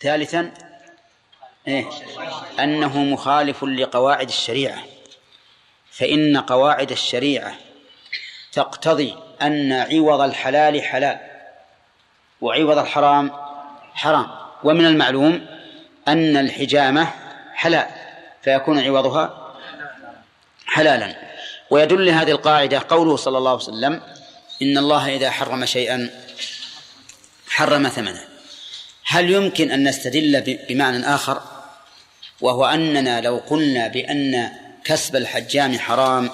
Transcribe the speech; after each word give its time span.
ثالثا 0.00 0.52
إيه؟ 1.68 1.86
أنه 2.60 2.98
مخالف 2.98 3.64
لقواعد 3.64 4.28
الشريعة. 4.28 4.84
فإن 5.90 6.36
قواعد 6.36 6.90
الشريعة 6.90 7.54
تقتضي 8.52 9.16
أن 9.42 9.72
عوض 9.72 10.20
الحلال 10.20 10.82
حلال 10.82 11.18
وعوض 12.40 12.78
الحرام 12.78 13.32
حرام. 13.94 14.26
ومن 14.64 14.86
المعلوم 14.86 15.46
أن 16.08 16.36
الحجامة 16.36 17.12
حلال 17.54 17.86
فيكون 18.42 18.78
عوضها 18.78 19.54
حلالا. 20.66 21.16
ويدل 21.70 22.06
لهذه 22.06 22.30
القاعدة 22.30 22.82
قوله 22.88 23.16
صلى 23.16 23.38
الله 23.38 23.50
عليه 23.50 23.62
وسلم 23.62 24.02
إن 24.62 24.78
الله 24.78 25.16
إذا 25.16 25.30
حرم 25.30 25.64
شيئا 25.64 26.10
حرم 27.48 27.88
ثمنه. 27.88 28.37
هل 29.10 29.30
يمكن 29.30 29.70
أن 29.70 29.88
نستدل 29.88 30.58
بمعنى 30.68 31.14
آخر؟ 31.14 31.42
وهو 32.40 32.64
أننا 32.66 33.20
لو 33.20 33.36
قلنا 33.36 33.88
بأن 33.88 34.52
كسب 34.84 35.16
الحجام 35.16 35.78
حرام 35.78 36.30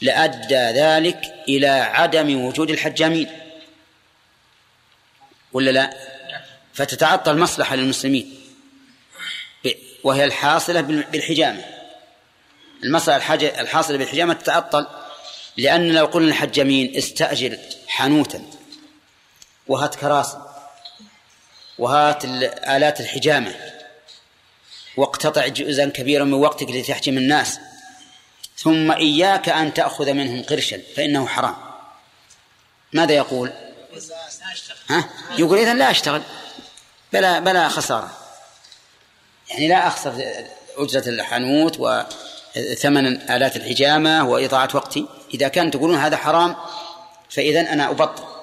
لأدى 0.00 0.80
ذلك 0.80 1.34
إلى 1.48 1.68
عدم 1.68 2.44
وجود 2.44 2.70
الحجامين. 2.70 3.30
ولا 5.52 5.70
لا؟ 5.70 5.96
فتتعطل 6.74 7.38
مصلحة 7.38 7.76
للمسلمين 7.76 8.34
وهي 10.04 10.24
الحاصلة 10.24 10.80
بالحجامة. 10.80 11.64
المصلحة 12.84 13.34
الحاصلة 13.34 13.96
بالحجامة 13.96 14.34
تتعطل 14.34 14.86
لأن 15.56 15.92
لو 15.92 16.06
قلنا 16.06 16.28
الحجامين 16.28 16.96
استأجر 16.96 17.58
حانوتا 17.88 18.42
وهات 19.66 19.94
كراسي 19.94 20.55
وهات 21.78 22.24
آلات 22.24 23.00
الحجامة. 23.00 23.54
واقتطع 24.96 25.46
جزءا 25.46 25.86
كبيرا 25.86 26.24
من 26.24 26.32
وقتك 26.32 26.70
لتحجم 26.70 27.18
الناس. 27.18 27.60
ثم 28.56 28.92
إياك 28.92 29.48
أن 29.48 29.74
تأخذ 29.74 30.12
منهم 30.12 30.42
قرشا 30.42 30.80
فإنه 30.96 31.26
حرام. 31.26 31.56
ماذا 32.92 33.12
يقول؟ 33.12 33.52
ها؟ 34.90 35.08
يقول 35.38 35.58
إذن 35.58 35.78
لا 35.78 35.90
أشتغل. 35.90 36.22
بلا 37.12 37.38
بلا 37.38 37.68
خسارة. 37.68 38.10
يعني 39.50 39.68
لا 39.68 39.86
أخسر 39.86 40.34
أجرة 40.76 41.08
الحانوت 41.08 41.76
وثمن 41.78 43.30
آلات 43.30 43.56
الحجامة 43.56 44.28
وإضاعة 44.28 44.68
وقتي. 44.74 45.06
إذا 45.34 45.48
كان 45.48 45.70
تقولون 45.70 45.98
هذا 45.98 46.16
حرام 46.16 46.56
فإذا 47.30 47.60
أنا 47.60 47.90
أبطل. 47.90 48.35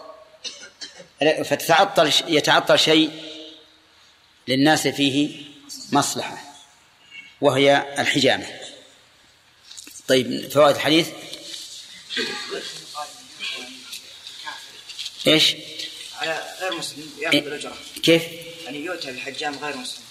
فتتعطل 1.43 2.11
يتعطل 2.27 2.79
شيء 2.79 3.11
للناس 4.47 4.88
فيه 4.88 5.45
مصلحة 5.91 6.38
وهي 7.41 7.95
الحجامة 7.99 8.45
طيب 10.07 10.51
فوائد 10.51 10.75
الحديث 10.75 11.07
إيش؟ 15.27 15.55
على 16.17 16.55
غير 16.61 16.75
مسلم 16.77 17.09
يأخذ 17.19 17.35
إيه؟ 17.35 17.47
الأجرة 17.47 17.77
كيف؟ 18.03 18.23
يعني 18.66 18.85
يؤتى 18.85 19.11
بالحجام 19.11 19.55
غير 19.61 19.77
مسلم 19.77 20.03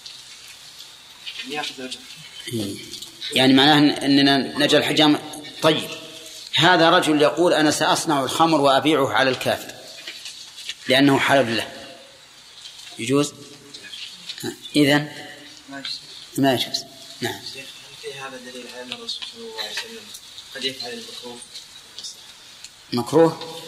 يأخذ 1.47 1.79
الأجرة 1.79 2.01
إيه. 2.53 2.75
يعني 3.33 3.53
معناه 3.53 4.05
إننا 4.05 4.37
نجعل 4.37 4.81
الحجام 4.81 5.19
طيب 5.61 5.89
هذا 6.55 6.89
رجل 6.89 7.21
يقول 7.21 7.53
أنا 7.53 7.71
سأصنع 7.71 8.23
الخمر 8.23 8.61
وأبيعه 8.61 9.09
على 9.13 9.29
الكافر 9.29 9.82
لأنه 10.87 11.19
حلال 11.19 11.57
له. 11.57 11.67
يجوز؟ 12.99 13.33
اذا 14.75 14.97
ما 16.37 16.53
يجوز. 16.53 16.83
نعم. 17.21 17.39
في 18.01 18.13
هذا 18.13 18.37
دليل 18.37 18.67
على 18.73 18.81
أن 18.83 18.93
الرسول 18.93 19.23
صلى 19.33 19.43
الله 19.43 19.61
عليه 19.61 19.71
وسلم 19.71 20.05
قد 20.55 20.65
يفعل 20.65 20.93
المكروه؟ 20.93 21.37
مكروه؟ 22.93 23.61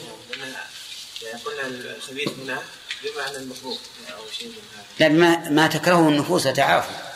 يعني 1.24 1.44
قلنا 1.44 1.68
الخبيث 1.96 2.30
هنا 2.30 2.64
بمعنى 3.04 3.38
المكروه 3.38 3.78
أو 4.10 4.32
شيء 4.38 4.48
من 4.48 4.54
هذا. 4.76 4.86
لا 5.00 5.10
ما 5.10 5.50
ما 5.50 5.68
تكرهه 5.68 6.10
النفوس 6.10 6.44
تعافى 6.44 7.16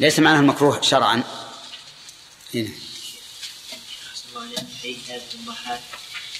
ليس 0.00 0.18
معناه 0.18 0.40
المكروه 0.40 0.80
شرعا. 0.80 1.22
هنا 2.54 2.70
حديث 4.82 4.98
ثابت 5.06 5.22
بن 5.34 5.52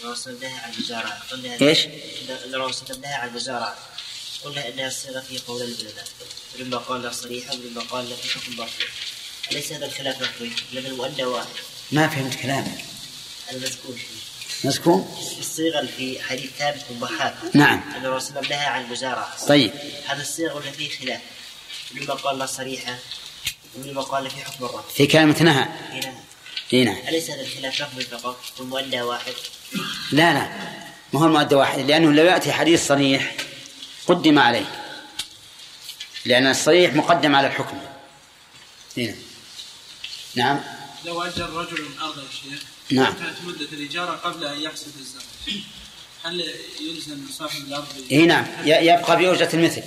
ضحاك 0.03 0.11
وصلناها 0.11 0.61
على 0.61 0.73
البزارات 0.75 1.23
قلنا 1.31 1.61
إيش؟ 1.61 1.87
لو 2.47 2.73
صلناها 2.73 3.15
على 3.15 3.31
البزارات 3.31 3.75
قلنا 4.45 4.69
انها 4.69 4.87
الصيغه 4.87 5.21
في 5.21 5.39
قول 5.39 5.63
البلداء 5.63 6.05
ولما 6.55 6.77
قال 6.77 7.15
صريحا 7.15 7.55
ولما 7.55 7.81
قال 7.81 8.17
في 8.17 8.29
حكم 8.29 8.57
مرفوع 8.57 8.87
أليس 9.53 9.73
هذا 9.73 9.87
الخلاف 9.87 10.17
مكروه 10.17 10.51
لأن 10.73 10.87
المؤدى 10.87 11.25
واحد. 11.25 11.47
ما 11.93 12.09
فهمت 12.09 12.35
كلامك. 12.35 12.85
المذكور. 13.53 13.97
مسكون 14.65 15.17
الصيغة 15.39 15.89
في 15.97 16.23
حديث 16.23 16.51
ثابت 16.59 16.85
بن 16.91 17.01
ضحاك 17.01 17.35
نعم. 17.55 17.83
أن 17.97 18.07
الرسول 18.07 18.49
نهى 18.49 18.67
عن 18.67 18.85
المزارعة 18.85 19.47
طيب. 19.47 19.73
هذا 20.07 20.23
الصيغة 20.23 20.55
ولا 20.55 20.71
فيه 20.71 20.91
خلاف؟ 20.99 21.21
لما 21.95 22.15
قال 22.15 22.49
صريحة 22.49 22.99
ولما 23.75 24.03
قال 24.03 24.31
في 24.31 24.45
حكم 24.45 24.65
الرفع 24.65 24.89
في 24.95 25.07
كلمة 25.07 25.43
نهى. 25.43 25.69
نعم 26.73 26.81
اي 26.81 26.85
نعم. 26.85 27.09
أليس 27.09 27.31
هذا 27.31 27.41
الخلاف؟ 27.41 27.81
لفظي 27.83 28.05
فقط 28.05 28.41
والمؤدى 28.59 29.03
واحد. 29.03 29.33
لا 30.13 30.33
لا. 30.33 30.49
ما 31.13 31.21
هو 31.21 31.27
المؤدى 31.27 31.55
واحد؟ 31.55 31.79
لأنه 31.81 32.13
لو 32.13 32.25
يأتي 32.25 32.53
حديث 32.53 32.87
صريح 32.87 33.37
قدم 34.07 34.39
عليه. 34.39 34.67
لأن 36.25 36.47
الصريح 36.47 36.95
مقدم 36.95 37.35
على 37.37 37.47
الحكم. 37.47 37.79
هنا 38.97 39.15
نعم. 40.35 40.61
لو 41.05 41.23
أجر 41.23 41.51
رجل 41.51 41.89
أرض 42.03 42.19
الشيخ 42.19 42.63
نعم. 42.91 43.13
كانت 43.13 43.37
مدة 43.45 43.69
الإجارة 43.73 44.11
قبل 44.11 44.45
أن 44.45 44.61
يحصد 44.61 44.93
الزرع 45.01 45.23
هل 46.25 46.55
يلزم 46.81 47.19
صاحب 47.33 47.61
الأرض؟ 47.61 47.87
اي 48.11 48.27
نعم. 48.27 48.47
يبقى 48.65 49.17
بأجرة 49.17 49.51
المثل. 49.55 49.83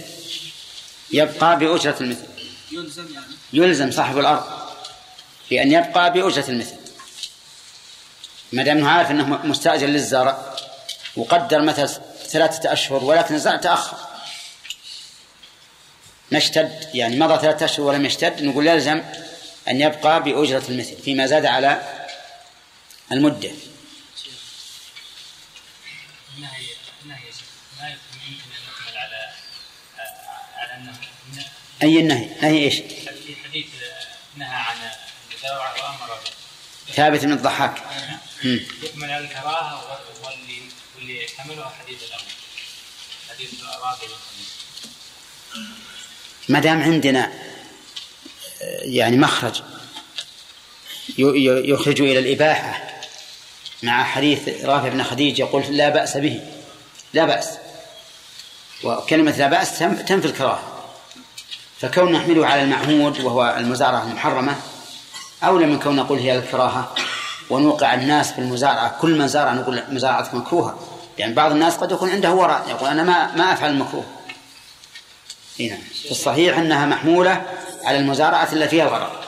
يبقى 1.12 1.60
بأجرة 1.60 1.96
المثل. 2.02 2.26
يلزم 2.72 3.14
يعني؟ 3.14 3.34
يلزم 3.54 3.92
صاحب 3.92 4.20
الأرض. 4.20 4.65
بأن 5.50 5.72
يبقى 5.72 6.14
بأجرة 6.14 6.46
المثل. 6.50 6.76
ما 8.54 8.64
دام 8.64 8.78
انه 8.78 8.90
عارف 8.90 9.12
أنه 9.12 9.46
مستأجر 9.46 9.88
للزرع 9.88 10.56
وقدر 11.16 11.62
مثلا 11.62 11.88
ثلاثة 12.28 12.74
أشهر 12.74 13.04
ولكن 13.04 13.36
الزرع 13.36 13.56
تأخر. 13.56 13.98
ما 16.32 16.38
اشتد 16.38 16.90
يعني 16.94 17.20
مضى 17.20 17.42
ثلاثة 17.42 17.66
أشهر 17.66 17.86
ولم 17.86 18.06
يشتد 18.06 18.44
نقول 18.44 18.68
يلزم 18.68 19.02
أن 19.68 19.82
يبقى 19.82 20.24
بأجرة 20.24 20.64
المثل 20.70 20.98
فيما 21.02 21.28
زاد 21.28 21.46
على 21.46 21.82
المدة. 23.12 23.52
النهي 26.38 26.66
النهي 27.04 27.20
ما 27.82 27.88
يمكن 27.88 28.00
أن 28.28 28.62
نحمل 28.68 28.98
على 28.98 29.32
على 30.58 30.74
انه 30.78 30.98
أي 31.84 32.00
النهي؟ 32.00 32.30
نهي 32.42 32.58
إيش؟ 32.58 32.76
في 32.76 33.36
حديث 33.46 33.66
نهى 34.38 34.56
عن 34.56 34.76
ثابت 36.96 37.26
من 37.26 37.32
الضحاك. 37.32 37.84
يحمل 38.44 39.12
على 39.12 39.26
الكراهة 39.26 40.00
واللي 40.24 40.62
واللي 40.96 41.28
حمله 41.38 41.72
حديث 41.80 42.04
الأول 42.04 42.22
حديث 43.30 43.50
الرابع 43.62 44.08
ما 46.50 46.60
دام 46.60 46.84
عندنا 46.84 47.32
يعني 48.82 49.18
مخرج 49.18 49.62
يخرج 51.18 52.02
إلى 52.02 52.20
الإباحة 52.20 53.02
مع 53.84 54.04
حديث 54.04 54.66
رافع 54.66 54.90
بن 54.90 55.04
خديج 55.04 55.40
يقول 55.40 55.64
لا 55.70 55.90
بأس 55.90 56.18
به. 56.18 56.42
لا 57.14 57.26
بأس. 57.26 57.50
وكلمة 58.84 59.32
لا 59.32 59.48
بأس 59.48 59.80
تنفي 59.80 60.28
الكراهة. 60.28 60.94
فكون 61.82 62.12
نحمله 62.12 62.48
على 62.48 62.62
المعهود 62.62 63.20
وهو 63.20 63.56
المزارعة 63.58 64.04
المحرمة 64.04 64.62
أولى 65.44 65.66
من 65.66 65.80
كون 65.80 65.96
نقول 65.96 66.20
هي 66.20 66.38
الكراهة 66.38 66.96
ونوقع 67.50 67.94
الناس 67.94 68.32
في 68.32 68.40
المزارعة 68.40 69.00
كل 69.02 69.18
من 69.18 69.28
زارع 69.28 69.54
نقول 69.54 69.84
مزارعة 69.90 70.36
مكروهة 70.36 70.80
يعني 71.18 71.34
بعض 71.34 71.52
الناس 71.52 71.76
قد 71.76 71.92
يكون 71.92 72.10
عنده 72.10 72.32
وراء 72.32 72.70
يقول 72.70 72.90
أنا 72.90 73.04
ما 73.04 73.36
ما 73.36 73.54
أفعل 73.54 73.70
المكروه 73.70 74.06
نعم 75.60 75.80
في 76.04 76.12
الصحيح 76.12 76.58
أنها 76.58 76.86
محمولة 76.86 77.46
على 77.84 77.98
المزارعة 77.98 78.54
التي 78.54 78.70
فيها 78.70 78.84
الغرض 78.84 79.26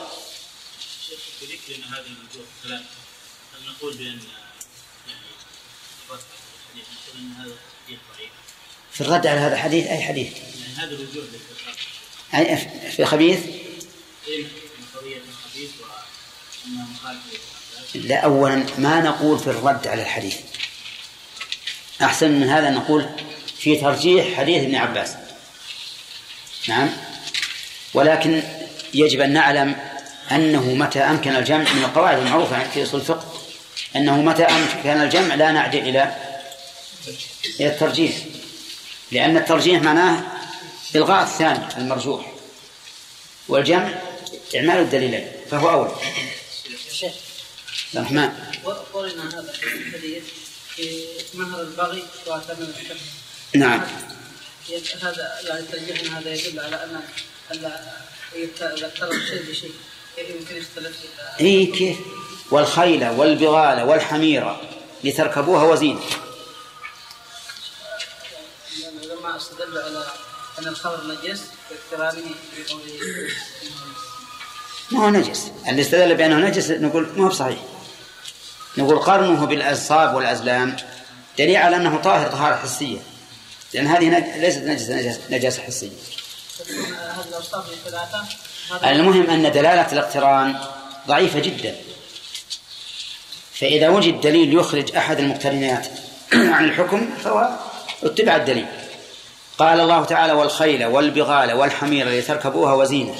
هذه 1.90 2.04
هل 2.64 2.80
نقول 3.68 3.96
بأن 3.96 4.18
في 8.92 9.00
الرد 9.00 9.26
على 9.26 9.40
هذا 9.40 9.54
الحديث 9.54 9.86
أي 9.86 10.02
حديث؟ 10.02 10.32
هذا 10.76 10.90
الوجوه 10.90 11.24
أي 12.34 12.56
في 12.90 13.02
الخبيث؟ 13.02 13.40
لا 17.94 18.16
أولا 18.16 18.66
ما 18.78 19.00
نقول 19.00 19.38
في 19.38 19.46
الرد 19.46 19.86
على 19.86 20.02
الحديث. 20.02 20.36
أحسن 22.02 22.30
من 22.30 22.48
هذا 22.48 22.70
نقول 22.70 23.08
في 23.58 23.76
ترجيح 23.76 24.36
حديث 24.36 24.62
ابن 24.62 24.74
عباس. 24.74 25.14
نعم. 26.68 26.90
ولكن 27.94 28.42
يجب 28.94 29.20
أن 29.20 29.32
نعلم 29.32 29.76
أنه 30.32 30.74
متى 30.74 31.00
أمكن 31.00 31.36
الجمع 31.36 31.72
من 31.72 31.84
القواعد 31.84 32.18
المعروفة 32.18 32.68
في 32.68 32.82
أصول 32.82 33.00
الفقه. 33.00 33.34
أنه 33.96 34.22
متى 34.22 34.42
أمكن 34.42 35.00
الجمع 35.00 35.34
لا 35.34 35.52
نعدل 35.52 35.78
إلى 35.78 36.16
إلى 37.60 37.68
الترجيح. 37.68 38.16
لأن 39.12 39.36
الترجيح 39.36 39.82
معناه 39.82 40.22
إلغاء 40.94 41.22
الثاني 41.22 41.76
المرجوح. 41.76 42.32
والجمع 43.48 43.88
إعمال 44.56 44.76
الدليلين 44.76 45.26
فهو 45.50 45.70
أول. 45.70 45.90
الرحمن 47.94 48.30
قولنا 48.92 49.28
هذا 49.28 49.52
الحديث 49.62 50.24
في 50.76 51.06
مهر 51.34 51.60
البغي 51.60 52.02
وثمن 52.26 52.74
الحب 52.80 52.96
نعم. 53.54 53.80
هذا 55.02 55.38
يعني 55.44 55.66
ترجيحنا 55.72 56.18
هذا 56.18 56.34
يدل 56.34 56.60
على 56.60 56.84
ان 56.84 57.00
اذا 57.50 57.96
اقترب 58.62 59.12
شيء 59.12 59.50
بشيء 59.50 59.72
يمكن 60.18 60.56
يختلف 60.56 60.96
إي 61.40 61.66
كيف؟ 61.66 61.96
والخيل 62.50 63.08
والبغال 63.08 63.82
والحمير 63.82 64.56
لتركبوها 65.04 65.64
وزينة. 65.64 66.00
لما 69.02 69.36
استدل 69.36 69.78
على 69.78 70.06
ان 70.58 70.68
الخمر 70.68 71.00
نجس 71.04 71.40
باقترانه 71.70 72.30
بقوله 72.58 73.28
ما 74.90 75.04
هو 75.04 75.10
نجس. 75.10 75.50
اللي 75.68 75.82
استدل 75.82 76.14
بأنه 76.14 76.36
نجس 76.36 76.70
نقول 76.70 77.08
ما 77.16 77.24
هو 77.24 77.28
بصحيح. 77.28 77.58
نقول 78.76 78.98
قرنه 78.98 79.46
بالأصاب 79.46 80.14
والأزلام 80.14 80.76
دليل 81.38 81.56
على 81.56 81.76
أنه 81.76 81.96
طاهر 81.96 82.30
طهارة 82.30 82.56
حسية. 82.56 82.98
لأن 83.74 83.86
هذه. 83.86 84.38
ليست 84.40 84.58
نجسة 84.58 85.18
نجاسة 85.30 85.62
حسية. 85.62 85.90
المهم 88.84 89.30
أن 89.30 89.52
دلالة 89.52 89.92
الاقتران 89.92 90.56
ضعيفة 91.08 91.40
جدا. 91.40 91.74
فإذا 93.54 93.88
وجد 93.88 94.20
دليل 94.20 94.54
يخرج 94.54 94.96
أحد 94.96 95.18
المقترنات 95.18 95.86
عن 96.32 96.64
الحكم 96.64 97.10
فهو 97.24 97.48
اتبع 98.02 98.36
الدليل. 98.36 98.66
قال 99.58 99.80
الله 99.80 100.04
تعالى 100.04 100.32
والخيل 100.32 100.84
والبغال 100.84 101.52
والحمير 101.52 102.08
لتركبوها 102.08 102.74
وزينة 102.74 103.14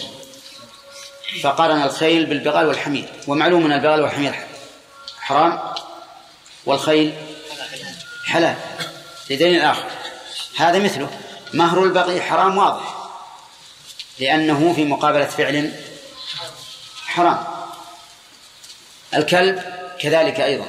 فقارن 1.42 1.82
الخيل 1.82 2.26
بالبغال 2.26 2.66
والحمير. 2.66 3.08
ومعلوم 3.26 3.64
أن 3.64 3.72
البغال 3.72 4.02
والحمير 4.02 4.47
حرام 5.28 5.74
والخيل 6.66 7.14
حلال 8.26 8.56
لدليل 9.30 9.62
آخر. 9.62 9.90
هذا 10.58 10.78
مثله. 10.78 11.10
مهر 11.54 11.84
البغي 11.84 12.22
حرام 12.22 12.58
واضح 12.58 12.94
لأنه 14.18 14.72
في 14.74 14.84
مقابلة 14.84 15.24
فعل 15.24 15.72
حرام. 17.06 17.44
الكلب 19.14 19.62
كذلك 20.00 20.40
أيضا. 20.40 20.66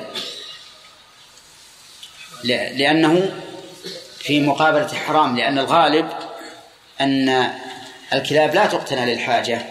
لأنه 2.43 3.41
في 4.19 4.39
مقابلة 4.39 4.87
حرام 4.87 5.37
لأن 5.37 5.59
الغالب 5.59 6.09
أن 7.01 7.53
الكلاب 8.13 8.55
لا 8.55 8.65
تقتنى 8.65 9.13
للحاجة. 9.13 9.65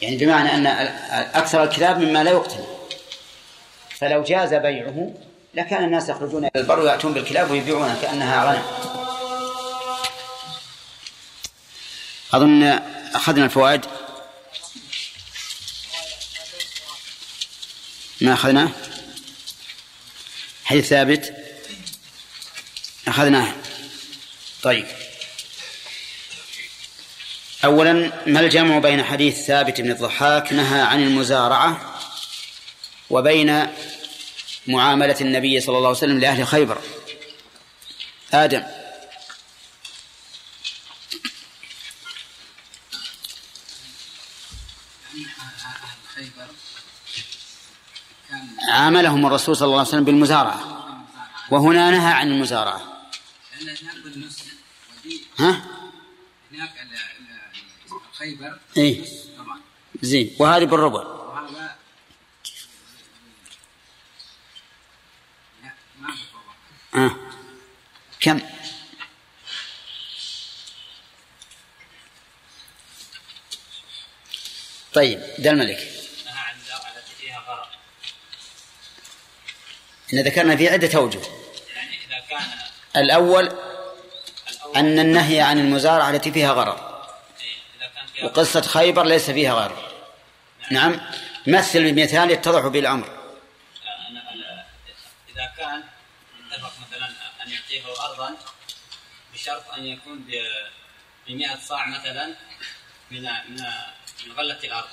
يعني 0.00 0.16
بمعنى 0.16 0.54
أن 0.54 0.66
أكثر 1.34 1.62
الكلاب 1.62 1.98
مما 1.98 2.24
لا 2.24 2.30
يقتنى. 2.30 2.64
فلو 3.98 4.22
جاز 4.22 4.54
بيعه 4.54 5.14
لكان 5.54 5.84
الناس 5.84 6.08
يخرجون 6.08 6.44
إلى 6.44 6.50
البر 6.56 6.78
ويأتون 6.78 7.14
بالكلاب 7.14 7.50
ويبيعونها 7.50 8.02
كأنها 8.02 8.44
غنم. 8.44 8.62
أظن 12.32 12.62
أخذنا 13.14 13.44
الفوائد. 13.44 13.84
ما 18.20 18.32
أخذناه 18.32 18.68
حديث 20.64 20.88
ثابت. 20.88 21.34
أخذناه 23.08 23.54
طيب. 24.62 24.86
أولا 27.64 28.12
ما 28.26 28.40
الجمع 28.40 28.78
بين 28.78 29.04
حديث 29.04 29.46
ثابت 29.46 29.80
بن 29.80 29.90
الضحاك 29.90 30.52
نهى 30.52 30.80
عن 30.80 31.02
المزارعة؟ 31.02 31.93
وبين 33.14 33.66
معاملة 34.66 35.16
النبي 35.20 35.60
صلى 35.60 35.76
الله 35.76 35.88
عليه 35.88 35.98
وسلم 35.98 36.18
لأهل 36.18 36.46
خيبر. 36.46 36.78
آدم. 38.32 38.64
عاملهم 48.68 49.26
الرسول 49.26 49.56
صلى 49.56 49.66
الله 49.66 49.78
عليه 49.78 49.88
وسلم 49.88 50.04
بالمزارعة. 50.04 50.60
وهنا 51.50 51.90
نهى 51.90 52.12
عن 52.12 52.30
المزارعة. 52.30 53.10
ها؟ 55.38 55.64
هناك 56.52 56.70
خيبر 58.18 58.58
اي 58.76 59.04
زين. 60.02 60.36
وهذه 60.38 60.64
بالربع 60.64 61.00
وهذا 61.02 61.76
لا 65.62 65.72
ما 66.00 66.14
ها 66.94 67.16
كم؟ 68.20 68.40
طيب 74.94 75.20
ده 75.38 75.50
الملك. 75.50 75.90
إن 80.12 80.20
ذكرنا 80.22 80.56
في 80.56 80.68
عدة 80.68 80.98
أوجه. 80.98 81.20
يعني 81.76 81.96
اذا 82.06 82.18
كان 82.30 82.42
الأول 82.96 83.52
أن 84.76 84.98
النهي 84.98 85.40
عن 85.40 85.58
المزارعة 85.58 86.10
التي 86.10 86.32
فيها 86.32 86.52
غرر. 86.52 86.94
وقصة 88.22 88.60
خيبر 88.60 89.04
ليس 89.04 89.30
فيها 89.30 89.52
غرر. 89.54 89.92
نعم. 90.70 91.00
مثل 91.46 91.92
بمثال 91.92 92.30
يتضح 92.30 92.66
به 92.66 92.78
الأمر 92.78 93.06
أن- 93.06 93.08
أن- 93.08 95.36
إذا 95.36 95.52
كان 95.58 95.82
اتفق 96.52 96.72
مثلا 96.88 97.06
أن 97.46 97.52
يعطيه 97.76 98.02
أرضا 98.04 98.36
بشرط 99.34 99.70
أن 99.70 99.86
يكون 99.86 100.18
ب- 100.18 100.68
بمئة 101.26 101.58
صاع 101.58 101.86
مثلا 101.86 102.26
من 103.10 103.22
من 103.22 103.56
من 104.26 104.32
غلة 104.36 104.58
الأرض. 104.64 104.88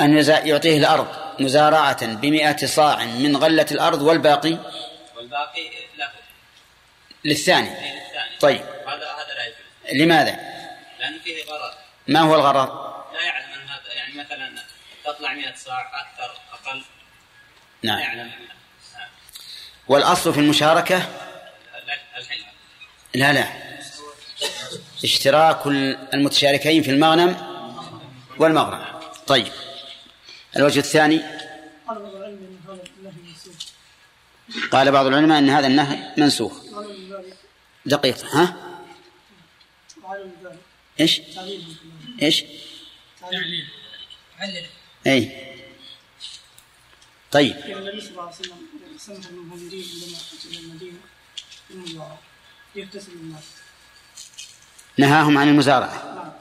أن 0.00 0.18
يعطيه 0.46 0.78
الأرض 0.78 1.40
مزارعة 1.40 2.06
بمئة 2.06 2.66
صاع 2.66 3.04
من 3.04 3.36
غلة 3.36 3.66
الأرض 3.70 4.02
والباقي 4.02 4.58
والباقي 5.16 5.70
له. 5.98 6.10
للثاني. 7.24 7.68
أي 7.68 7.92
للثاني. 7.94 8.38
طيب. 8.40 8.60
هذا 8.62 9.12
هذا 9.12 9.34
لا 9.34 9.46
يجوز. 9.46 10.02
لماذا؟ 10.02 10.32
لأن 10.98 11.18
فيه 11.24 11.44
غرض 11.44 11.74
ما 12.08 12.20
هو 12.20 12.34
الغرر؟ 12.34 12.96
لا 13.14 13.22
يعلم 13.22 13.52
أن 13.52 13.68
هذا 13.68 13.92
يعني 13.92 14.14
مثلا 14.14 14.62
تطلع 15.04 15.32
100 15.32 15.54
صاع 15.54 16.00
أكثر 16.00 16.34
أقل. 16.52 16.78
لا 17.82 17.92
نعم. 17.92 17.98
يعلم 18.00 18.32
والأصل 19.88 20.34
في 20.34 20.40
المشاركة؟ 20.40 21.08
لا 23.14 23.32
لا. 23.32 23.48
اشتراك 25.04 25.66
المتشاركين 26.14 26.82
في 26.82 26.90
المغنم 26.90 27.36
والمغرم 28.38 28.84
طيب. 29.26 29.52
الوجه 30.56 30.78
الثاني؟ 30.78 31.22
قال 31.86 32.02
بعض 32.02 32.16
العلم 32.16 32.52
ان 32.52 32.70
هذا 32.70 32.86
النهي 32.86 33.16
منسوخ 33.26 34.72
قال 34.72 34.92
بعض 34.92 35.06
العلماء 35.06 35.38
أن 35.38 35.50
هذا 35.50 35.66
النهي 35.66 36.14
منسوخ. 36.16 36.52
قالوا 36.74 36.92
من 36.92 37.12
ذلك 37.12 37.36
دقيق. 37.86 38.24
ها. 38.24 38.56
إيش؟ 41.00 41.20
تعليل 43.20 43.66
اي 45.06 45.46
طيب. 47.32 47.56
سمح 48.98 49.26
المهاجرين 49.26 49.84
عندما 49.94 50.18
اتوا 50.18 50.50
إلى 50.50 50.58
المدينة. 50.58 50.98
بالمزارعه 51.70 52.18
يغتسل 52.74 53.12
الناس 53.12 53.42
نهاهم 54.98 55.38
عن 55.38 55.48
المزارعة. 55.48 56.14
نعم. 56.14 56.32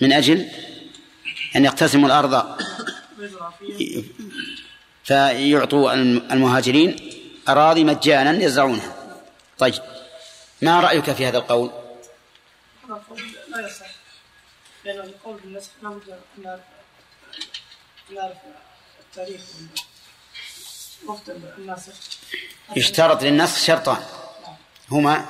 من 0.00 0.12
أجل 0.12 0.50
أن 1.56 1.64
يقتسموا 1.64 2.06
الأرض 2.06 2.58
فيعطوا 5.04 5.94
المهاجرين 6.32 7.10
أراضي 7.48 7.84
مجانا 7.84 8.44
يزرعونها. 8.44 9.20
طيب 9.58 9.74
ما 10.62 10.80
رأيك 10.80 11.12
في 11.12 11.26
هذا 11.26 11.38
القول؟ 11.38 11.70
هذا 12.84 12.94
القول 12.94 13.22
لا 13.48 13.66
يصح. 13.66 13.90
لأن 14.84 15.00
القول 15.00 15.40
بالنسخ 15.40 15.70
لابد 15.82 16.20
نعرف 16.38 16.60
أن 18.10 18.14
نعرف 18.14 18.36
التاريخ. 19.00 19.40
يشترط 22.76 23.22
للنسخ 23.22 23.58
شرطان. 23.58 24.02
هما 24.90 25.26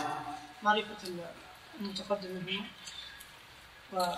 معرفة 0.62 0.96
المتقدم 1.80 2.28
منهما 2.46 2.66
و 3.92 4.14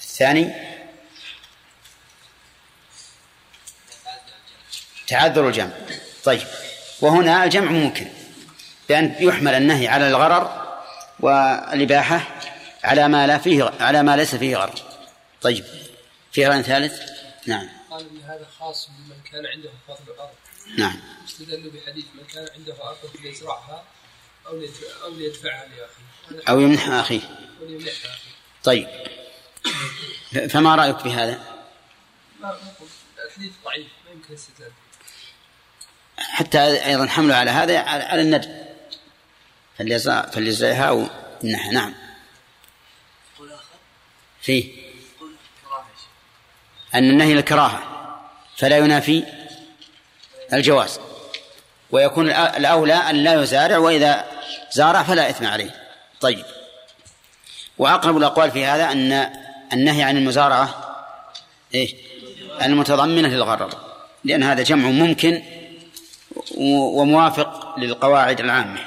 الثاني 0.00 0.54
تعذر 5.06 5.48
الجمع. 5.48 5.70
طيب. 6.24 6.46
وهنا 7.00 7.44
الجمع 7.44 7.70
ممكن 7.70 8.08
بأن 8.88 9.16
يحمل 9.18 9.54
النهي 9.54 9.88
على 9.88 10.08
الغرر 10.08 10.76
والإباحة 11.20 12.20
على 12.84 13.08
ما 13.08 13.26
لا 13.26 13.38
فيه 13.38 13.72
على 13.80 14.02
ما 14.02 14.16
ليس 14.16 14.34
فيه 14.34 14.56
غرر. 14.56 14.74
طيب. 15.42 15.64
في 16.32 16.46
رأي 16.46 16.62
ثالث؟ 16.62 17.00
نعم. 17.46 17.68
قال 17.94 18.08
ان 18.10 18.22
هذا 18.22 18.46
خاص 18.58 18.88
بمن 18.88 19.20
كان 19.32 19.46
عنده 19.46 19.70
فضل 19.88 20.12
الأرض 20.14 20.34
نعم. 20.78 21.00
استدلوا 21.28 21.72
بحديث 21.72 22.04
من 22.14 22.24
كان 22.34 22.48
عنده 22.54 22.88
أرض 22.88 22.96
فليزرعها 22.96 23.84
أو 24.46 24.62
أو 25.04 25.14
ليدفعها 25.14 25.66
لاخيه 25.66 26.42
أو 26.48 26.60
يمنح 26.60 26.88
أخيه. 26.88 27.20
وليمنحها 27.60 28.10
اخيه 28.10 28.30
طيب. 28.64 28.88
فما 30.48 30.74
رأيك 30.74 31.04
بهذا 31.04 31.64
ما 32.40 32.48
نقول 32.48 32.88
الحديث 33.26 33.52
ضعيف 33.64 33.86
ما 34.04 34.10
يمكن 34.10 34.28
الاستدلال 34.28 34.72
حتى 36.18 36.86
أيضا 36.86 37.06
حمله 37.06 37.34
على 37.34 37.50
هذا 37.50 37.78
على 37.78 38.22
الندب. 38.22 38.64
فليزرع 39.78 40.22
فليزرعها 40.22 40.84
أو 40.84 41.06
يمنحها 41.42 41.72
نعم 41.72 41.94
فيه. 44.42 44.83
أن 46.94 47.10
النهي 47.10 47.34
للكراهة 47.34 47.82
فلا 48.56 48.76
ينافي 48.78 49.24
الجواز. 50.52 51.00
ويكون 51.90 52.32
الأ- 52.34 52.56
الأولى 52.56 52.94
أن 52.94 53.14
لا 53.14 53.42
يزارع 53.42 53.78
وإذا 53.78 54.24
زارع 54.72 55.02
فلا 55.02 55.30
إثم 55.30 55.46
عليه. 55.46 55.70
طيب. 56.20 56.44
وأقرب 57.78 58.16
الأقوال 58.16 58.50
في 58.50 58.64
هذا 58.64 58.92
أن 58.92 59.30
النهي 59.72 60.02
عن 60.02 60.16
المزارعة 60.16 60.94
إيه 61.74 61.94
المتضمنة 62.62 63.28
للغرر 63.28 63.70
لأن 64.24 64.42
هذا 64.42 64.62
جمع 64.62 64.88
ممكن 64.88 65.42
وموافق 66.58 67.78
للقواعد 67.78 68.40
العامة. 68.40 68.80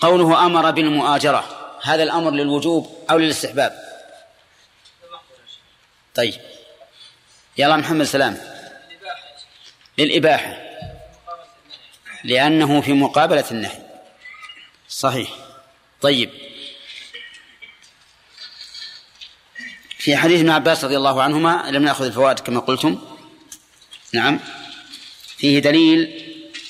قوله 0.00 0.46
أمر 0.46 0.70
بالمؤاجرة 0.70 1.44
هذا 1.82 2.02
الأمر 2.02 2.30
للوجوب 2.30 2.96
أو 3.10 3.18
للاستحباب. 3.18 3.85
طيب. 6.16 6.40
يلا 7.58 7.76
محمد 7.76 8.04
سلام. 8.04 8.38
للإباحة. 9.98 10.58
لأنه 12.24 12.80
في 12.80 12.92
مقابلة 12.92 13.44
النهي 13.50 13.82
صحيح. 14.88 15.28
طيب. 16.00 16.30
في 19.98 20.16
حديث 20.16 20.40
ابن 20.40 20.50
عباس 20.50 20.84
رضي 20.84 20.96
الله 20.96 21.22
عنهما 21.22 21.64
لم 21.70 21.84
نأخذ 21.84 22.04
الفوائد 22.04 22.40
كما 22.40 22.60
قلتم. 22.60 23.18
نعم. 24.12 24.40
فيه 25.38 25.58
دليل 25.58 26.26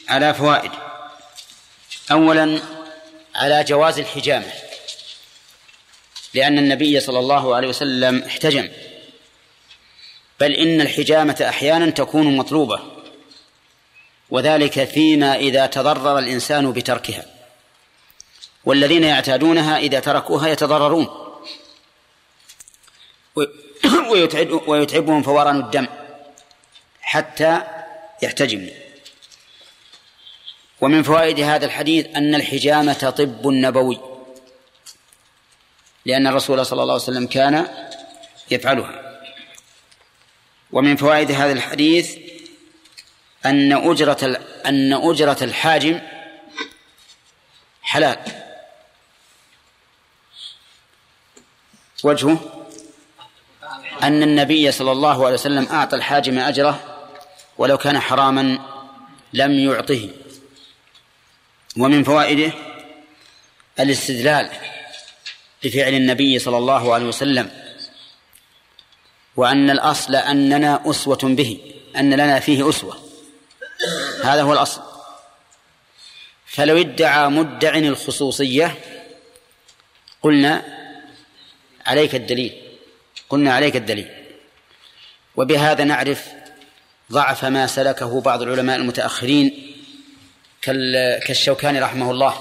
على 0.09 0.35
فوائد. 0.35 0.71
أولا 2.11 2.61
على 3.35 3.65
جواز 3.65 3.99
الحجامة. 3.99 4.53
لأن 6.35 6.59
النبي 6.59 7.01
صلى 7.01 7.19
الله 7.19 7.57
عليه 7.57 7.69
وسلم 7.69 8.23
احتجم. 8.23 8.69
بل 10.41 10.53
إن 10.53 10.81
الحجامة 10.81 11.47
أحيانا 11.49 11.91
تكون 11.91 12.37
مطلوبة 12.37 12.81
وذلك 14.31 14.85
فيما 14.85 15.37
إذا 15.37 15.67
تضرر 15.67 16.19
الإنسان 16.19 16.73
بتركها 16.73 17.25
والذين 18.65 19.05
يعتادونها 19.05 19.79
إذا 19.79 20.01
تركوها 20.01 20.49
يتضررون 20.49 21.09
ويتعب 24.11 24.69
ويتعبهم 24.69 25.23
فوران 25.23 25.61
الدم 25.61 25.87
حتى 27.01 27.63
يحتجموا 28.23 28.71
ومن 30.81 31.03
فوائد 31.03 31.41
هذا 31.41 31.67
الحديث 31.67 32.07
أن 32.17 32.35
الحجامة 32.35 33.11
طب 33.11 33.47
نبوي 33.47 34.01
لأن 36.07 36.27
الرسول 36.27 36.67
صلى 36.67 36.83
الله 36.83 36.95
عليه 36.95 37.03
وسلم 37.03 37.27
كان 37.27 37.69
يفعلها. 38.51 39.06
ومن 40.73 40.97
فوائد 40.97 41.31
هذا 41.31 41.53
الحديث 41.53 42.19
أن 43.47 43.73
أجرة 43.73 44.41
أن 44.67 44.93
أجرة 44.93 45.37
الحاجم 45.43 46.01
حلال. 47.83 48.19
وجهه 52.05 52.67
أن 54.03 54.23
النبي 54.23 54.73
صلى 54.73 54.93
الله 54.93 55.25
عليه 55.25 55.35
وسلم 55.35 55.67
أعطى 55.67 55.97
الحاجم 55.97 56.39
أجره 56.39 56.99
ولو 57.59 57.79
كان 57.79 58.01
حراما 58.01 58.59
لم 59.33 59.53
يعطه. 59.53 60.11
ومن 61.79 62.05
فوائده 62.05 62.53
الاستدلال 63.81 64.51
بفعل 65.65 65.95
النبي 65.95 66.39
صلى 66.39 66.59
الله 66.59 66.95
عليه 66.95 67.05
وسلم 67.05 67.66
وأن 69.37 69.71
الأصل 69.71 70.15
أننا 70.17 70.81
أسوة 70.87 71.19
به 71.23 71.59
أن 71.97 72.15
لنا 72.15 72.41
فيه 72.41 72.69
أسوة. 72.69 72.99
هذا 74.25 74.43
هو 74.43 74.53
الأصل. 74.53 74.81
فلو 76.47 76.81
ادعى 76.81 77.29
مدع 77.29 77.75
الخصوصية 77.75 78.75
قلنا 80.23 80.63
عليك 81.87 82.15
الدليل 82.15 82.63
قلنا 83.29 83.55
عليك 83.55 83.77
الدليل. 83.77 84.09
وبهذا 85.37 85.85
نعرف 85.85 86.29
ضعف 87.13 87.45
ما 87.45 87.67
سلكه 87.67 88.21
بعض 88.21 88.43
العلماء 88.43 88.77
المتأخرين 88.77 89.73
كالشوكاني 91.27 91.81
رحمه 91.81 92.11
الله 92.11 92.35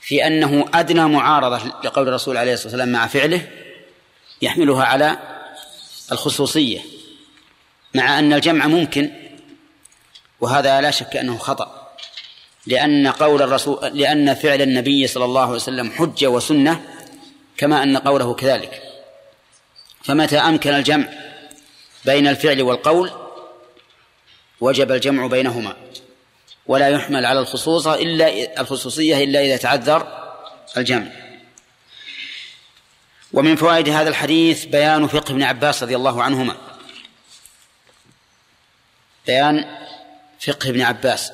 في 0.00 0.26
أنه 0.26 0.68
أدنى 0.74 1.08
معارضة 1.08 1.72
لقول 1.84 2.08
الرسول 2.08 2.36
عليه 2.36 2.52
الصلاة 2.52 2.68
والسلام 2.68 2.92
مع 2.92 3.06
فعله 3.06 3.48
يحملها 4.42 4.84
على 4.84 5.18
الخصوصية 6.12 6.80
مع 7.94 8.18
أن 8.18 8.32
الجمع 8.32 8.66
ممكن 8.66 9.10
وهذا 10.40 10.80
لا 10.80 10.90
شك 10.90 11.16
أنه 11.16 11.38
خطأ 11.38 11.82
لأن 12.66 13.08
قول 13.08 13.42
الرسول 13.42 13.90
لأن 13.98 14.34
فعل 14.34 14.62
النبي 14.62 15.06
صلى 15.06 15.24
الله 15.24 15.42
عليه 15.42 15.52
وسلم 15.52 15.90
حجة 15.90 16.26
وسنة 16.26 16.84
كما 17.56 17.82
أن 17.82 17.96
قوله 17.96 18.34
كذلك. 18.34 18.82
فمتى 20.04 20.38
أمكن 20.38 20.74
الجمع 20.74 21.08
بين 22.04 22.28
الفعل 22.28 22.62
والقول 22.62 23.10
وجب 24.60 24.92
الجمع 24.92 25.26
بينهما 25.26 25.76
ولا 26.66 26.88
يحمل 26.88 27.26
على 27.26 27.40
الخصوصة 27.40 27.94
إلا 27.94 28.60
الخصوصية 28.60 29.24
إلا 29.24 29.44
إذا 29.44 29.56
تعذر 29.56 30.32
الجمع. 30.76 31.21
ومن 33.32 33.56
فوائد 33.56 33.88
هذا 33.88 34.08
الحديث 34.08 34.64
بيان 34.64 35.06
فقه 35.06 35.32
ابن 35.32 35.42
عباس 35.42 35.82
رضي 35.82 35.96
الله 35.96 36.22
عنهما. 36.22 36.56
بيان 39.26 39.78
فقه 40.40 40.68
ابن 40.68 40.80
عباس. 40.80 41.32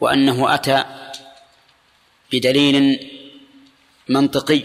وأنه 0.00 0.54
أتى 0.54 0.84
بدليل 2.32 3.06
منطقي 4.08 4.62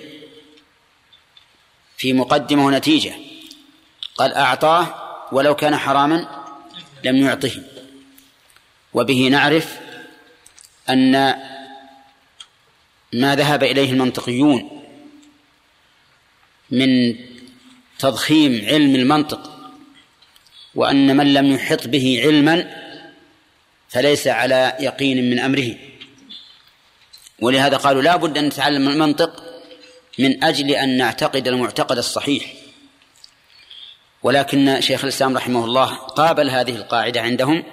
في 1.97 2.13
مقدمة 2.13 2.65
ونتيجة 2.65 3.15
قال 4.15 4.33
أعطاه 4.33 4.95
ولو 5.31 5.55
كان 5.55 5.77
حراما 5.77 6.45
لم 7.03 7.15
يعطه. 7.15 7.63
وبه 8.93 9.27
نعرف 9.27 9.79
أن 10.89 11.11
ما 13.13 13.35
ذهب 13.35 13.63
إليه 13.63 13.91
المنطقيون 13.91 14.74
من 16.71 17.15
تضخيم 17.99 18.65
علم 18.65 18.95
المنطق 18.95 19.51
وأن 20.75 21.17
من 21.17 21.33
لم 21.33 21.51
يحط 21.51 21.87
به 21.87 22.21
علما 22.25 22.85
فليس 23.89 24.27
على 24.27 24.75
يقين 24.79 25.29
من 25.29 25.39
أمره. 25.39 25.75
ولهذا 27.41 27.77
قالوا 27.77 28.01
لا 28.01 28.15
بد 28.15 28.37
أن 28.37 28.45
نتعلم 28.45 28.89
المنطق 28.89 29.43
من 30.19 30.43
أجل 30.43 30.71
أن 30.71 30.97
نعتقد 30.97 31.47
المعتقد 31.47 31.97
الصحيح. 31.97 32.53
ولكن 34.23 34.81
شيخ 34.81 35.03
الإسلام 35.03 35.37
رحمه 35.37 35.65
الله 35.65 35.95
قابل 35.95 36.49
هذه 36.49 36.75
القاعدة 36.75 37.21
عندهم 37.21 37.63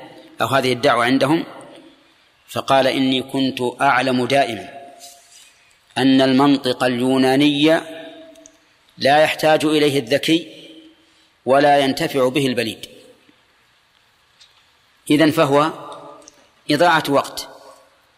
أو 0.41 0.47
هذه 0.47 0.73
الدعوة 0.73 1.05
عندهم 1.05 1.45
فقال 2.49 2.87
إني 2.87 3.23
كنت 3.23 3.59
أعلم 3.81 4.27
دائما 4.27 4.69
أن 5.99 6.21
المنطق 6.21 6.85
اليوناني 6.85 7.81
لا 8.99 9.23
يحتاج 9.23 9.65
إليه 9.65 9.99
الذكي 9.99 10.69
ولا 11.47 11.79
ينتفع 11.79 12.29
به 12.29 12.47
البليد. 12.47 12.87
إذن 15.11 15.31
فهو 15.31 15.73
إضاعة 16.71 17.05
وقت 17.09 17.49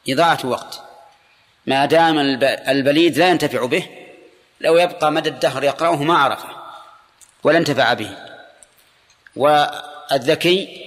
إضاعة 0.08 0.38
وقت. 0.44 0.80
ما 1.66 1.86
دام 1.86 2.18
الب- 2.18 2.60
البليد 2.68 3.18
لا 3.18 3.28
ينتفع 3.28 3.66
به 3.66 3.88
لو 4.60 4.76
يبقى 4.78 5.12
مدى 5.12 5.28
الدهر 5.28 5.64
يقرأه 5.64 6.02
ما 6.02 6.18
عرفه 6.18 6.48
ولا 7.44 7.58
انتفع 7.58 7.92
به. 7.92 8.16
والذكي 9.36 10.84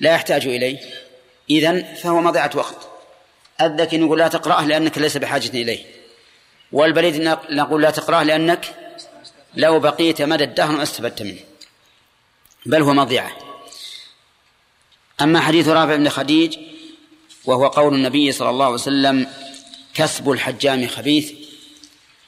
لا 0.00 0.12
يحتاج 0.14 0.46
إليه. 0.46 0.78
إذن 1.50 1.94
فهو 1.94 2.20
مضيعة 2.20 2.50
وقت. 2.54 2.88
الذكي 3.60 3.98
نقول 3.98 4.18
لا 4.18 4.28
تقرأه 4.28 4.66
لأنك 4.66 4.98
ليس 4.98 5.16
بحاجة 5.16 5.48
إليه. 5.48 5.84
والبليد 6.72 7.16
نقول 7.50 7.82
لا 7.82 7.90
تقرأه 7.90 8.22
لأنك 8.22 8.74
لو 9.54 9.80
بقيت 9.80 10.22
مدى 10.22 10.44
الدهر 10.44 10.76
ما 10.76 10.82
استفدت 10.82 11.22
منه. 11.22 11.40
بل 12.66 12.82
هو 12.82 12.92
مضيعة. 12.92 13.36
أما 15.20 15.40
حديث 15.40 15.68
رافع 15.68 15.96
بن 15.96 16.08
خديج 16.08 16.58
وهو 17.44 17.66
قول 17.66 17.94
النبي 17.94 18.32
صلى 18.32 18.50
الله 18.50 18.64
عليه 18.64 18.74
وسلم 18.74 19.32
كسب 19.94 20.30
الحجام 20.30 20.86
خبيث 20.88 21.32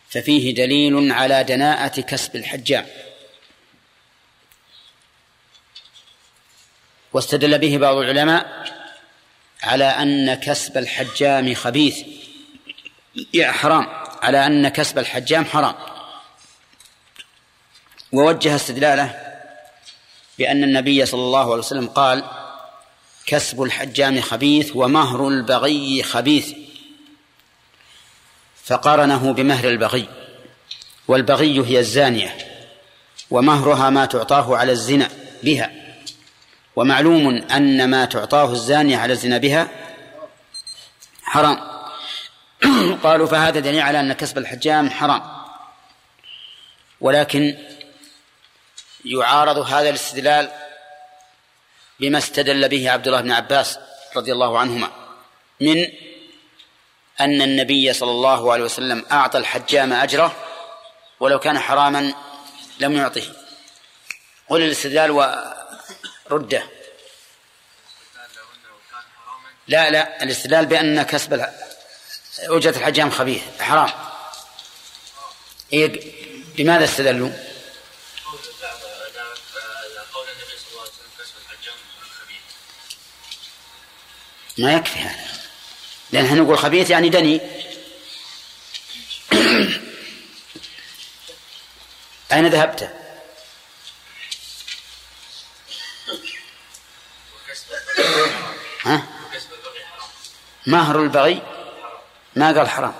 ففيه 0.08 0.54
دليل 0.54 1.12
على 1.12 1.44
دناءة 1.44 2.00
كسب 2.00 2.36
الحجام. 2.36 2.86
واستدل 7.12 7.58
به 7.58 7.78
بعض 7.78 7.96
العلماء 7.96 8.72
على 9.62 9.84
أن 9.84 10.34
كسب 10.34 10.78
الحجام 10.78 11.54
خبيث. 11.54 11.98
يا 13.34 13.52
حرام. 13.52 13.86
على 14.22 14.46
أن 14.46 14.68
كسب 14.68 14.98
الحجام 14.98 15.44
حرام. 15.44 15.91
ووجه 18.12 18.56
استدلاله 18.56 19.14
بأن 20.38 20.64
النبي 20.64 21.06
صلى 21.06 21.20
الله 21.20 21.44
عليه 21.44 21.62
وسلم 21.62 21.88
قال 21.88 22.24
كسب 23.26 23.62
الحجام 23.62 24.20
خبيث 24.20 24.70
ومهر 24.74 25.28
البغي 25.28 26.02
خبيث. 26.02 26.52
فقارنه 28.64 29.32
بمهر 29.32 29.68
البغي 29.68 30.08
والبغي 31.08 31.66
هي 31.66 31.78
الزانية 31.78 32.36
ومهرها 33.30 33.90
ما 33.90 34.06
تعطاه 34.06 34.56
على 34.56 34.72
الزنا 34.72 35.08
بها 35.42 35.70
ومعلوم 36.76 37.28
أن 37.28 37.90
ما 37.90 38.04
تعطاه 38.04 38.52
الزانية 38.52 38.96
على 38.96 39.12
الزنا 39.12 39.38
بها 39.38 39.68
حرام. 41.22 41.58
قالوا 43.04 43.26
فهذا 43.26 43.60
دليل 43.60 43.80
على 43.80 44.00
أن 44.00 44.12
كسب 44.12 44.38
الحجام 44.38 44.90
حرام 44.90 45.22
ولكن 47.00 47.56
يعارض 49.04 49.58
هذا 49.58 49.88
الاستدلال 49.88 50.50
بما 52.00 52.18
استدل 52.18 52.68
به 52.68 52.90
عبد 52.90 53.06
الله 53.06 53.20
بن 53.20 53.32
عباس 53.32 53.78
رضي 54.16 54.32
الله 54.32 54.58
عنهما 54.58 54.90
من 55.60 55.88
أن 57.20 57.42
النبي 57.42 57.92
صلى 57.92 58.10
الله 58.10 58.52
عليه 58.52 58.64
وسلم 58.64 59.06
أعطى 59.12 59.38
الحجام 59.38 59.92
أجره 59.92 60.36
ولو 61.20 61.38
كان 61.38 61.58
حراما 61.58 62.14
لم 62.80 62.96
يعطه. 62.96 63.22
قل 64.48 64.62
الاستدلال 64.62 65.10
ورده. 66.30 66.62
لا 69.68 69.90
لا 69.90 70.22
الاستدلال 70.22 70.66
بأن 70.66 71.02
كسب 71.02 71.46
أجرة 72.38 72.76
الحجام 72.76 73.10
خبيث 73.10 73.42
حرام. 73.60 73.90
إيه 75.72 76.12
بماذا 76.56 76.84
استدلوا؟ 76.84 77.30
ما 84.58 84.74
يكفي 84.74 84.98
هذا. 84.98 85.32
لأن 86.12 86.24
إحنا 86.24 86.40
نقول 86.40 86.58
خبيث 86.58 86.90
يعني 86.90 87.08
دني؟ 87.08 87.40
أين 92.32 92.46
ذهبت؟ 92.46 92.82
ها؟ 98.84 99.02
مهر 100.66 101.02
البغي؟ 101.02 101.42
ما 102.36 102.46
قال 102.46 102.68
حرام. 102.68 102.94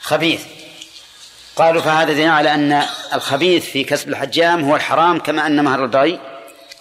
خبيث. 0.00 0.44
قالوا 1.56 1.82
فهذا 1.82 2.12
دليل 2.12 2.28
على 2.28 2.54
أن 2.54 2.86
الخبيث 3.12 3.64
في 3.64 3.84
كسب 3.84 4.08
الحجام 4.08 4.64
هو 4.64 4.76
الحرام 4.76 5.18
كما 5.18 5.46
أن 5.46 5.64
مهر 5.64 5.84
البغي 5.84 6.20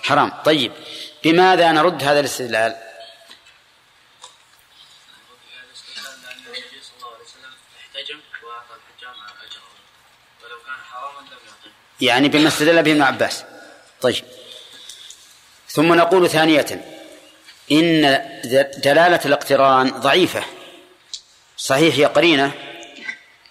حرام. 0.04 0.32
طيب. 0.46 0.72
بماذا 1.26 1.72
نرد 1.72 2.04
هذا 2.04 2.20
الاستدلال؟ 2.20 2.76
يعني 12.02 12.30
بما 12.30 12.48
استدل 12.48 12.84
به 12.84 12.92
ابن 12.92 13.02
عباس. 13.02 13.44
طيب. 14.02 14.24
ثم 15.70 15.94
نقول 15.94 16.30
ثانية. 16.30 16.86
إن 17.72 18.02
دلالة 18.78 19.20
الاقتران 19.26 19.90
ضعيفة. 19.90 20.44
صحيح 21.58 21.96
هي 21.96 22.06
قرينة 22.06 22.52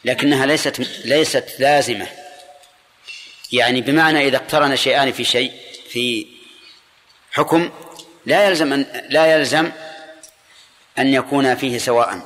لكنها 0.04 0.46
ليست 0.46 0.80
ليست 1.04 1.56
لازمة. 1.58 2.08
يعني 3.52 3.80
بمعنى 3.80 4.28
إذا 4.28 4.36
اقترن 4.36 4.76
شيئان 4.76 5.12
في 5.12 5.24
شيء 5.24 5.52
في 5.88 6.33
حكم 7.34 7.70
لا 8.26 8.46
يلزم 8.46 8.72
أن 8.72 8.86
لا 9.08 9.26
يلزم 9.26 9.72
أن 10.98 11.14
يكون 11.14 11.54
فيه 11.54 11.78
سواء. 11.78 12.20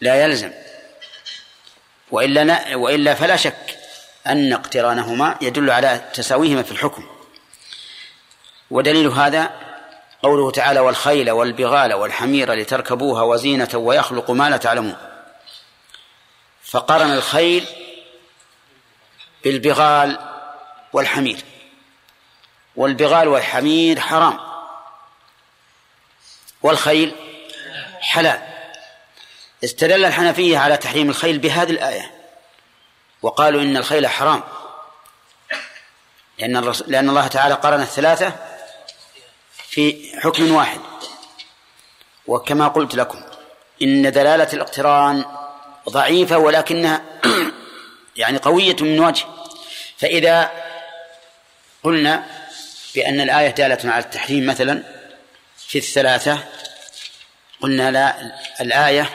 لا 0.00 0.24
يلزم. 0.24 0.52
وإلا 2.10 2.44
لا 2.44 2.76
وإلا 2.76 3.14
فلا 3.14 3.36
شك 3.36 3.78
أن 4.26 4.52
اقترانهما 4.52 5.38
يدل 5.40 5.70
على 5.70 6.10
تساويهما 6.14 6.62
في 6.62 6.72
الحكم. 6.72 7.06
ودليل 8.70 9.06
هذا 9.06 9.50
قوله 10.22 10.50
تعالى 10.50 10.80
والخيل 10.80 11.30
والبغال 11.30 11.94
والحمير 11.94 12.52
لتركبوها 12.52 13.22
وزينة 13.22 13.68
ويخلق 13.74 14.30
ما 14.30 14.50
لا 14.50 14.56
تعلمون 14.56 14.96
فقارن 16.64 17.12
الخيل 17.12 17.66
بالبغال 19.44 20.18
والحمير. 20.92 21.53
والبغال 22.76 23.28
والحمير 23.28 24.00
حرام. 24.00 24.40
والخيل 26.62 27.14
حلال. 28.00 28.42
استدل 29.64 30.04
الحنفية 30.04 30.58
على 30.58 30.76
تحريم 30.76 31.10
الخيل 31.10 31.38
بهذه 31.38 31.70
الآية. 31.70 32.14
وقالوا 33.22 33.62
إن 33.62 33.76
الخيل 33.76 34.08
حرام. 34.08 34.42
لأن 36.38 36.72
لأن 36.86 37.08
الله 37.08 37.26
تعالى 37.26 37.54
قرن 37.54 37.80
الثلاثة 37.80 38.32
في 39.68 40.12
حكم 40.20 40.52
واحد. 40.52 40.80
وكما 42.26 42.68
قلت 42.68 42.94
لكم 42.94 43.22
إن 43.82 44.12
دلالة 44.12 44.48
الاقتران 44.52 45.24
ضعيفة 45.88 46.38
ولكنها 46.38 47.02
يعني 48.16 48.38
قوية 48.38 48.76
من 48.80 49.00
وجه. 49.00 49.26
فإذا 49.98 50.50
قلنا 51.82 52.26
بأن 52.94 53.20
الآية 53.20 53.50
دالة 53.50 53.92
على 53.92 54.04
التحريم 54.04 54.46
مثلا 54.46 54.82
في 55.56 55.78
الثلاثة. 55.78 56.44
قلنا 57.60 57.90
لا 57.90 58.32
الآية 58.60 59.10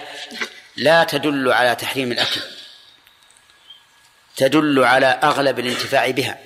لا 0.75 1.03
تدل 1.03 1.51
على 1.51 1.75
تحريم 1.75 2.11
الأكل 2.11 2.41
تدل 4.35 4.83
على 4.83 5.05
أغلب 5.05 5.59
الانتفاع 5.59 6.09
بها 6.09 6.39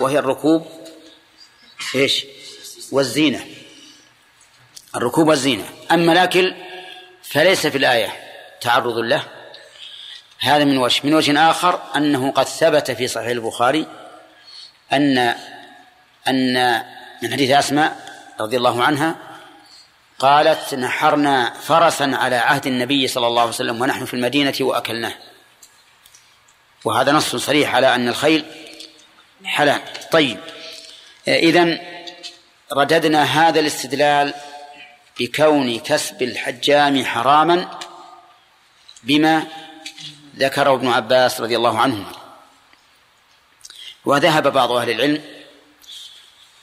وهي 0.00 0.18
الركوب 0.18 0.66
إيش؟ 1.94 2.26
والزينة 2.92 3.46
الركوب 4.96 5.28
والزينة. 5.28 5.68
أما 5.90 6.12
الأكل 6.12 6.54
فليس 7.22 7.66
في 7.66 7.78
الآية 7.78 8.12
تعرض 8.60 8.98
له. 8.98 9.24
هذا 10.38 10.64
من 10.64 10.78
وجه 10.78 11.00
من 11.04 11.14
وجه 11.14 11.50
آخر 11.50 11.82
أنه 11.96 12.30
قد 12.30 12.46
ثبت 12.46 12.90
في 12.90 13.08
صحيح 13.08 13.28
البخاري 13.28 13.86
أن 14.92 15.34
أن 16.28 16.82
من 17.22 17.32
حديث 17.32 17.50
أسماء 17.50 17.96
رضي 18.40 18.56
الله 18.56 18.84
عنها 18.84 19.16
قالت 20.18 20.74
نحرنا 20.74 21.52
فرسا 21.52 22.10
على 22.14 22.36
عهد 22.36 22.66
النبي 22.66 23.08
صلى 23.08 23.26
الله 23.26 23.40
عليه 23.40 23.50
وسلم 23.50 23.80
ونحن 23.80 24.04
في 24.04 24.14
المدينة 24.14 24.54
وأكلناه. 24.60 25.14
وهذا 26.84 27.12
نص 27.12 27.36
صريح 27.36 27.74
على 27.74 27.94
أن 27.94 28.08
الخيل 28.08 28.44
حلال. 29.44 29.80
طيب. 30.12 30.40
إذن 31.28 31.80
رددنا 32.72 33.22
هذا 33.22 33.60
الاستدلال 33.60 34.34
بكون 35.20 35.78
كسب 35.78 36.22
الحجام 36.22 37.04
حراما 37.04 37.78
بما 39.02 39.46
ذكره 40.36 40.74
ابن 40.74 40.88
عباس 40.88 41.40
رضي 41.40 41.56
الله 41.56 41.78
عنهما. 41.78 42.12
وذهب 44.04 44.52
بعض 44.52 44.72
أهل 44.72 44.90
العلم 44.90 45.41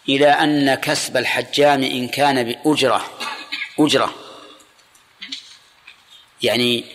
إلى 0.08 0.28
أن 0.28 0.76
كسب 0.76 1.18
الحجام 1.18 1.84
إن 1.84 2.08
كان 2.08 2.44
بأجرة 2.44 3.06
أجرة. 3.80 4.16
يعني 6.42 6.86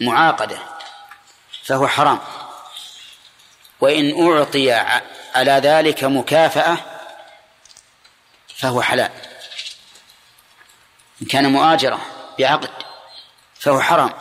معاقدة 0.00 0.58
فهو 1.62 1.88
حرام. 1.88 2.18
وإن 3.80 4.28
أعطي 4.28 4.72
على 5.34 5.52
ذلك 5.52 6.04
مكافأة 6.04 6.78
فهو 8.56 8.82
حلال. 8.82 9.10
إن 11.22 11.26
كان 11.26 11.52
مؤاجرة 11.52 12.00
بعقد 12.38 12.70
فهو 13.60 13.80
حرام. 13.80 14.12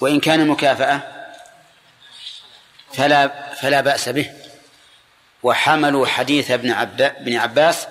وإن 0.00 0.20
كان 0.20 0.48
مكافأة 0.48 1.02
فلا 2.92 3.54
فلا 3.54 3.80
بأس 3.80 4.08
به. 4.08 4.39
وحملوا 5.42 6.06
حديث 6.06 6.50
ابن 6.50 6.70
عبا 6.70 7.08
بن 7.08 7.36
عباس 7.36 7.86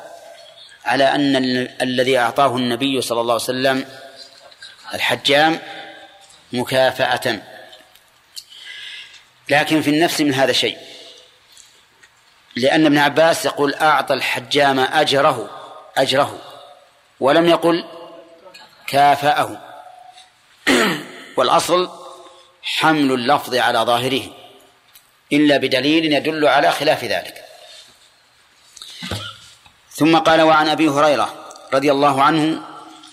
على 0.86 1.16
أن 1.16 1.36
الذي 1.82 2.18
أعطاه 2.18 2.56
النبي 2.56 3.02
صلى 3.02 3.22
الله 3.22 3.34
عليه 3.34 3.44
وسلم 3.44 3.86
الحجام 4.94 5.60
مكافأة. 6.54 7.42
لكن 9.50 9.82
في 9.82 9.90
النفس 9.90 10.22
من 10.22 10.34
هذا 10.34 10.52
شيء. 10.52 10.78
لأن 12.56 12.86
ابن 12.86 12.98
عباس 12.98 13.46
يقول 13.46 13.74
أعطى 13.74 14.14
الحجام 14.14 14.80
أجره 14.80 15.50
أجره 15.98 16.40
ولم 17.20 17.46
يقل 17.46 17.86
كافأه. 18.88 19.62
والأصل 21.38 21.90
حمل 22.62 23.12
اللفظ 23.12 23.56
على 23.56 23.80
ظاهره. 23.80 24.24
إلا 25.34 25.58
بدليل 25.58 26.14
يدل 26.14 26.48
على 26.48 26.72
خلاف 26.72 27.04
ذلك. 27.04 27.46
ثم 29.92 30.18
قال 30.18 30.42
وعن 30.42 30.68
أبي 30.68 30.90
هريرة 30.90 31.56
رضي 31.74 31.92
الله 31.92 32.24
عنه 32.24 32.62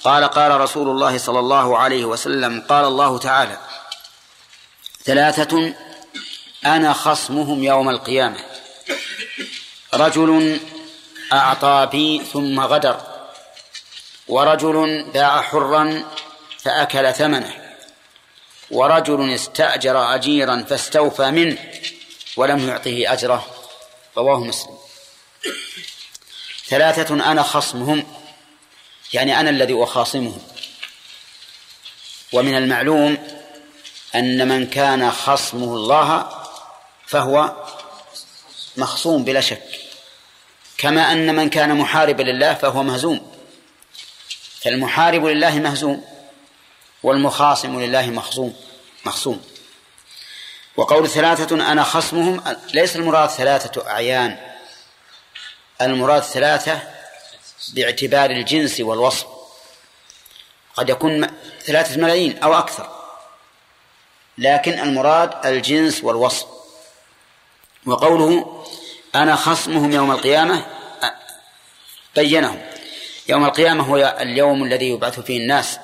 قال 0.05 0.25
قال 0.25 0.61
رسول 0.61 0.89
الله 0.89 1.19
صلى 1.19 1.39
الله 1.39 1.79
عليه 1.79 2.05
وسلم 2.05 2.61
قال 2.69 2.85
الله 2.85 3.19
تعالى 3.19 3.59
ثلاثة 5.05 5.75
أنا 6.67 6.93
خصمهم 6.93 7.65
يوم 7.65 7.89
القيامة. 7.89 8.37
رجل 9.95 10.61
أعطى 11.33 11.89
بي 11.93 12.23
ثم 12.33 12.61
غدر 12.61 13.01
ورجل 14.29 15.05
باع 15.15 15.43
حرا 15.43 16.05
فأكل 16.59 17.13
ثمنه 17.15 17.77
ورجل 18.71 19.35
استأجر 19.35 20.15
أجيرا 20.15 20.65
فاستوفى 20.69 21.31
منه. 21.31 21.59
ولم 22.37 22.69
يعطه 22.69 23.13
أجره 23.13 23.47
رواه 24.17 24.45
مسلم. 24.45 24.79
ثلاثة 26.67 27.15
أنا 27.15 27.43
خصمهم 27.43 28.07
يعني 29.13 29.41
أنا 29.41 29.51
الذي 29.51 29.83
أخاصمهم. 29.83 30.43
ومن 32.33 32.57
المعلوم 32.57 33.19
أن 34.15 34.49
من 34.49 34.67
كان 34.67 35.11
خصمه 35.11 35.75
الله 35.75 36.31
فهو 37.07 37.67
مخصوم 38.77 39.25
بلا 39.25 39.41
شك. 39.41 39.63
كما 40.79 41.13
أن 41.13 41.35
من 41.35 41.51
كان 41.51 41.77
محاربا 41.77 42.23
لله 42.23 42.55
فهو 42.55 42.83
مهزوم. 42.83 43.33
فالمحارب 44.61 45.25
لله 45.25 45.59
مهزوم 45.59 46.05
والمخاصم 47.03 47.81
لله 47.81 48.07
مخصوم 48.07 48.57
مخصوم. 49.05 49.56
وقول 50.77 51.09
ثلاثة 51.09 51.73
أنا 51.73 51.83
خصمهم 51.83 52.57
ليس 52.75 52.97
المراد 52.97 53.29
ثلاثة 53.29 53.91
أعيان. 53.91 54.39
المراد 55.83 56.23
ثلاثة 56.23 56.81
باعتبار 57.73 58.31
الجنس 58.31 58.81
والوصف. 58.81 59.27
قد 60.75 60.89
يكون 60.89 61.27
ثلاثة 61.65 62.01
ملايين 62.01 62.39
أو 62.39 62.55
أكثر. 62.55 62.91
لكن 64.39 64.73
المراد 64.73 65.47
الجنس 65.47 66.05
والوصف. 66.05 66.47
وقوله 67.87 68.65
أنا 69.15 69.37
خصمهم 69.37 69.93
يوم 69.93 70.11
القيامة 70.11 70.67
بينهم. 72.17 72.63
يوم 73.29 73.45
القيامة 73.45 73.85
هو 73.85 74.17
اليوم 74.21 74.65
الذي 74.65 74.89
يبعث 74.89 75.21
فيه 75.21 75.39
الناس. 75.39 75.79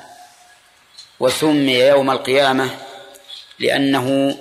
وسمي 1.20 1.78
يوم 1.78 2.11
القيامة 2.11 2.78
لأنه 3.59 4.37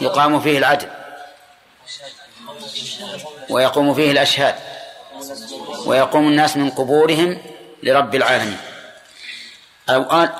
يقام 0.00 0.40
فيه 0.40 0.58
العدل. 0.58 0.90
ويقوم 3.50 3.94
فيه 3.94 4.10
الأشهاد. 4.10 4.54
ويقوم 5.86 6.28
الناس 6.28 6.56
من 6.56 6.70
قبورهم 6.70 7.42
لرب 7.82 8.14
العالمين. 8.14 8.58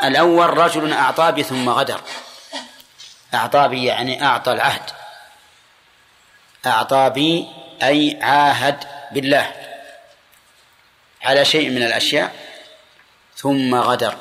الأول 0.04 0.58
رجل 0.58 0.92
أعطى 0.92 1.32
بي 1.32 1.42
ثم 1.42 1.68
غدر. 1.68 2.00
أعطى 3.34 3.68
بي 3.68 3.84
يعني 3.84 4.24
أعطى 4.24 4.52
العهد. 4.52 4.90
أعطى 6.66 7.10
بي 7.10 7.48
أي 7.82 8.18
عاهد 8.22 8.84
بالله. 9.12 9.52
على 11.22 11.44
شيء 11.44 11.70
من 11.70 11.82
الأشياء. 11.82 12.34
ثم 13.36 13.74
غدر. 13.74 14.16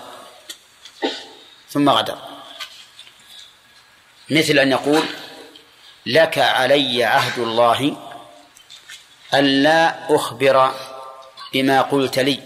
ثم 1.69 1.89
غدر. 1.89 2.30
مثل 4.31 4.59
أن 4.59 4.71
يقول 4.71 5.03
لك 6.05 6.37
علي 6.37 7.03
عهد 7.03 7.39
الله 7.39 7.97
ألا 9.33 10.15
أخبر 10.15 10.71
بما 11.53 11.81
قلت 11.81 12.19
لي. 12.19 12.39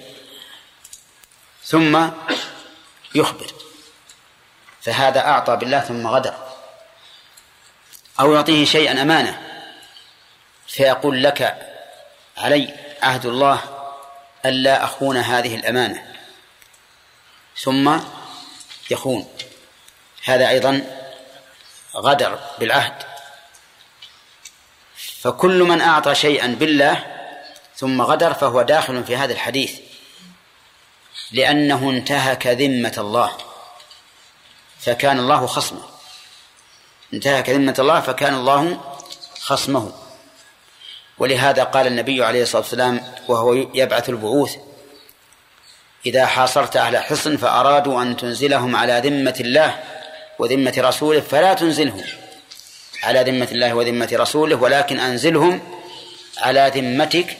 ثم 1.63 2.10
يخبر. 3.15 3.52
فهذا 4.82 5.19
أعطى 5.19 5.56
بالله 5.56 5.80
ثم 5.80 6.08
غدر. 6.08 6.36
أو 8.19 8.34
يعطيه 8.34 8.65
شيئا 8.65 9.02
أمانة. 9.02 9.41
فيقول 10.67 11.24
لك 11.24 11.69
علي 12.38 12.74
عهد 13.02 13.26
الله 13.26 13.62
ألا 14.45 14.84
أخون 14.84 15.17
هذه 15.17 15.56
الأمانة. 15.56 16.15
ثم 17.58 18.00
يخون. 18.91 19.30
هذا 20.24 20.50
أيضا 20.50 21.05
غدر 21.96 22.40
بالعهد. 22.60 23.04
فكل 25.22 25.64
من 25.64 25.82
أعطى 25.82 26.16
شيئا 26.16 26.48
بالله 26.48 27.06
ثم 27.76 28.02
غدر 28.02 28.34
فهو 28.34 28.62
داخل 28.62 29.04
في 29.04 29.16
هذا 29.16 29.34
الحديث 29.34 29.80
لأنه 31.32 31.90
انتهك 31.90 32.48
ذمة 32.48 32.94
الله 32.98 33.38
فكان 34.80 35.20
الله 35.20 35.48
خصمه. 35.48 35.84
انتهك 37.14 37.50
ذمة 37.50 37.76
الله 37.80 38.02
فكان 38.02 38.34
الله 38.34 38.82
خصمه. 39.40 39.92
ولهذا 41.18 41.64
قال 41.64 41.88
النبي 41.88 42.24
عليه 42.24 42.44
الصلاة 42.44 42.62
والسلام 42.62 43.14
وهو 43.28 43.54
يبعث 43.54 44.10
البعوث 44.10 44.56
إذا 46.06 46.26
حاصرت 46.26 46.78
أهل 46.78 46.98
حصن 46.98 47.38
فأرادوا 47.38 48.02
أن 48.02 48.18
تنزلهم 48.18 48.76
على 48.76 49.02
ذمة 49.06 49.36
الله 49.40 49.84
وذمة 50.39 50.74
رسوله 50.78 51.21
فلا 51.21 51.54
تنزلهم. 51.54 52.04
على 53.04 53.24
ذمة 53.24 53.48
الله 53.52 53.74
وذمة 53.74 54.10
رسوله 54.13 54.56
ولكن 54.56 55.00
أنزلهم 55.00 55.62
على 56.38 56.71
ذمتك 56.76 57.38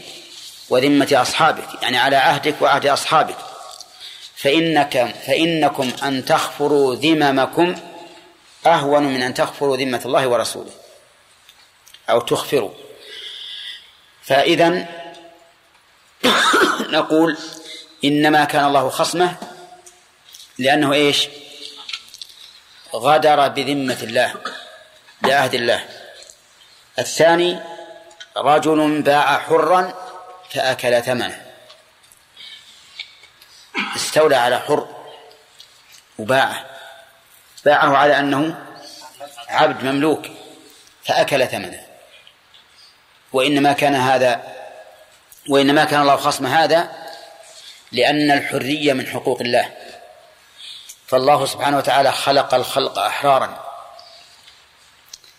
وذمة 0.69 1.08
أصحابك 1.12 1.67
يعني 1.81 1.97
على 1.97 2.15
عهدك 2.15 2.55
وعهد 2.62 2.88
أصحابك. 2.88 3.38
فإنك 4.36 5.15
فإنكم 5.27 5.91
أن 6.03 6.25
تغفروا 6.25 6.95
ذممكم 6.95 7.75
أهون 8.65 9.03
من 9.03 9.21
أن 9.21 9.34
تغفروا 9.34 9.77
ذمة 9.77 10.01
الله 10.05 10.27
ورسوله 10.27 10.71
أو 12.10 12.21
تغفروا 12.21 12.71
فإذا 14.23 14.88
نقول 16.97 17.38
إنما 18.03 18.45
كان 18.45 18.65
الله 18.65 18.89
خصمه 18.89 19.36
لأنه 20.58 20.93
إيش؟ 20.93 21.27
غدر 22.95 23.47
بذمة 23.47 23.97
الله 24.03 24.34
بعهد 25.21 25.53
الله. 25.53 25.86
الثاني 26.99 27.60
رجل 28.38 29.01
باع 29.01 29.39
حرا 29.39 29.93
فأكل 30.49 31.01
ثمنه. 31.03 31.45
استولى 33.95 34.36
على 34.36 34.60
حر 34.60 34.88
وباعه. 36.17 36.65
باعه 37.65 37.97
على 37.97 38.19
أنه 38.19 38.65
عبد 39.49 39.84
مملوك 39.84 40.25
فأكل 41.05 41.47
ثمنه. 41.47 41.86
وإنما 43.34 43.73
كان 43.73 43.95
هذا 43.95 44.55
وإنما 45.49 45.86
كان 45.86 46.01
الله 46.01 46.15
خصم 46.15 46.45
هذا 46.45 46.91
لأن 47.91 48.31
الحرية 48.31 48.93
من 48.93 49.08
حقوق 49.08 49.41
الله. 49.41 49.71
فالله 51.08 51.46
سبحانه 51.46 51.78
وتعالى 51.78 52.12
خلق 52.12 52.54
الخلق 52.54 53.00
أحرارا. 53.00 53.65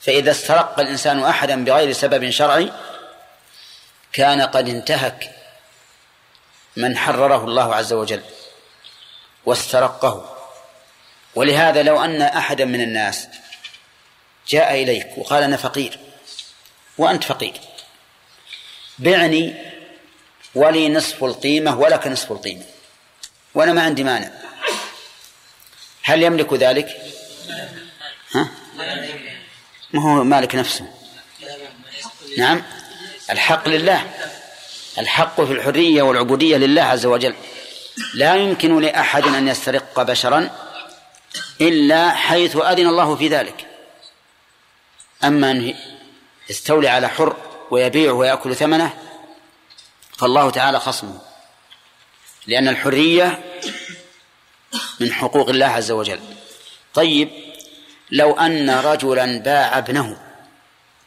فإذا 0.00 0.30
استرق 0.30 0.80
الإنسان 0.80 1.24
أحدا 1.24 1.64
بغير 1.64 1.92
سبب 1.92 2.30
شرعي 2.30 2.72
كان 4.12 4.42
قد 4.42 4.68
انتهك 4.68 5.30
من 6.76 6.96
حرره 6.96 7.44
الله 7.44 7.74
عز 7.74 7.92
وجل 7.92 8.22
واسترقه. 9.46 10.36
ولهذا 11.34 11.82
لو 11.82 12.04
أن 12.04 12.22
أحدا 12.22 12.64
من 12.64 12.80
الناس 12.80 13.28
جاء 14.48 14.82
إليك 14.82 15.18
وقال 15.18 15.42
أنا 15.42 15.56
فقير 15.56 15.98
وأنت 16.98 17.24
فقير 17.24 17.60
بعني 18.98 19.54
ولي 20.54 20.88
نصف 20.88 21.24
القيمة 21.24 21.78
ولك 21.78 22.06
نصف 22.06 22.32
القيمة 22.32 22.64
وأنا 23.54 23.72
ما 23.72 23.82
عندي 23.82 24.04
مانع. 24.04 24.30
هل 26.06 26.22
يملك 26.22 26.52
ذلك؟ 26.52 26.88
ها؟ 28.34 28.48
ما 29.92 30.02
هو 30.02 30.24
مالك 30.24 30.54
نفسه. 30.54 30.86
نعم. 32.38 32.62
الحق 33.30 33.68
لله. 33.68 34.10
الحق 34.98 35.40
في 35.40 35.52
الحرية 35.52 36.02
والعبودية 36.02 36.56
لله 36.56 36.82
عز 36.82 37.06
وجل. 37.06 37.34
لا 38.14 38.34
يمكن 38.34 38.80
لأحد 38.80 39.24
أن 39.26 39.48
يسترق 39.48 40.02
بشرا 40.02 40.50
إلا 41.60 42.10
حيث 42.10 42.56
أذن 42.56 42.86
الله 42.86 43.16
في 43.16 43.28
ذلك. 43.28 43.66
أما 45.24 45.50
أن 45.50 45.74
يستولي 46.50 46.88
على 46.88 47.08
حر 47.08 47.36
ويبيعه 47.70 48.12
ويأكل 48.12 48.56
ثمنه 48.56 48.94
فالله 50.18 50.50
تعالى 50.50 50.80
خصمه. 50.80 51.18
لأن 52.46 52.68
الحرية 52.68 53.44
من 55.00 55.12
حقوق 55.12 55.48
الله 55.48 55.66
عز 55.66 55.90
وجل. 55.90 56.20
طيب 56.94 57.30
لو 58.10 58.32
أن 58.32 58.70
رجلا 58.70 59.38
باع 59.38 59.78
ابنه 59.78 60.16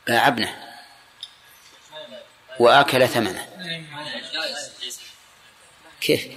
باع 0.07 0.27
ابنه 0.27 0.55
وآكل 2.59 3.07
ثمنه 3.07 3.47
كيف؟ 6.01 6.27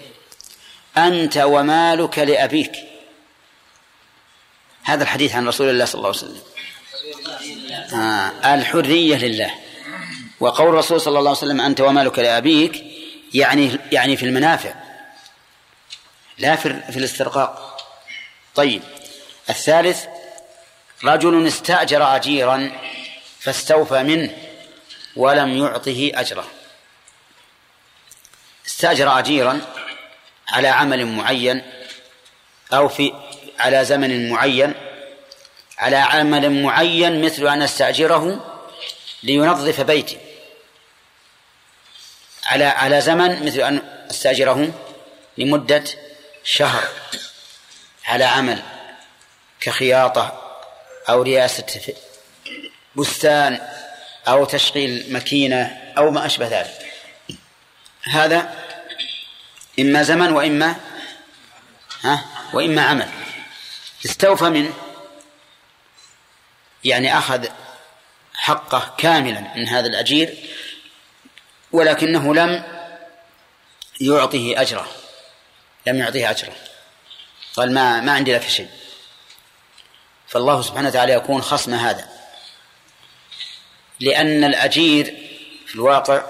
أنت 0.97 1.37
ومالك 1.37 2.19
لأبيك. 2.19 2.73
هذا 4.83 5.03
الحديث 5.03 5.35
عن 5.35 5.49
رسول 5.49 5.71
الله 5.71 5.85
صلى 5.85 5.95
الله 5.99 6.09
عليه 6.09 6.19
وسلم. 6.19 6.43
آه 8.01 8.55
الحرية 8.55 9.17
لله. 9.17 9.55
وقول 10.41 10.69
الرسول 10.69 11.01
صلى 11.01 11.19
الله 11.19 11.31
عليه 11.31 11.39
وسلم 11.39 11.61
أنت 11.61 11.81
ومالك 11.81 12.19
لأبيك 12.19 12.85
يعني 13.35 13.79
يعني 13.93 14.17
في 14.17 14.27
المنافع. 14.27 14.82
لا 16.43 16.57
في, 16.57 16.97
الاسترقاق. 16.97 17.87
طيب 18.55 18.83
الثالث 19.51 20.05
رجل 21.05 21.47
استأجر 21.47 22.17
أجيرا 22.17 22.71
فاستوفى 23.41 24.03
منه 24.03 24.37
ولم 25.17 25.57
يعطه 25.57 26.11
أجره. 26.15 26.47
استأجر 28.67 29.19
أجيرا 29.19 29.61
على 30.49 30.69
عمل 30.69 31.07
معين 31.07 31.63
أو 32.73 32.89
في 32.89 33.13
على 33.59 33.85
زمن 33.85 34.31
معين 34.31 34.75
على 35.79 35.97
عمل 35.97 36.63
معين 36.63 37.25
مثل 37.25 37.49
أن 37.49 37.63
استأجره 37.63 38.53
لينظف 39.23 39.81
بيتي 39.81 40.19
على 42.47 42.65
على 42.65 43.01
زمن 43.01 43.47
مثل 43.47 43.61
أن 43.61 43.83
استأجره 44.11 44.73
لمدة 45.39 45.85
شهر 46.45 46.89
على 48.05 48.25
عمل 48.25 48.63
كخياطة 49.61 50.59
أو 51.09 51.23
رياسة 51.23 51.95
بستان 52.97 53.61
أو 54.29 54.45
تشغيل 54.45 55.13
ماكينة 55.13 55.93
أو 55.99 56.11
ما 56.11 56.27
أشبه 56.27 56.49
ذلك. 56.49 56.93
هذا 58.03 58.55
إما 59.81 60.03
زمن 60.03 60.33
وإما 60.33 60.77
ها 62.03 62.25
وإما 62.53 62.83
عمل. 62.83 63.09
استوفى 64.05 64.45
منه 64.45 64.73
يعني 66.85 67.19
أخذ 67.19 67.47
حقه 68.35 68.95
كاملا 68.99 69.41
من 69.57 69.69
هذا 69.69 69.87
الأجير 69.87 70.35
ولكنه 71.73 72.35
لم 72.35 72.65
يعطه 74.01 74.55
أجره. 74.57 75.02
لم 75.87 75.99
يعطيه 75.99 76.31
أجره 76.31 76.57
قال 77.57 77.75
ما 77.75 78.01
ما 78.01 78.13
عندي 78.13 78.35
لك 78.35 78.49
شيء. 78.49 78.69
فالله 80.29 80.63
سبحانه 80.63 80.89
وتعالى 80.89 81.13
يكون 81.13 81.43
خصم 81.43 81.75
هذا. 81.75 82.09
لأن 84.01 84.45
الأجير 84.45 85.05
في 85.67 85.75
الواقع 85.75 86.23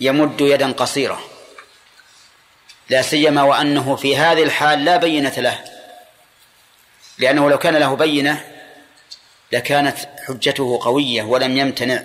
يمد 0.00 0.40
يدا 0.40 0.72
قصيرة. 0.72 1.24
لا 2.90 3.02
سيما 3.02 3.42
وأنه 3.42 3.96
في 3.96 4.16
هذه 4.16 4.42
الحال 4.42 4.84
لا 4.84 4.96
بينة 4.96 5.34
له. 5.38 5.64
لأنه 7.18 7.50
لو 7.50 7.58
كان 7.58 7.76
له 7.76 7.96
بينة 7.96 8.44
لكانت 9.52 9.98
حجته 10.26 10.78
قوية 10.82 11.22
ولم 11.22 11.56
يمتنع 11.56 12.02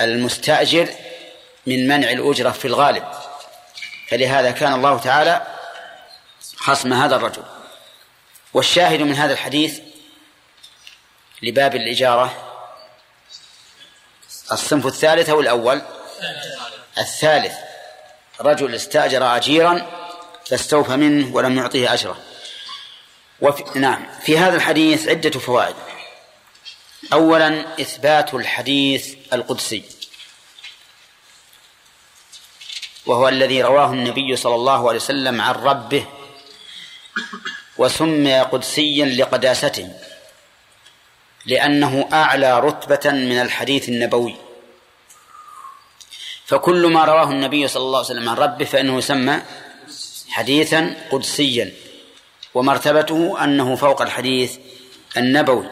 المستأجر 0.00 0.88
من 1.66 1.88
منع 1.88 2.10
الأجرة 2.10 2.50
في 2.50 2.64
الغالب. 2.64 3.29
فلهذا 4.10 4.50
كان 4.50 4.72
الله 4.72 4.98
تعالى 4.98 5.46
خصم 6.56 6.92
هذا 6.92 7.16
الرجل. 7.16 7.42
والشاهد 8.54 9.02
من 9.02 9.14
هذا 9.14 9.32
الحديث 9.32 9.80
لباب 11.42 11.74
الإجارة 11.74 12.46
الصنف 14.52 14.86
الثالث 14.86 15.28
أو 15.28 15.40
الأول؟ 15.40 15.82
الثالث. 16.98 17.54
رجل 18.40 18.74
استأجر 18.74 19.36
أجيرا 19.36 19.86
فاستوفى 20.46 20.96
منه 20.96 21.34
ولم 21.34 21.58
يعطيه 21.58 21.94
أجره. 21.94 22.18
وفي 23.40 23.78
نعم. 23.78 24.06
في 24.22 24.38
هذا 24.38 24.56
الحديث 24.56 25.08
عدة 25.08 25.40
فوائد. 25.40 25.76
أولا 27.12 27.80
إثبات 27.80 28.34
الحديث 28.34 29.14
القدسي. 29.32 29.99
وهو 33.06 33.28
الذي 33.28 33.62
رواه 33.62 33.92
النبي 33.92 34.36
صلى 34.36 34.54
الله 34.54 34.88
عليه 34.88 34.98
وسلم 34.98 35.40
عن 35.40 35.54
ربه 35.54 36.06
وسمي 37.78 38.40
قدسيا 38.40 39.04
لقداسته 39.04 39.92
لأنه 41.46 42.08
أعلى 42.12 42.60
رتبة 42.60 43.10
من 43.10 43.40
الحديث 43.40 43.88
النبوي. 43.88 44.36
فكل 46.46 46.86
ما 46.86 47.04
رواه 47.04 47.30
النبي 47.30 47.68
صلى 47.68 47.82
الله 47.82 47.98
عليه 47.98 48.06
وسلم 48.06 48.28
عن 48.28 48.36
ربه 48.36 48.64
فإنه 48.64 48.98
يسمى 48.98 49.42
حديثا 50.28 50.96
قدسيا 51.10 51.72
ومرتبته 52.54 53.44
أنه 53.44 53.76
فوق 53.76 54.02
الحديث 54.02 54.58
النبوي. 55.16 55.70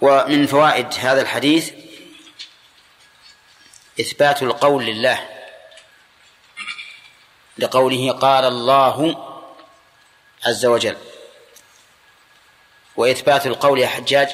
ومن 0.00 0.46
فوائد 0.46 0.86
هذا 0.98 1.20
الحديث 1.20 1.70
إثبات 4.00 4.42
القول 4.42 4.84
لله. 4.84 5.33
لقوله 7.58 8.12
قال 8.12 8.44
الله 8.44 9.16
عز 10.46 10.66
وجل 10.66 10.96
وإثبات 12.96 13.46
القول 13.46 13.78
يا 13.78 13.86
حجاج 13.86 14.28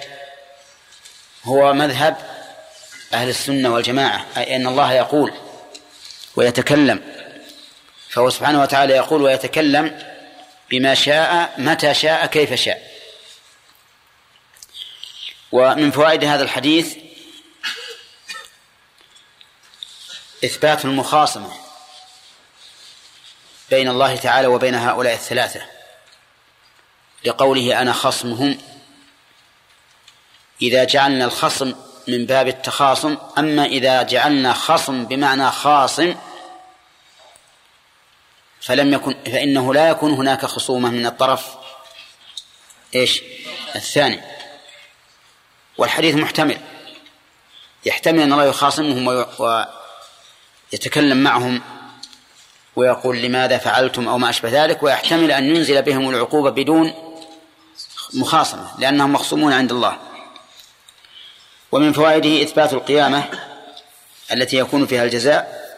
هو 1.45 1.73
مذهب 1.73 2.17
أهل 3.13 3.29
السنة 3.29 3.75
والجماعة 3.75 4.27
أي 4.37 4.57
أن 4.57 4.67
الله 4.67 4.93
يقول 4.93 5.33
ويتكلم 6.37 7.03
فهو 8.09 8.31
سبحانه 8.31 8.63
وتعالى 8.63 8.95
يقول 8.95 9.23
ويتكلم 9.23 10.11
بما 10.71 10.95
شاء 10.95 11.55
متى 11.59 11.95
شاء 11.95 12.27
كيف 12.27 12.55
شاء. 12.55 12.91
ومن 15.53 15.91
فوائد 15.91 16.25
هذا 16.25 16.43
الحديث 16.43 16.97
إثبات 20.45 20.85
المخاصمة. 20.85 21.70
بين 23.71 23.89
الله 23.89 24.17
تعالى 24.17 24.47
وبين 24.47 24.75
هؤلاء 24.75 25.15
الثلاثة 25.15 25.61
لقوله 27.25 27.81
أنا 27.81 27.93
خصمهم. 27.93 28.59
إذا 30.63 30.85
جعلنا 30.85 31.25
الخصم 31.25 31.75
من 32.09 32.27
باب 32.27 32.49
التخاصم 32.49 33.17
أما 33.39 33.65
إذا 33.65 34.03
جعلنا 34.03 34.53
خصم 34.53 35.05
بمعنى 35.05 35.51
خاصم 35.51 36.17
فلم 38.61 38.93
يكن 38.93 39.15
فإنه 39.25 39.75
لا 39.75 39.89
يكون 39.89 40.13
هناك 40.13 40.47
خصومة 40.47 40.91
من 40.91 41.07
الطرف 41.07 41.55
إيش؟ 42.95 43.23
الثاني. 43.77 44.21
والحديث 45.79 46.15
محتمل. 46.15 46.61
يحتمل 47.85 48.21
أن 48.21 48.33
الله 48.33 48.45
يخاصمهم 48.45 49.27
ويتكلم 50.73 51.23
معهم 51.23 51.80
ويقول 52.77 53.23
لماذا 53.23 53.59
فعلتم 53.59 54.09
أو 54.09 54.19
ما 54.19 54.31
أشبه 54.31 54.65
ذلك 54.65 54.83
ويحتمل 54.83 55.33
أن 55.33 55.57
ينزل 55.57 55.83
بهم 55.83 56.11
العقوبة 56.11 56.51
بدون 56.51 56.95
مخاصمة 58.15 58.71
لأنهم 58.79 59.13
مخصومون 59.13 59.53
عند 59.53 59.73
الله. 59.73 59.99
ومن 61.73 61.93
فوائده 61.93 62.43
إثبات 62.43 62.73
القيامة 62.73 63.25
التي 64.33 64.57
يكون 64.57 64.87
فيها 64.87 65.05
الجزاء 65.05 65.71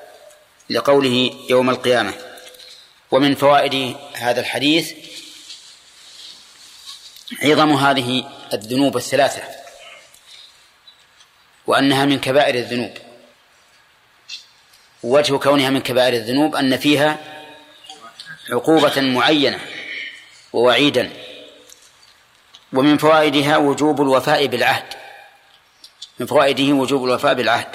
لقوله 0.71 1.31
يوم 1.51 1.71
القيامة. 1.71 2.13
ومن 3.11 3.35
فوائد 3.35 3.97
هذا 4.15 4.41
الحديث 4.41 4.93
عظم 7.43 7.73
هذه 7.73 8.25
الذنوب 8.53 8.97
الثلاثة 8.97 9.43
وأنها 11.67 12.05
من 12.05 12.21
كبائر 12.21 12.55
الذنوب. 12.55 13.12
وجه 15.03 15.37
كونها 15.37 15.71
من 15.71 15.81
كبائر 15.81 16.13
الذنوب 16.13 16.57
أن 16.57 16.77
فيها 16.77 17.19
عقوبة 18.51 19.01
معينة 19.01 19.59
ووعيدا 20.53 21.11
ومن 22.73 22.99
فوائدها 22.99 23.57
وجوب 23.57 24.03
الوفاء 24.03 24.47
بالعهد. 24.47 24.85
من 26.19 26.27
فوائده 26.27 26.73
وجوب 26.75 27.05
الوفاء 27.05 27.35
بالعهد. 27.35 27.69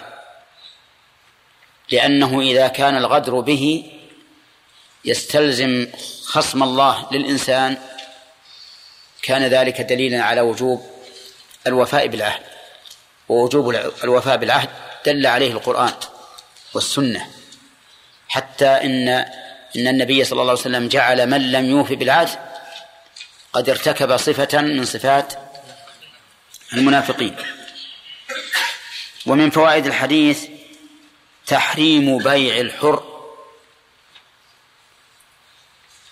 لأنه 1.92 2.42
إذا 2.42 2.68
كان 2.68 2.98
الغدر 2.98 3.40
به 3.40 3.92
يستلزم 5.06 5.88
خصم 6.26 6.64
الله 6.64 7.08
للإنسان 7.12 7.78
كان 9.22 9.44
ذلك 9.44 9.82
دليلا 9.82 10.24
على 10.24 10.42
وجوب 10.42 10.86
الوفاء 11.68 12.08
بالعهد. 12.08 12.42
ووجوب 13.30 13.70
الوفاء 14.04 14.38
بالعهد 14.38 14.70
دل 15.06 15.28
عليه 15.28 15.52
القرآن. 15.52 15.94
والسنة. 16.74 17.32
حتى 18.30 18.68
إن 18.68 19.10
إن 19.76 19.88
النبي 19.88 20.24
صلى 20.24 20.42
الله 20.42 20.52
عليه 20.52 20.62
وسلم 20.62 20.88
جعل 20.88 21.28
من 21.30 21.52
لم 21.52 21.66
يوفي 21.66 21.96
بالعهد 21.96 22.40
قد 23.54 23.70
ارتكب 23.70 24.18
صفة 24.18 24.62
من 24.62 24.86
صفات 24.86 25.34
المنافقين. 26.74 27.36
ومن 29.26 29.50
فوائد 29.50 29.86
الحديث 29.86 30.48
تحريم 31.48 32.18
بيع 32.18 32.58
الحر. 32.58 33.04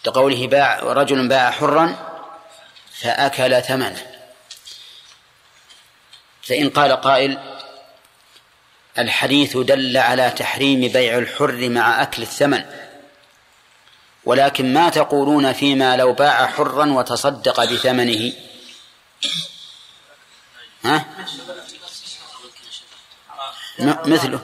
لقوله 0.06 0.48
باع 0.48 0.80
رجل 0.80 1.28
باع 1.28 1.52
حرا 1.52 2.16
فأكل 3.02 3.62
ثمنه. 3.62 4.12
فإن 6.44 6.70
قال 6.70 6.92
قائل 6.92 7.55
الحديث 9.00 9.58
دل 9.58 9.98
على 9.98 10.30
تحريم 10.30 10.82
بيع 10.82 11.18
الحر 11.18 11.70
مع 11.70 12.02
أكل 12.02 12.22
الثمن. 12.22 12.64
ولكن 14.26 14.74
ما 14.74 14.90
تقولون 14.90 15.54
فيما 15.54 15.98
لو 15.98 16.14
باع 16.14 16.48
حرا 16.48 16.86
وتصدق 16.86 17.64
بثمنه؟ 17.64 18.34
ها؟ 20.86 21.06
مثله. 23.80 24.40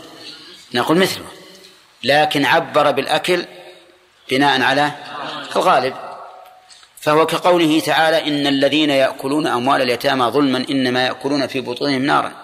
نقول 0.74 0.98
مثله. 0.98 1.26
لكن 2.04 2.46
عبر 2.46 2.92
بالأكل 2.92 3.46
بناء 4.30 4.62
على 4.62 4.92
الغالب. 5.56 5.96
فهو 7.00 7.26
كقوله 7.26 7.80
تعالى 7.80 8.28
إن 8.28 8.48
الذين 8.48 8.90
يأكلون 8.90 9.48
أموال 9.48 9.82
اليتامى 9.82 10.26
ظلما 10.26 10.66
إنما 10.70 11.06
يأكلون 11.06 11.48
في 11.48 11.62
بطونهم 11.62 12.06
نارا. 12.06 12.40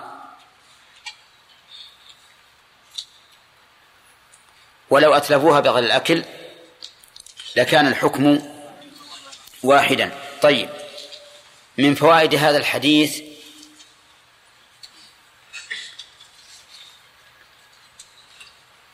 ولو 4.90 5.14
أتلفوها 5.14 5.60
بغير 5.60 5.84
الأكل 5.84 6.24
لكان 7.56 7.88
الحكم 7.88 8.40
واحدا. 9.64 10.20
طيب 10.42 10.70
من 11.78 11.96
فوائد 11.96 12.36
هذا 12.36 12.58
الحديث 12.58 13.22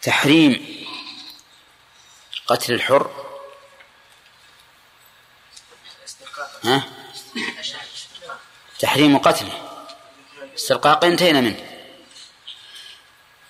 تحريم 0.02 0.86
قتل 2.48 2.74
الحر. 2.74 3.26
ها؟ 6.64 6.84
تحريم 8.80 9.18
قتله. 9.18 9.86
استرقاق 10.58 11.06
انتهينا 11.06 11.42
منه. 11.42 11.90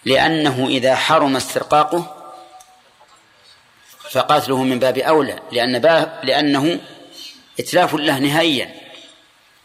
لأنه 0.06 0.68
إذا 0.68 0.96
حرم 0.96 1.36
استرقاقه 1.36 2.23
فقتله 4.14 4.64
من 4.64 4.80
باب 4.80 4.98
أولى 4.98 5.40
لأن 5.52 5.80
باب 5.80 6.20
لأنه 6.24 6.80
إتلاف 7.60 7.94
له 7.94 8.20
نهائيا. 8.20 8.76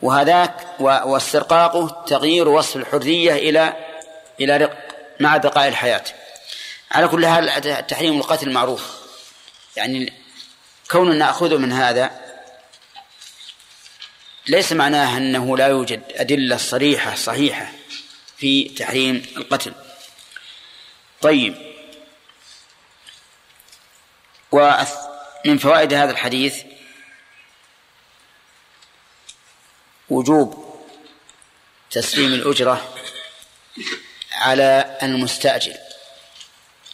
وهذاك 0.02 0.66
واسترقاقه 0.80 2.04
تغيير 2.06 2.48
وصف 2.48 2.76
الحرية 2.76 3.32
إلى 3.32 3.76
إلى 4.40 4.56
رق 4.56 4.78
مع 5.20 5.36
بقاء 5.36 5.68
الحياة. 5.68 6.04
على 6.90 7.08
كل 7.08 7.26
حال 7.26 7.86
تحريم 7.86 8.18
القتل 8.18 8.50
معروف. 8.50 8.96
يعني 9.76 10.12
كوننا 10.90 11.14
نأخذ 11.14 11.58
من 11.58 11.72
هذا 11.72 12.10
ليس 14.46 14.72
معناه 14.72 15.16
أنه 15.16 15.56
لا 15.56 15.66
يوجد 15.66 16.02
أدلة 16.14 16.56
صريحة 16.56 17.14
صحيحة 17.14 17.72
في 18.36 18.68
تحريم 18.68 19.26
القتل. 19.36 19.72
طيب. 21.20 21.67
ومن 24.52 25.58
فوائد 25.58 25.94
هذا 25.94 26.10
الحديث 26.10 26.62
وجوب 30.08 30.68
تسليم 31.90 32.34
الأجرة 32.34 32.94
على 34.32 34.98
المستأجر 35.02 35.74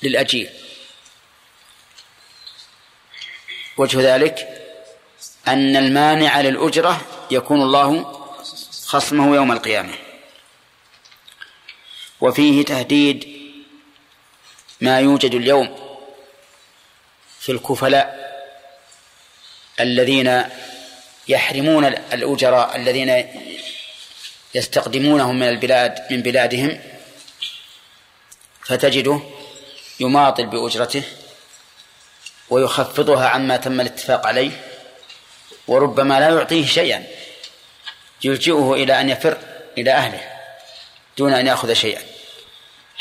للأجير. 0.03 0.51
وجه 3.77 4.15
ذلك 4.15 4.39
أن 5.49 5.77
المانع 5.77 6.41
للأجرة 6.41 7.01
يكون 7.31 7.63
الله 7.63 8.21
خصمه 8.87 9.35
يوم 9.37 9.53
القيامة. 9.53 9.95
وفيه 12.21 12.65
تهديد 12.65 13.45
ما 14.81 15.01
يوجد 15.01 15.35
اليوم. 15.35 15.84
في 17.45 17.53
الكفلاء 17.53 18.35
الذين 19.81 20.45
يحرمون 21.29 21.85
الأجراء 21.85 22.77
الذين 22.77 23.27
يستقدمونهم 24.55 25.39
من 25.39 25.49
البلاد 25.49 26.13
من 26.13 26.23
بلادهم 26.23 26.81
فتجده 28.65 29.21
يماطل 30.01 30.47
بأجرته 30.47 31.03
ويخفضها 32.51 33.29
عما 33.29 33.57
تم 33.57 33.81
الاتفاق 33.81 34.27
عليه 34.27 34.51
وربما 35.69 36.21
لا 36.21 36.29
يعطيه 36.29 36.67
شيئا 36.67 37.05
يلجئه 38.25 38.73
إلى 38.73 39.01
أن 39.01 39.11
يفر 39.11 39.39
إلى 39.79 39.93
أهله 39.93 40.21
دون 41.19 41.33
أن 41.33 41.47
يأخذ 41.47 41.73
شيئا. 41.73 42.03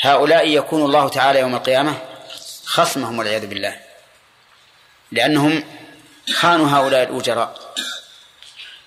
هؤلاء 0.00 0.48
يكون 0.48 0.84
الله 0.84 1.08
تعالى 1.08 1.40
يوم 1.40 1.54
القيامة 1.54 1.98
خصمهم 2.64 3.18
والعياذ 3.18 3.46
بالله. 3.46 3.83
لأنهم 5.14 5.64
خانوا 6.34 6.68
هؤلاء 6.68 7.02
الأجراء. 7.10 7.74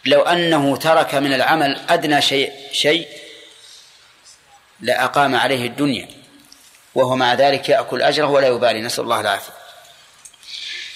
لو 0.05 0.21
أنه 0.21 0.77
ترك 0.77 1.15
من 1.15 1.33
العمل 1.33 1.81
أدنى 1.89 2.21
شيء 2.21 2.51
شيء 2.71 3.07
لأقام 4.79 5.35
عليه 5.35 5.67
الدنيا 5.67 6.07
وهو 6.95 7.15
مع 7.15 7.33
ذلك 7.33 7.69
يأكل 7.69 8.01
أجره 8.01 8.27
ولا 8.27 8.47
يبالي. 8.47 8.81
نسأل 8.81 9.03
الله 9.03 9.21
العافية. 9.21 9.53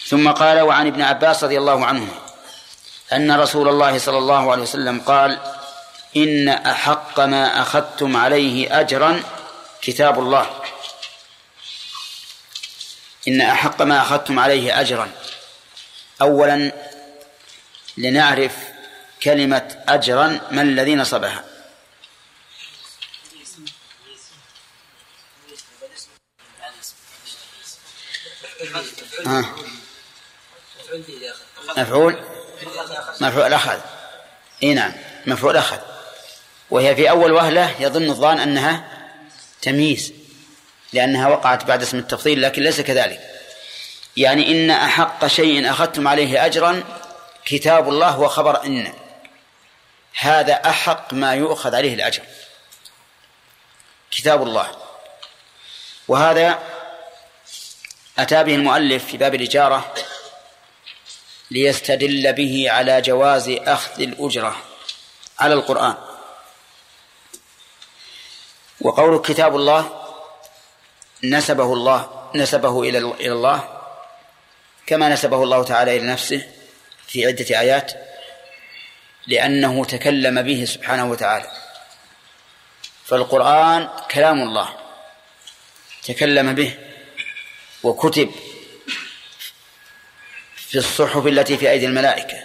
ثم 0.08 0.32
قال 0.32 0.62
وعن 0.62 0.88
ابن 0.88 1.02
عباس 1.02 1.44
رضي 1.44 1.58
الله 1.58 1.86
عنه 1.86 2.08
أن 3.13 3.32
رسول 3.32 3.67
الله 3.67 3.98
صلى 3.98 4.17
الله 4.17 4.51
عليه 4.51 4.64
وسلم 4.64 4.99
قال 4.99 5.39
إن 6.18 6.49
أحق 6.49 7.20
ما 7.20 7.62
أخذتم 7.62 8.18
عليه 8.18 8.80
أجرا 8.80 9.24
كتاب 9.82 10.20
الله. 10.20 10.49
إن 13.28 13.41
أحق 13.41 13.82
ما 13.82 14.01
أخذتم 14.01 14.39
عليه 14.39 14.82
أجرا. 14.82 15.11
أولا 16.22 16.72
لنعرف 17.97 18.55
كلمة 19.24 19.84
أجرا 19.88 20.41
ما 20.51 20.61
الذي 20.61 20.95
نصبها. 20.95 21.45
آه. 29.28 29.45
مفعول؟ 31.78 32.24
مفعول 33.22 33.53
أخذ 33.53 33.80
إي 34.63 34.74
نعم 34.74 34.93
مفعول 35.26 35.57
أخذ 35.57 35.80
وهي 36.69 36.95
في 36.95 37.09
أول 37.09 37.32
وهلة 37.32 37.76
يظن 37.82 38.09
الظان 38.09 38.39
أنها 38.39 38.88
تمييز. 39.61 40.20
لأنها 40.94 41.28
وقعت 41.28 41.64
بعد 41.64 41.82
اسم 41.82 41.98
التفضيل 41.98 42.42
لكن 42.42 42.64
ليس 42.64 42.82
كذلك. 42.82 43.20
يعني 44.18 44.52
إن 44.52 44.72
أحق 44.72 45.28
شيء 45.28 45.72
أخذتم 45.72 46.08
عليه 46.08 46.46
أجرا 46.46 46.84
كتاب 47.46 47.89
الله 47.89 48.20
وخبر 48.20 48.64
إن. 48.64 48.94
هذا 50.20 50.54
أحق 50.54 51.14
ما 51.14 51.34
يؤخذ 51.34 51.76
عليه 51.76 51.94
الأجر. 51.94 52.22
كتاب 54.12 54.44
الله. 54.44 54.72
وهذا 56.08 56.60
أتى 58.20 58.44
به 58.44 58.56
المؤلف 58.56 59.06
في 59.06 59.18
باب 59.18 59.36
الإجارة 59.36 59.94
ليستدل 61.52 62.34
به 62.34 62.66
على 62.72 63.02
جواز 63.02 63.50
أخذ 63.50 64.02
الأجرة 64.02 64.58
على 65.39 65.54
القرآن. 65.54 65.96
وقول 68.82 69.22
كتاب 69.22 69.56
الله 69.56 70.01
نسبه 71.24 71.74
الله 71.74 72.30
نسبه 72.36 72.82
إلى 72.82 72.97
إلى 72.97 73.32
الله 73.32 73.82
كما 74.86 75.09
نسبه 75.09 75.43
الله 75.43 75.63
تعالى 75.63 75.97
إلى 75.97 76.07
نفسه 76.07 76.47
في 77.07 77.26
عدة 77.26 77.59
آيات 77.59 77.91
لأنه 79.28 79.86
تكلم 79.86 80.41
به 80.41 80.65
سبحانه 80.65 81.11
وتعالى. 81.11 81.51
فالقرآن 83.05 83.89
كلام 84.11 84.41
الله 84.41 84.78
تكلم 86.03 86.55
به 86.55 86.78
وكتب 87.84 88.32
في 90.55 90.78
الصحف 90.78 91.28
التي 91.28 91.57
في 91.57 91.69
أيدي 91.72 91.86
الملائكة 91.86 92.43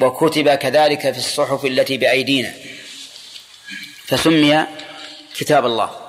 وكتب 0.00 0.54
كذلك 0.54 1.00
في 1.00 1.18
الصحف 1.18 1.64
التي 1.64 1.96
بأيدينا 1.96 2.54
فسمي 4.06 4.66
كتاب 5.34 5.66
الله. 5.66 6.07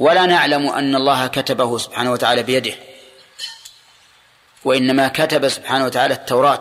ولا 0.00 0.26
نعلم 0.26 0.68
أن 0.68 0.96
الله 0.96 1.26
كتبه 1.26 1.78
سبحانه 1.78 2.12
وتعالى 2.12 2.42
بيده 2.42 2.74
وإنما 4.64 5.08
كتب 5.08 5.48
سبحانه 5.48 5.84
وتعالى 5.84 6.14
التوراة 6.14 6.60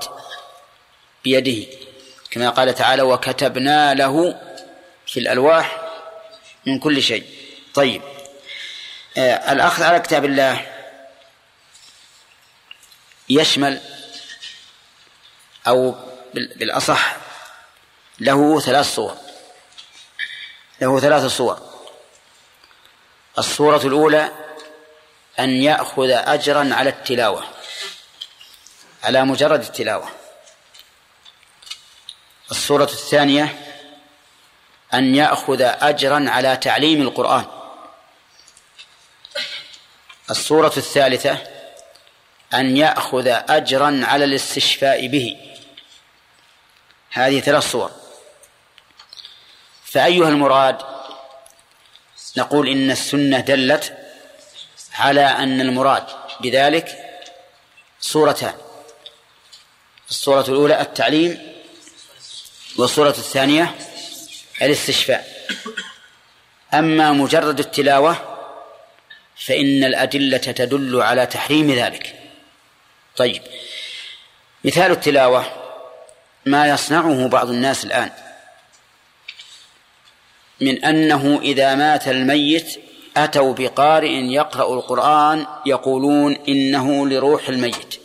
بيده 1.23 1.77
كما 2.31 2.49
قال 2.49 2.75
تعالى 2.75 3.01
وكتبنا 3.01 3.93
له 3.93 4.41
في 5.07 5.19
الألواح 5.19 5.81
من 6.65 6.79
كل 6.79 7.03
شيء. 7.03 7.25
طيب 7.73 8.01
آه 9.17 9.51
الأخذ 9.51 9.83
على 9.83 9.99
كتاب 9.99 10.25
الله 10.25 10.67
يشمل 13.29 13.81
أو 15.67 15.95
بالأصح 16.33 17.15
له 18.19 18.59
ثلاث 18.59 18.95
صور 18.95 19.17
له 20.81 20.99
ثلاث 20.99 21.25
صور. 21.25 21.68
الصورة 23.37 23.87
الأولى 23.87 24.31
أن 25.39 25.49
يأخذ 25.49 26.09
أجرا 26.09 26.69
على 26.73 26.89
التلاوة 26.89 27.43
على 29.03 29.25
مجرد 29.25 29.61
التلاوة. 29.61 30.09
الصورة 32.51 32.83
الثانية 32.83 33.75
أن 34.93 35.15
يأخذ 35.15 35.61
أجرا 35.61 36.29
على 36.29 36.57
تعليم 36.57 37.01
القرآن. 37.01 37.45
الصورة 40.29 40.73
الثالثة 40.77 41.37
أن 42.53 42.77
يأخذ 42.77 43.27
أجرا 43.27 44.01
على 44.03 44.25
الاستشفاء 44.25 45.07
به. 45.07 45.37
هذه 47.11 47.39
ثلاث 47.39 47.71
صور. 47.71 47.91
فأيها 49.83 50.29
المراد؟ 50.29 50.98
نقول 52.37 52.69
إن 52.69 52.91
السنة 52.91 53.39
دلت 53.39 53.97
على 54.93 55.21
أن 55.21 55.61
المراد 55.61 56.03
بذلك 56.41 56.97
صورتان 58.01 58.53
الصورة 60.09 60.45
الأولى 60.47 60.81
التعليم 60.81 61.53
والصورة 62.77 63.09
الثانية 63.09 63.75
الاستشفاء. 64.61 65.47
أما 66.73 67.11
مجرد 67.11 67.59
التلاوة 67.59 68.37
فإن 69.45 69.83
الأدلة 69.83 70.37
تدل 70.37 71.01
على 71.01 71.25
تحريم 71.25 71.71
ذلك. 71.71 72.15
طيب 73.17 73.41
مثال 74.63 74.91
التلاوة 74.91 75.45
ما 76.45 76.69
يصنعه 76.69 77.27
بعض 77.27 77.49
الناس 77.49 77.85
الآن. 77.85 78.11
من 80.61 80.85
أنه 80.85 81.39
إذا 81.41 81.75
مات 81.75 82.07
الميت 82.07 82.79
أتوا 83.17 83.53
بقارئ 83.53 84.11
يقرأ 84.11 84.73
القرآن 84.73 85.47
يقولون 85.65 86.35
إنه 86.47 87.07
لروح 87.07 87.49
الميت. 87.49 88.01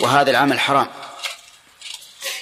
وهذا 0.00 0.30
العمل 0.30 0.60
حرام. 0.60 0.88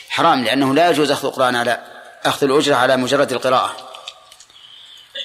حرام 0.09 0.44
لأنه 0.44 0.74
لا 0.74 0.90
يجوز 0.90 1.11
أخذ 1.11 1.26
القرآن 1.26 1.57
على 1.57 1.84
أخذ 2.24 2.44
الأجرة 2.44 2.76
على 2.76 2.96
مجرد 2.96 3.32
القراءة. 3.32 3.76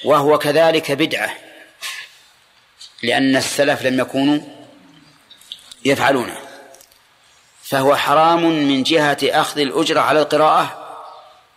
وهو 0.04 0.38
كذلك 0.38 0.92
بدعة 0.92 1.36
لأن 3.02 3.36
السلف 3.36 3.82
لم 3.82 4.00
يكونوا 4.00 4.38
يفعلونه. 5.84 6.38
فهو 7.62 7.96
حرام 7.96 8.44
من 8.44 8.82
جهة 8.82 9.18
أخذ 9.22 9.60
الأجرة 9.60 10.00
على 10.00 10.20
القراءة 10.20 10.83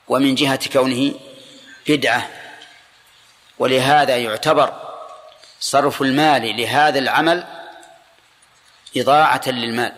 ومن 0.07 0.35
جهة 0.35 0.69
كونه 0.73 1.13
بدعة. 1.87 2.29
ولهذا 3.59 4.17
يعتبر 4.17 4.73
صرف 5.59 6.01
المال 6.01 6.57
لهذا 6.57 6.99
العمل 6.99 7.47
إضاعة 8.97 9.41
للمال. 9.47 9.93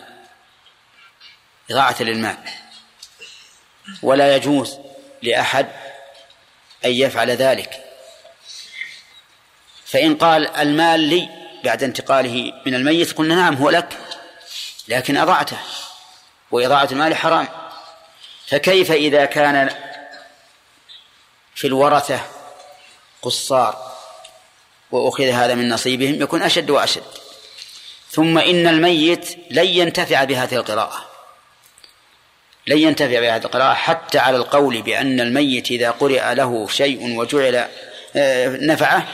إضاعة 1.71 1.95
للمال. 1.99 2.37
ولا 4.01 4.35
يجوز 4.35 4.77
لأحد 5.21 5.67
أن 6.85 6.91
يفعل 6.91 7.31
ذلك. 7.31 7.85
فإن 9.85 10.15
قال 10.15 10.55
المال 10.55 10.99
لي 10.99 11.29
بعد 11.63 11.83
انتقاله 11.83 12.53
من 12.65 12.75
الميت 12.75 13.11
قلنا 13.11 13.35
نعم 13.35 13.55
هو 13.55 13.69
لك 13.69 13.97
لكن 14.87 15.17
أضعته 15.17 15.57
وإضاعة 16.51 16.87
المال 16.91 17.15
حرام. 17.15 17.47
فكيف 18.47 18.91
إذا 18.91 19.25
كان 19.25 19.88
في 21.59 21.67
الورثة 21.67 22.19
قصار 23.21 23.91
وأخذ 24.91 25.23
هذا 25.23 25.55
من 25.55 25.69
نصيبهم 25.69 26.21
يكون 26.21 26.41
أشد 26.41 26.69
وأشد. 26.69 27.03
ثم 28.11 28.37
إن 28.37 28.67
الميت 28.67 29.37
لن 29.51 29.65
ينتفع 29.65 30.23
بهذه 30.23 30.55
القراءة. 30.55 31.05
لن 32.67 32.77
ينتفع 32.77 33.19
بهذه 33.19 33.45
القراءة 33.45 33.73
حتى 33.73 34.19
على 34.19 34.37
القول 34.37 34.81
بأن 34.81 35.19
الميت 35.19 35.71
إذا 35.71 35.91
قرئ 35.91 36.33
له 36.33 36.67
شيء 36.67 37.17
وجعل 37.17 37.67
آه، 38.15 38.47
نفعه 38.47 39.07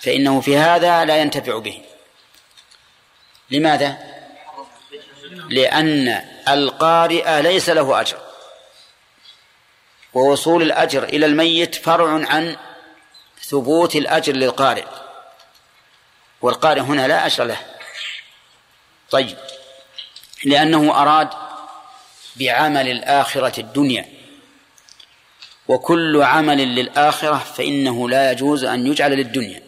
فإنه 0.00 0.40
في 0.40 0.56
هذا 0.56 1.04
لا 1.04 1.16
ينتفع 1.16 1.58
به. 1.58 1.82
لماذا؟ 3.50 3.98
لأن 5.48 6.22
القارئ 6.48 7.42
ليس 7.42 7.68
له 7.68 8.00
أجر. 8.00 8.29
ووصول 10.14 10.62
الأجر 10.62 11.04
إلى 11.04 11.26
الميت 11.26 11.74
فرع 11.74 12.26
عن 12.28 12.56
ثبوت 13.42 13.96
الأجر 13.96 14.32
للقارئ. 14.32 14.84
والقارئ 16.42 16.80
هنا 16.80 17.08
لا 17.08 17.26
أجر 17.26 17.44
له. 17.44 17.60
طيب. 19.10 19.38
لأنه 20.44 21.02
أراد 21.02 21.28
بعمل 22.36 22.88
الآخرة 22.88 23.60
الدنيا. 23.60 24.08
وكل 25.68 26.22
عمل 26.22 26.58
للآخرة 26.58 27.38
فإنه 27.38 28.08
لا 28.08 28.32
يجوز 28.32 28.64
أن 28.64 28.86
يجعل 28.86 29.12
للدنيا. 29.12 29.62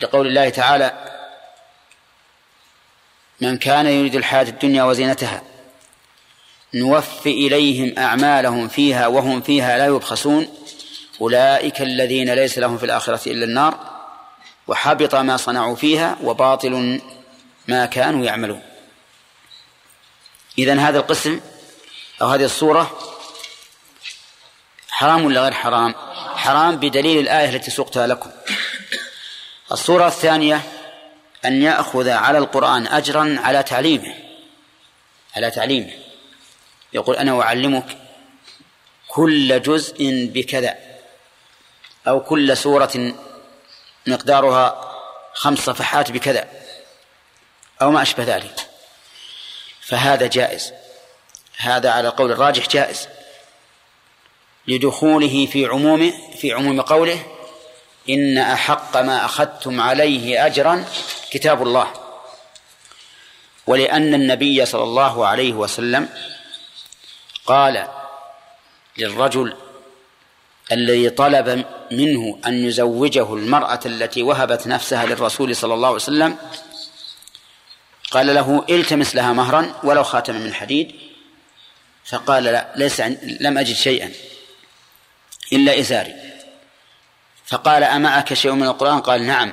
لقول 0.00 0.26
الله 0.26 0.48
تعالى 0.48 1.12
من 3.40 3.58
كان 3.58 3.86
يريد 3.86 4.14
الحياة 4.14 4.42
الدنيا 4.42 4.84
وزينتها 4.84 5.42
نوفي 6.74 7.30
إليهم 7.30 7.94
أعمالهم 7.98 8.68
فيها 8.68 9.06
وهم 9.06 9.40
فيها 9.40 9.78
لا 9.78 9.86
يبخسون. 9.86 10.48
أولئك 11.20 11.82
الذين 11.82 12.34
ليس 12.34 12.58
لهم 12.58 12.78
في 12.78 12.86
الآخرة 12.86 13.32
إلا 13.32 13.44
النار 13.44 13.78
وحبط 14.68 15.14
ما 15.14 15.36
صنعوا 15.36 15.76
فيها 15.76 16.16
وباطل 16.22 17.00
ما 17.68 17.86
كانوا 17.86 18.24
يعملون. 18.24 18.62
إذن 20.58 20.78
هذا 20.78 20.98
القسم 20.98 21.40
أو 22.22 22.26
هذه 22.26 22.44
الصورة 22.44 22.98
حرام 24.90 25.24
ولا 25.24 25.42
غير 25.42 25.52
حرام؟ 25.52 25.94
حرام 26.34 26.76
بدليل 26.76 27.18
الآية 27.18 27.56
التي 27.56 27.70
سقتها 27.70 28.06
لكم. 28.06 28.30
الصورة 29.72 30.06
الثانية 30.06 30.62
أن 31.44 31.62
يأخذ 31.62 32.08
على 32.08 32.38
القرآن 32.38 32.86
أجرا 32.86 33.36
على 33.40 33.62
تعليمه 33.62 34.14
على 35.36 35.50
تعليمه. 35.50 36.01
يقول 36.92 37.16
أنا 37.16 37.42
أعلمك 37.42 37.96
كل 39.08 39.62
جزء 39.62 40.28
بكذا 40.34 40.76
أو 42.08 42.20
كل 42.20 42.56
سورة 42.56 43.14
مقدارها 44.06 44.92
خمس 45.34 45.58
صفحات 45.58 46.10
بكذا 46.10 46.48
أو 47.82 47.90
ما 47.90 48.02
أشبه 48.02 48.24
ذلك. 48.24 48.68
فهذا 49.80 50.26
جائز. 50.26 50.72
هذا 51.56 51.90
على 51.90 52.08
قول 52.08 52.32
الراجح 52.32 52.68
جائز. 52.68 53.08
لدخوله 54.68 55.46
في 55.46 55.66
عمومه 55.66 56.12
في 56.38 56.52
عموم 56.52 56.80
قوله 56.80 57.26
إن 58.10 58.38
أحق 58.38 58.96
ما 58.96 59.24
أخذتم 59.24 59.80
عليه 59.80 60.46
أجرا 60.46 60.84
كتاب 61.30 61.62
الله. 61.62 61.92
ولأن 63.66 64.14
النبي 64.14 64.66
صلى 64.66 64.82
الله 64.82 65.26
عليه 65.26 65.52
وسلم 65.52 66.08
قال 67.46 67.88
للرجل 68.98 69.56
الذي 70.72 71.10
طلب 71.10 71.64
منه 71.90 72.38
أن 72.46 72.64
يزوجه 72.64 73.34
المرأة 73.34 73.80
التي 73.86 74.22
وهبت 74.22 74.66
نفسها 74.66 75.06
للرسول 75.06 75.56
صلى 75.56 75.74
الله 75.74 75.86
عليه 75.86 75.96
وسلم 75.96 76.36
قال 78.10 78.34
له 78.34 78.64
التمس 78.70 79.14
لها 79.14 79.32
مهرا 79.32 79.74
ولو 79.84 80.04
خاتما 80.04 80.38
من 80.38 80.54
حديد 80.54 80.94
فقال 82.04 82.44
لا 82.44 82.72
ليس 82.76 83.00
لم 83.40 83.58
أجد 83.58 83.74
شيئا 83.74 84.12
إلا 85.52 85.80
إزاري. 85.80 86.14
فقال 87.46 87.84
أمعك 87.84 88.34
شيء 88.34 88.52
من 88.52 88.66
القرآن؟ 88.66 89.00
قال 89.00 89.26
نعم 89.26 89.52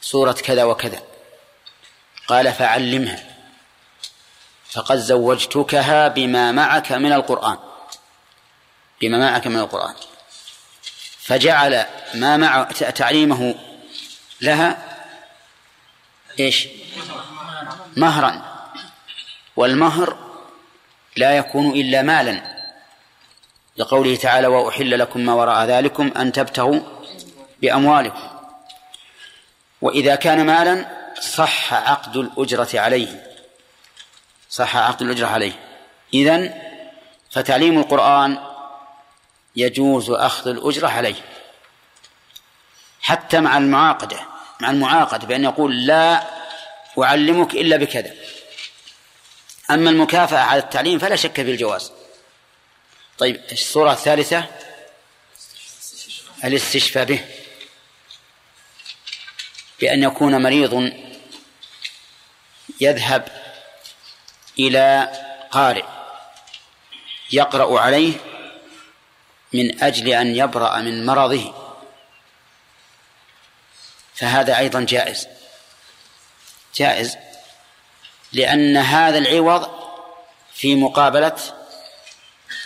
سورة 0.00 0.32
كذا 0.32 0.64
وكذا. 0.64 1.02
قال 2.26 2.52
فعلمها. 2.52 3.27
فقد 4.78 4.96
زوجتكها 4.96 6.08
بما 6.08 6.52
معك 6.52 6.92
من 6.92 7.12
القرآن. 7.12 7.58
بما 9.00 9.18
معك 9.18 9.46
من 9.46 9.58
القرآن. 9.58 9.94
فجعل 11.18 11.86
ما 12.14 12.36
مع 12.36 12.62
تعليمه 12.72 13.54
لها 14.40 14.96
إيش؟ 16.40 16.68
مهرا. 17.96 18.42
والمهر 19.56 20.18
لا 21.16 21.36
يكون 21.36 21.70
إلا 21.70 22.02
مالا. 22.02 22.42
لقوله 23.76 24.16
تعالى 24.16 24.46
وأحل 24.46 24.98
لكم 24.98 25.20
ما 25.20 25.32
وراء 25.32 25.64
ذلكم 25.64 26.12
أن 26.16 26.32
تبتغوا 26.32 26.80
بأموالكم. 27.62 28.28
وإذا 29.82 30.14
كان 30.14 30.46
مالا 30.46 30.86
صح 31.20 31.74
عقد 31.74 32.16
الأجرة 32.16 32.80
عليه. 32.80 33.27
صح 34.50 34.76
عقد 34.76 35.02
الأجرة 35.02 35.26
عليه. 35.26 35.52
إذن 36.14 36.62
فتعليم 37.30 37.78
القرآن 37.78 38.38
يجوز 39.56 40.10
أخذ 40.10 40.48
الأجرة 40.48 40.88
عليه. 40.88 41.24
حتى 43.00 43.40
مع 43.40 43.58
المعاقدة 43.58 44.20
مع 44.60 44.70
المعاقدة 44.70 45.26
بأن 45.26 45.44
يقول 45.44 45.86
لا 45.86 46.26
أعلمك 46.98 47.54
إلا 47.54 47.76
بكذا. 47.76 48.14
أما 49.70 49.90
المكافأة 49.90 50.38
على 50.38 50.60
التعليم 50.60 50.98
فلا 50.98 51.16
شك 51.16 51.34
في 51.34 51.50
الجواز. 51.50 51.92
طيب 53.18 53.40
الصورة 53.52 53.92
الثالثة؟ 53.92 54.44
الاستشفاء 56.44 57.04
به. 57.04 57.24
بأن 59.80 60.02
يكون 60.02 60.42
مريض 60.42 60.92
يذهب 62.80 63.37
إلى 64.58 65.12
قارئ 65.50 65.84
يقرأ 67.32 67.80
عليه 67.80 68.12
من 69.52 69.82
أجل 69.82 70.08
أن 70.08 70.36
يبرأ 70.36 70.80
من 70.80 71.06
مرضه. 71.06 71.54
فهذا 74.14 74.58
أيضا 74.58 74.80
جائز. 74.80 75.28
جائز 76.74 77.16
لأن 78.32 78.76
هذا 78.76 79.18
العوض 79.18 79.70
في 80.54 80.74
مقابلة 80.74 81.36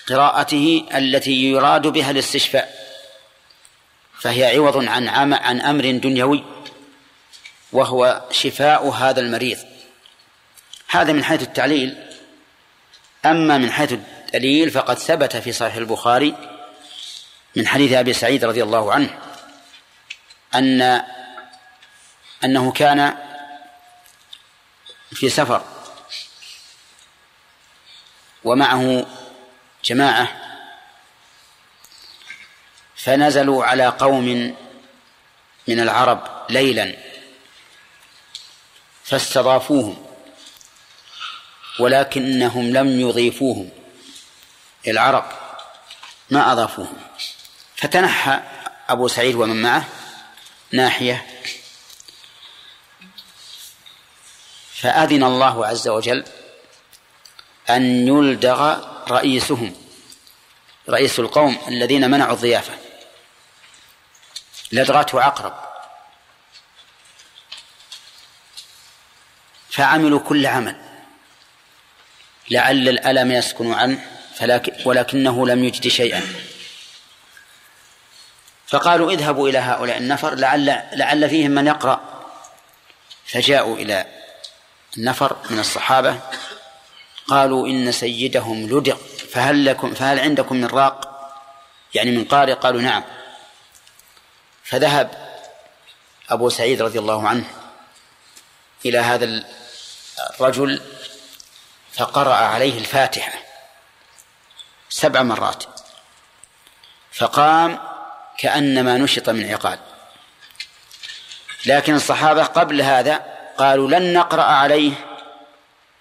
قراءته 0.08 0.86
التي 0.94 1.32
يراد 1.32 1.86
بها 1.86 2.10
الاستشفاء. 2.10 2.82
فهي 4.20 4.56
عوض 4.56 4.88
عن 4.88 5.08
عن 5.08 5.60
أمر 5.60 5.90
دنيوي 5.90 6.44
وهو 7.72 8.22
شفاء 8.30 8.88
هذا 8.88 9.20
المريض. 9.20 9.71
هذا 10.92 11.12
من 11.12 11.24
حيث 11.24 11.42
التعليل. 11.42 12.08
أما 13.24 13.58
من 13.58 13.70
حيث 13.70 13.92
الدليل 13.92 14.70
فقد 14.70 14.98
ثبت 14.98 15.36
في 15.36 15.52
صحيح 15.52 15.74
البخاري 15.74 16.34
من 17.56 17.66
حديث 17.66 17.92
أبي 17.92 18.12
سعيد 18.12 18.44
رضي 18.44 18.62
الله 18.62 18.92
عنه 18.92 19.18
أن 20.54 21.02
أنه 22.44 22.72
كان 22.72 23.16
في 25.12 25.30
سفر 25.30 25.64
ومعه 28.44 29.06
جماعة 29.84 30.28
فنزلوا 32.96 33.64
على 33.64 33.86
قوم 33.86 34.56
من 35.68 35.80
العرب 35.80 36.46
ليلا 36.50 36.96
فاستضافوهم. 39.04 40.11
ولكنهم 41.78 42.72
لم 42.72 43.00
يضيفوهم. 43.00 43.70
العرب 44.88 45.24
ما 46.30 46.52
أضافوهم. 46.52 46.96
فتنحى 47.76 48.40
أبو 48.88 49.08
سعيد 49.08 49.34
ومن 49.34 49.62
معه 49.62 49.88
ناحية 50.72 51.26
فأذن 54.74 55.22
الله 55.22 55.66
عز 55.66 55.88
وجل 55.88 56.24
أن 57.70 58.08
يلدغ 58.08 58.78
رئيسهم 59.08 59.76
رئيس 60.88 61.18
القوم 61.18 61.58
الذين 61.68 62.10
منعوا 62.10 62.34
الضيافة. 62.34 62.78
لدغته 64.72 65.22
عقرب. 65.22 65.54
فعملوا 69.70 70.20
كل 70.20 70.46
عمل. 70.46 70.91
لعل 72.52 72.88
الألم 72.88 73.32
يسكن 73.32 73.72
عنه 73.72 73.98
فلكن 74.34 74.72
ولكنه 74.84 75.46
لم 75.46 75.64
يجد 75.64 75.88
شيئا. 75.88 76.22
فقالوا 78.66 79.12
اذهبوا 79.12 79.48
إلى 79.48 79.58
هؤلاء 79.58 79.98
النفر 79.98 80.34
لعل 80.34 80.82
لعل 80.92 81.28
فيهم 81.28 81.50
من 81.50 81.66
يقرأ. 81.66 82.00
فجاءوا 83.26 83.76
إلى 83.76 84.06
النفر 84.96 85.36
من 85.50 85.58
الصحابة 85.58 86.20
قالوا 87.26 87.68
إن 87.68 87.92
سيدهم 87.92 88.66
لدغ 88.66 88.96
فهل 89.30 89.64
لكم 89.66 89.94
فهل 89.94 90.18
عندكم 90.20 90.56
من 90.56 90.66
راق؟ 90.66 91.08
يعني 91.94 92.10
من 92.10 92.24
قارئ؟ 92.24 92.52
قالوا 92.52 92.80
نعم. 92.80 93.04
فذهب 94.64 95.10
أبو 96.30 96.48
سعيد 96.48 96.82
رضي 96.82 96.98
الله 96.98 97.28
عنه 97.28 97.44
إلى 98.86 98.98
هذا 98.98 99.44
الرجل 100.30 100.80
فقرأ 101.92 102.34
عليه 102.34 102.78
الفاتحة 102.78 103.32
سبع 104.88 105.22
مرات. 105.22 105.64
فقام 107.12 107.78
كأنما 108.38 108.98
نشط 108.98 109.28
من 109.28 109.50
عقال. 109.52 109.78
لكن 111.66 111.94
الصحابة 111.94 112.44
قبل 112.44 112.82
هذا 112.82 113.16
قالوا 113.58 113.90
لن 113.90 114.12
نقرأ 114.14 114.42
عليه 114.42 114.92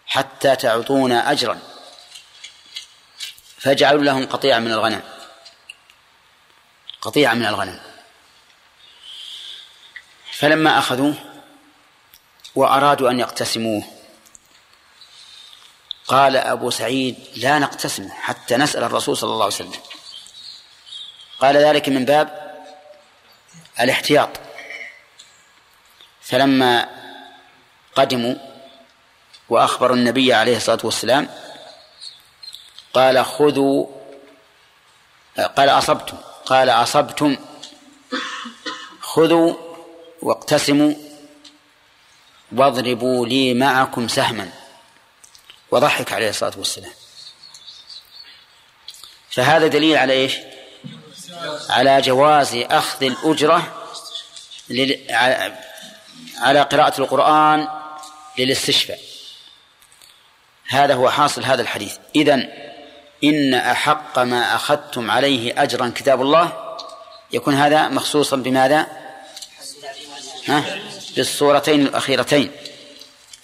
حتى 0.06 0.56
تعطونا 0.56 1.32
أجرا. 1.32 1.60
فجعلوا 3.58 4.04
لهم 4.04 4.26
قطيعة 4.26 4.60
من 4.60 4.72
الغنم. 4.72 5.02
قطيعة 7.02 7.34
من 7.34 7.46
الغنم. 7.46 7.80
فلما 10.32 10.80
أخذوه 10.80 11.16
وأرادوا 12.56 13.10
أن 13.10 13.20
يقتسموه 13.20 14.01
قال 16.12 16.38
أبو 16.38 16.70
سعيد 16.70 17.16
لا 17.36 17.60
نقتسم 17.60 18.10
حتى 18.12 18.58
نسأل 18.58 18.84
الرسول 18.84 19.18
صلى 19.18 19.34
الله 19.34 19.46
عليه 19.46 19.56
وسلم. 19.56 19.74
قال 21.40 21.58
ذلك 21.58 21.90
من 21.90 22.06
باب 22.06 22.28
الاحتياط. 23.80 24.30
فلما 26.22 26.90
قدموا 27.96 28.36
وأخبروا 29.50 29.96
النبي 29.96 30.34
عليه 30.34 30.58
الصلاة 30.58 30.80
والسلام 30.84 31.30
قال 32.94 33.26
خذوا 33.26 33.86
قال 35.58 35.70
أصبتم 35.70 36.18
قال 36.46 36.70
أصبتم 36.70 37.38
خذوا 39.02 39.54
واقتسموا 40.22 40.94
واضربوا 42.52 43.28
لي 43.28 43.54
معكم 43.54 44.08
سهما. 44.08 44.61
وضحك 45.72 46.14
عليه 46.14 46.30
الصلاة 46.30 46.54
والسلام. 46.58 46.92
فهذا 49.30 49.68
دليل 49.68 49.98
على 49.98 50.14
إيش؟ 50.14 50.38
على 51.70 52.02
جواز 52.02 52.56
أخذ 52.56 53.04
الأجرة 53.04 53.74
على 56.38 56.62
قراءة 56.62 57.02
القرآن 57.02 57.68
للاستشفاء. 58.38 59.00
هذا 60.68 60.94
هو 60.94 61.10
حاصل 61.10 61.44
هذا 61.44 61.62
الحديث. 61.62 61.98
إذن 62.16 62.50
إن 63.24 63.54
أحق 63.54 64.20
ما 64.20 64.56
أخذتم 64.56 65.12
عليه 65.12 65.64
أجرا 65.64 65.94
كتاب 65.96 66.22
الله 66.22 66.78
يكون 67.32 67.54
هذا 67.54 67.88
مخصوصا 67.88 68.36
بماذا؟ 68.36 68.88
ها؟ 70.48 70.80
بالصورتين 71.16 71.82
الأخيرتين. 71.82 72.52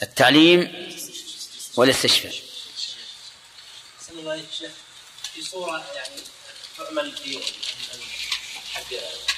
التعليم 0.02 0.88
والاستشفاء 1.78 2.34
في 5.34 5.42
صورة 5.42 5.86
يعني 5.96 6.22
تعمل 6.78 7.12
في 7.18 7.40
حق 8.74 8.84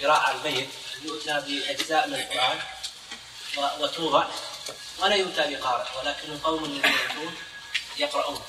قراءة 0.02 0.32
الميت 0.32 0.70
يؤتى 1.04 1.42
بأجزاء 1.48 2.08
من 2.08 2.16
القرآن 2.16 2.60
وتوضع 3.80 4.28
ولا 5.00 5.16
يؤتى 5.16 5.56
بقارئ 5.56 5.86
ولكن 6.00 6.32
القوم 6.32 6.66
الذين 6.66 6.84
يأتون 6.84 7.36
يقرؤون. 8.00 8.42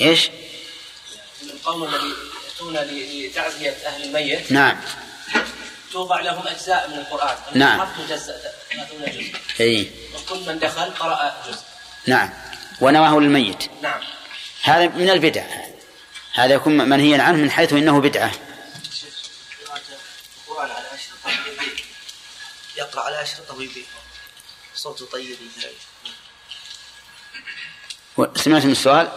إيش؟ 0.00 0.30
القوم 1.42 1.84
الذين 1.84 2.14
يأتون 2.44 2.76
لتعزية 2.76 3.76
أهل 3.86 4.04
الميت 4.04 4.52
نعم. 4.52 4.80
توضع 5.92 6.20
لهم 6.20 6.48
أجزاء 6.48 6.88
من 6.88 6.98
القرآن. 6.98 7.36
نعم. 7.54 7.78
ما 7.78 7.94
تجزأ 7.98 8.54
30 8.70 9.04
جزء. 9.04 9.34
أي 9.60 9.90
وكل 10.14 10.40
من 10.46 10.58
دخل 10.58 10.90
قرأ 10.94 11.42
جزء. 11.48 11.62
نعم. 12.06 12.53
ونواه 12.84 13.20
للميت. 13.20 13.70
نعم. 13.82 14.00
هذا 14.62 14.86
من 14.86 15.10
البدع. 15.10 15.44
هذا 16.34 16.54
يكون 16.54 16.88
منهيا 16.88 17.22
عنه 17.22 17.36
من 17.36 17.50
حيث 17.50 17.72
إنه 17.72 18.00
بدعة. 18.00 18.30
القرآن 20.48 20.70
على 20.70 20.86
ويبيع 20.94 21.26
يقرأ 22.76 23.02
على 23.02 23.22
أشرطة 23.22 23.56
ويبيع 23.56 23.84
صوته 24.74 25.06
طيب 25.06 25.36
سمعت 28.36 28.64
من 28.64 28.72
السؤال؟ 28.72 29.08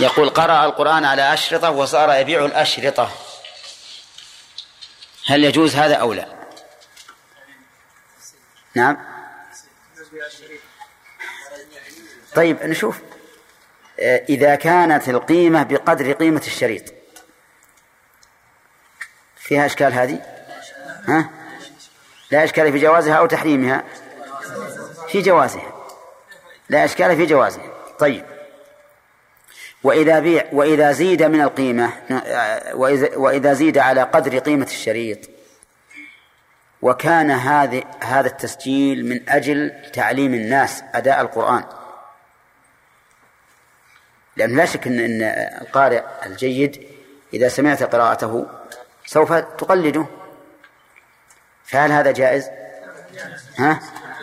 يقول 0.00 0.28
قرأ 0.28 0.64
القرآن 0.64 1.04
على 1.04 1.34
أشرطة 1.34 1.70
وصار 1.70 2.14
يبيع 2.20 2.44
الأشرطة. 2.44 3.10
هل 5.26 5.44
يجوز 5.44 5.74
هذا 5.74 5.94
أو 5.94 6.12
لا؟ 6.12 6.28
نعم. 8.74 9.14
طيب 12.34 12.62
نشوف. 12.62 13.00
آه، 14.00 14.24
إذا 14.28 14.54
كانت 14.54 15.08
القيمة 15.08 15.62
بقدر 15.62 16.12
قيمة 16.12 16.42
الشريط. 16.46 16.94
فيها 19.36 19.66
إشكال 19.66 19.92
هذه؟ 19.92 20.22
ها؟ 21.08 21.30
لا 22.30 22.44
إشكال 22.44 22.72
في 22.72 22.78
جوازها 22.78 23.14
أو 23.14 23.26
تحريمها؟ 23.26 23.84
في 25.08 25.22
جوازها. 25.22 25.72
لا 26.68 26.84
إشكال 26.84 27.16
في 27.16 27.26
جوازها. 27.26 27.64
طيب. 27.98 28.24
وإذا 29.82 30.20
بيع 30.20 30.44
وإذا 30.52 30.92
زيد 30.92 31.22
من 31.22 31.40
القيمة 31.40 31.90
آه، 32.10 32.76
وإذا, 32.76 33.16
وإذا 33.16 33.52
زيد 33.52 33.78
على 33.78 34.02
قدر 34.02 34.38
قيمة 34.38 34.66
الشريط 34.66 35.18
وكان 36.82 37.30
هذا 37.30 38.26
التسجيل 38.26 39.06
من 39.06 39.28
أجل 39.28 39.72
تعليم 39.92 40.34
الناس 40.34 40.82
أداء 40.94 41.20
القرآن. 41.20 41.64
لأن 44.36 44.56
لا 44.56 44.64
شك 44.64 44.86
أن 44.86 45.00
أن 45.00 45.22
القارئ 45.62 46.02
الجيد 46.26 46.88
إذا 47.34 47.48
سمعت 47.48 47.82
قراءته 47.82 48.46
سوف 49.06 49.32
تقلده. 49.32 50.06
فهل 51.64 51.92
هذا 51.92 52.12
جائز؟ 52.12 52.50
ها؟ 53.58 53.80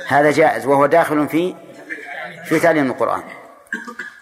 هذا 0.08 0.32
جائز 0.32 0.66
وهو 0.66 0.86
داخل 0.86 1.30
في 1.30 1.56
في 2.46 2.60
تعليم 2.60 2.92
القرآن. 2.92 3.24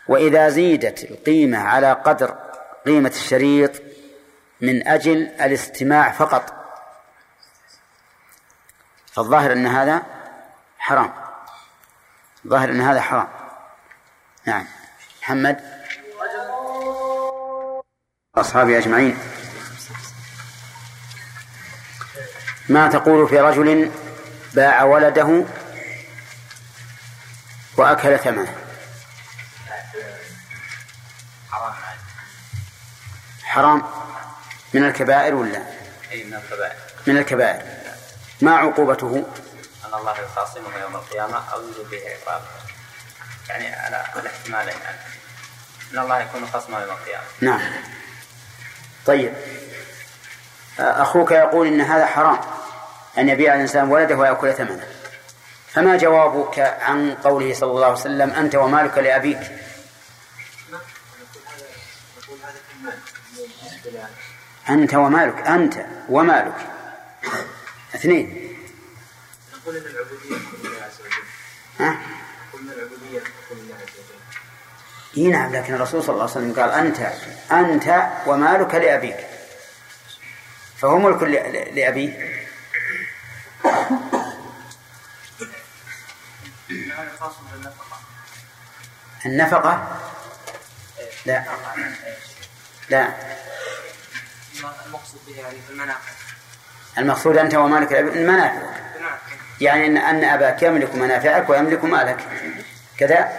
وإذا 0.08 0.50
زيدت 0.50 1.04
القيمة 1.04 1.58
على 1.58 1.94
قدر 1.94 2.38
قيمة 2.86 3.10
الشريط 3.10 3.82
من 4.62 4.88
أجل 4.88 5.28
الاستماع 5.42 6.12
فقط 6.12 6.54
فالظاهر 9.12 9.52
أن 9.52 9.68
هذا 9.68 10.04
حرام. 10.78 11.14
الظاهر 12.46 12.70
أن 12.70 12.82
هذا 12.82 13.02
حرام. 13.02 13.28
نعم. 14.46 14.66
محمد؟ 15.22 15.79
أصحابي 18.42 18.78
أجمعين. 18.78 19.20
ما 22.70 22.88
تقول 22.88 23.30
في 23.30 23.40
رجل 23.40 23.92
باع 24.54 24.84
ولده 24.84 25.46
وأكل 27.78 28.20
ثمنه؟ 28.20 28.56
حرام. 33.44 33.84
من 34.74 34.86
الكبائر 34.86 35.36
ولا؟ 35.36 35.64
اي 36.12 36.24
من 36.24 36.34
الكبائر. 36.34 36.76
من 37.08 37.18
الكبائر. 37.18 37.64
ما 38.42 38.58
عقوبته؟ 38.58 39.26
أن 39.86 39.94
الله 39.94 40.20
يخاصمه 40.20 40.78
يوم 40.82 40.96
القيامة 40.96 41.38
أو 41.54 41.62
يوجب 41.62 41.90
به 41.90 42.02
عقاب 42.10 42.42
يعني 43.50 43.76
على 43.76 43.96
على 43.96 44.30
احتمالين. 44.30 44.76
يعني 44.84 44.98
أن 45.94 46.00
الله 46.00 46.20
يكون 46.20 46.48
خصمه 46.54 46.82
يوم 46.82 46.92
القيامة. 46.92 47.26
نعم. 47.42 47.62
طيب. 49.06 49.34
أخوك 50.80 51.32
يقول 51.32 51.68
إن 51.68 51.82
هذا 51.82 52.06
حرام 52.06 52.40
أن 53.18 53.30
يبيع 53.30 53.56
الإنسان 53.56 53.92
ولده 53.92 54.16
ويأكل 54.16 54.54
ثمنه. 54.54 54.88
فما 55.68 55.98
جوابك 55.98 56.60
عن 56.60 57.16
قوله 57.16 57.54
صلى 57.54 57.72
الله 57.72 57.86
عليه 57.86 58.00
وسلم 58.00 58.30
أنت 58.30 58.56
ومالك 58.56 58.98
لأبيك؟ 58.98 59.40
أنت 64.70 64.94
ومالك 64.94 65.48
أنت 65.48 65.86
ومالك. 66.10 66.68
اثنين. 67.96 68.56
نقول 69.54 69.76
عز 70.84 71.02
وجل. 71.02 71.24
ها؟ 71.80 71.98
نقول 72.50 72.62
إن 72.62 72.70
العبودية 72.70 73.20
تكون 73.20 73.58
لله 73.58 73.76
عز 73.76 73.82
وجل. 73.82 74.20
اي 75.18 75.28
نعم 75.28 75.56
لكن 75.56 75.74
الرسول 75.74 76.04
صلى 76.04 76.14
الله 76.14 76.22
عليه 76.22 76.32
وسلم 76.32 76.60
قال 76.60 76.72
أنت 76.72 77.12
أنت 77.52 78.08
ومالك 78.26 78.76
لأبيك. 78.76 79.28
فهو 80.78 80.98
ملك 80.98 81.24
لأبيه. 81.74 82.40
النفقة؟ 89.26 89.98
لا. 91.26 91.44
لا. 92.90 93.10
المقصود 94.86 95.20
به 95.28 95.42
يعني 95.42 95.58
المنافع 95.70 96.12
المقصود 96.98 97.38
أنت 97.38 97.54
ومالك 97.56 97.94
المنافع. 97.94 98.62
يعني 99.62 100.10
أن 100.10 100.24
أباك 100.24 100.64
يملك 100.64 100.96
منافعك 100.96 101.50
ويملك 101.50 101.84
مالك. 101.84 102.18
كذا؟ 102.98 103.30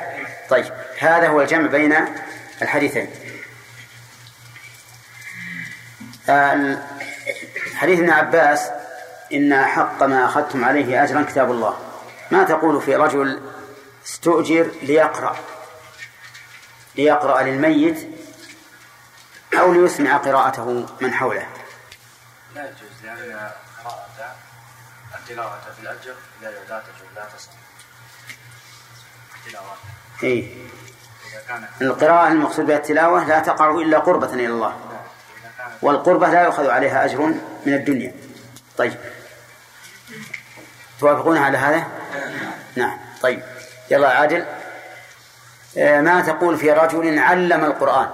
طيب. 0.49 0.80
هذا 1.01 1.29
هو 1.29 1.41
الجمع 1.41 1.67
بين 1.67 1.95
الحديثين. 2.63 3.11
آه، 6.29 6.79
حديث 7.75 7.99
ابن 7.99 8.11
عباس 8.11 8.71
إن 9.33 9.65
حق 9.65 10.03
ما 10.03 10.27
أخذتم 10.27 10.65
عليه 10.65 11.05
أجرا 11.05 11.23
كتاب 11.23 11.51
الله. 11.51 11.79
ما 12.31 12.45
تقول 12.45 12.83
في 12.83 12.97
رجل 12.97 13.41
استؤجر 14.07 14.71
ليقرأ 14.83 15.37
ليقرأ 16.97 17.43
للميت 17.43 18.09
أو 19.55 19.73
ليسمع 19.73 20.17
قراءته 20.17 20.87
من 21.01 21.15
حوله؟ 21.15 21.49
لا 22.55 22.65
يجوز 22.65 22.91
لأن 23.05 23.51
قراءة 23.85 24.37
التلاوة 25.19 25.61
في 25.77 25.83
الأجر 25.83 26.15
لا 26.43 26.51
لا 26.51 26.81
تجوز 26.81 27.09
لا 27.17 27.25
تصح. 27.37 27.51
التلاوة 29.47 29.77
إيه. 30.23 30.55
القراءة 31.83 32.29
المقصود 32.29 32.67
بها 32.67 32.77
التلاوة 32.77 33.25
لا 33.25 33.39
تقع 33.39 33.71
إلا 33.71 33.99
قربة 33.99 34.35
إلى 34.35 34.47
الله. 34.47 34.77
والقربة 35.83 36.29
لا 36.29 36.43
يؤخذ 36.43 36.71
عليها 36.71 37.05
أجر 37.05 37.21
من 37.67 37.75
الدنيا. 37.75 38.15
طيب. 38.77 38.95
توافقون 41.01 41.39
على 41.39 41.59
هذا؟ 41.59 41.87
نعم. 42.77 42.99
طيب. 43.23 43.43
يلا 43.91 44.09
عادل. 44.09 44.47
آه، 45.79 46.01
ما 46.01 46.21
تقول 46.21 46.57
في 46.59 46.73
رجل 46.73 47.19
علم 47.19 47.65
القرآن؟ 47.65 48.11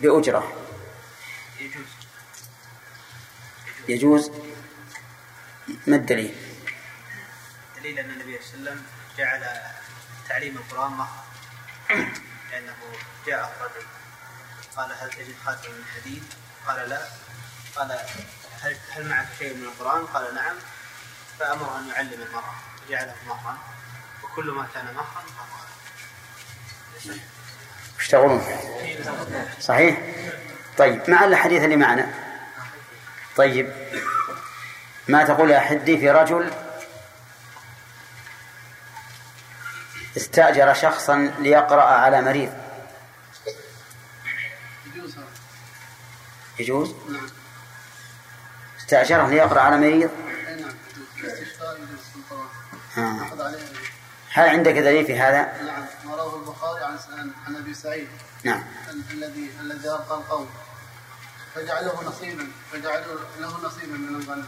بأجرة. 0.00 0.52
يجوز. 1.60 1.86
يجوز 3.88 4.30
ما 5.86 5.96
الدليل؟ 5.96 6.34
دليل 7.80 7.98
أن 7.98 8.10
النبي 8.10 8.38
صلى 8.42 8.54
الله 8.54 8.70
عليه 8.70 8.80
وسلم 8.80 9.01
جعل 9.18 9.60
تعليم 10.28 10.56
القرآن 10.56 10.90
مهرا 10.92 11.24
لأنه 12.50 12.74
جاء 13.26 13.52
رجل 13.60 13.86
قال 14.76 14.92
هل 15.00 15.10
تجد 15.10 15.34
خاتم 15.44 15.70
من 15.70 15.84
حديد؟ 15.96 16.22
قال 16.66 16.88
لا. 16.88 17.00
قال 17.76 17.98
هل 18.62 18.76
هل 18.90 19.08
معك 19.08 19.26
شيء 19.38 19.54
من 19.54 19.62
القرآن؟ 19.64 20.06
قال 20.06 20.34
نعم. 20.34 20.56
فامره 21.38 21.78
أن 21.78 21.88
يعلم 21.88 22.22
المرأة 22.22 22.54
فجعله 22.86 23.14
مهرا 23.28 23.58
وكل 24.24 24.50
ما 24.50 24.66
كان 24.74 24.84
مهرا 24.84 25.22
فهو 25.22 25.62
يشتغلون. 28.00 28.42
صحيح؟ 29.60 30.00
طيب 30.78 31.10
مع 31.10 31.24
الحديث 31.24 31.62
اللي 31.62 31.76
معنا؟ 31.76 32.14
طيب 33.36 33.72
ما 35.08 35.24
تقول 35.24 35.50
يا 35.50 35.60
حدي 35.60 35.98
في 35.98 36.10
رجل 36.10 36.50
استأجر 40.16 40.74
شخصا 40.74 41.16
ليقرأ 41.38 41.82
على 41.82 42.20
مريض. 42.22 42.52
يجوز؟ 46.58 46.94
نعم 47.10 47.26
استأجره 48.80 49.28
ليقرأ 49.28 49.60
على 49.60 49.76
مريض؟ 49.76 50.10
نعم 52.96 53.20
آه. 53.20 53.26
هل 54.32 54.48
عندك 54.48 54.72
دليل 54.72 55.06
في 55.06 55.18
هذا؟ 55.18 55.62
نعم. 55.62 55.84
رواه 56.12 56.36
البخاري 56.36 56.84
عن 56.84 56.98
عن 57.46 57.56
ابي 57.56 57.74
سعيد 57.74 58.08
نعم 58.44 58.62
ال- 58.90 59.02
الذي 59.10 59.50
الذي 59.60 59.88
ارقى 59.88 60.14
القوم 60.14 60.50
فجعله 61.54 62.02
نصيبا. 62.04 62.46
فجعلوا 62.72 63.20
له 63.40 63.66
نصيبا 63.66 63.96
من 63.96 64.20
الغنم 64.22 64.46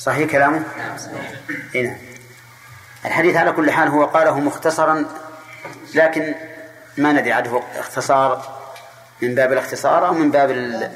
صحيح 0.00 0.30
كلامه؟ 0.30 0.62
إيه. 1.74 1.86
نعم 1.86 1.96
الحديث 3.04 3.36
على 3.36 3.52
كل 3.52 3.70
حال 3.70 3.88
هو 3.88 4.04
قاله 4.04 4.40
مختصرا 4.40 5.06
لكن 5.94 6.34
ما 6.96 7.12
ندري 7.12 7.32
عاد 7.32 7.48
هو 7.48 7.62
اختصار 7.76 8.60
من 9.22 9.34
باب 9.34 9.52
الاختصار 9.52 10.06
أو 10.06 10.14
من 10.14 10.30
باب 10.30 10.50
ال... 10.50 10.90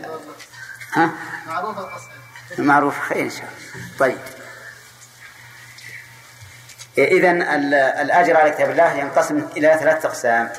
ها؟ 0.92 1.10
معروف 1.46 1.76
معروف 2.58 3.00
خير 3.00 3.22
إن 3.22 3.30
شاء 3.30 3.40
الله. 3.40 3.88
طيب. 3.98 4.18
إذا 6.98 7.30
الأجر 8.02 8.36
على 8.36 8.50
كتاب 8.50 8.70
الله 8.70 8.92
ينقسم 8.92 9.48
إلى 9.56 9.76
ثلاثة 9.80 10.08
أقسام. 10.08 10.50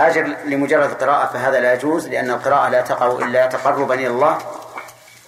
أجر 0.00 0.36
لمجرد 0.44 0.90
القراءة 0.90 1.32
فهذا 1.32 1.60
لا 1.60 1.72
يجوز 1.72 2.08
لأن 2.08 2.30
القراءة 2.30 2.68
لا 2.68 2.80
تقع 2.80 3.06
إلا 3.26 3.46
تقربا 3.46 3.94
إلى 3.94 4.06
الله. 4.06 4.63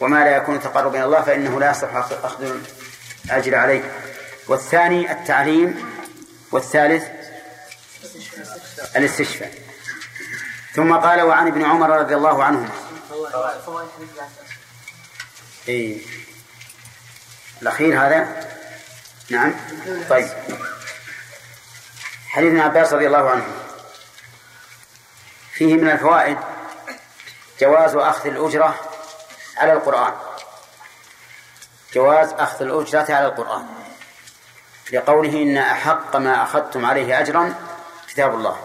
وما 0.01 0.25
لا 0.25 0.37
يكون 0.37 0.61
تقربا 0.61 0.99
إلى 0.99 1.05
الله 1.05 1.23
فإنه 1.23 1.61
لا 1.61 1.71
يصح 1.71 1.95
أخذ 1.95 2.59
الأجر 3.25 3.55
عليه. 3.55 3.83
والثاني 4.49 5.13
التعليم 5.13 5.93
والثالث 6.53 7.05
الاستشفاء. 8.97 9.53
ثم 10.75 10.97
قال 10.97 11.21
وعن 11.23 11.47
ابن 11.47 11.65
عمر 11.65 11.91
رضي 11.91 12.15
الله 12.15 12.45
عنهما 12.45 12.71
إيه. 15.69 15.99
الأخير 17.63 18.07
هذا؟ 18.07 18.49
نعم. 19.31 19.55
طيب. 20.11 20.29
حديث 22.29 22.51
ابن 22.51 22.61
عباس 22.61 22.93
رضي 22.93 23.07
الله 23.07 23.31
عنه. 23.31 23.47
فيه 25.53 25.75
من 25.75 25.91
الفوائد 25.91 26.39
جواز 27.61 27.95
أخذ 27.95 28.27
الأجرة 28.27 28.96
على 29.57 29.73
القرآن. 29.73 30.13
جواز 31.95 32.33
أخذ 32.33 32.63
الأجرة 32.63 33.15
على 33.15 33.27
القرآن. 33.27 33.67
لقوله 34.93 35.43
إن 35.43 35.57
أحق 35.57 36.17
ما 36.17 36.43
أخذتم 36.43 36.85
عليه 36.85 37.21
أجرا 37.21 37.55
كتاب 38.09 38.35
الله. 38.35 38.61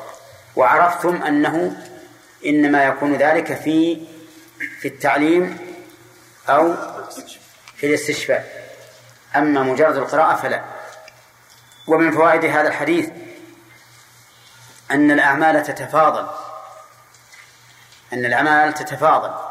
وعرفتم 0.55 1.23
أنه 1.23 1.77
إنما 2.45 2.83
يكون 2.83 3.15
ذلك 3.15 3.53
في 3.53 4.07
في 4.81 4.87
التعليم 4.87 5.57
أو 6.49 6.75
في 7.75 7.87
الاستشفاء. 7.87 8.71
أما 9.35 9.63
مجرد 9.63 9.97
القراءة 9.97 10.35
فلا. 10.35 10.63
ومن 11.87 12.11
فوائد 12.11 12.45
هذا 12.45 12.67
الحديث 12.67 13.09
أن 14.91 15.11
الأعمال 15.11 15.63
تتفاضل. 15.63 16.27
أن 18.13 18.25
الأعمال 18.25 18.73
تتفاضل. 18.73 19.50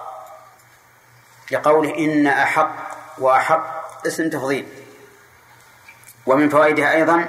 لقوله 1.51 1.99
إن 1.99 2.27
أحق 2.27 2.77
وأحق 3.19 4.07
اسم 4.07 4.31
تفضيل. 4.31 4.67
ومن 6.27 6.49
فوائدها 6.49 6.93
أيضا 6.93 7.29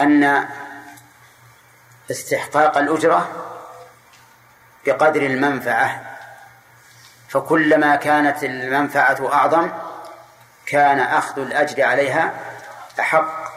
أن 0.00 0.48
استحقاق 2.10 2.78
الأجرة 2.78 3.28
بقدر 4.86 5.22
المنفعة 5.22 6.18
فكلما 7.28 7.96
كانت 7.96 8.44
المنفعة 8.44 9.32
أعظم 9.32 9.70
كان 10.66 11.00
أخذ 11.00 11.38
الأجر 11.38 11.82
عليها 11.82 12.34
أحق. 13.00 13.50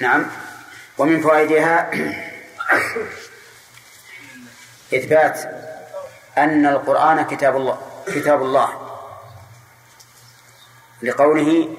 نعم. 0.00 0.26
ومن 0.98 1.20
فوائدها 1.20 1.90
إثبات 4.94 5.40
أن 6.38 6.66
القرآن 6.66 7.22
كتاب 7.22 7.56
الله. 7.56 7.91
كتاب 8.06 8.42
الله 8.42 8.68
لقوله 11.02 11.76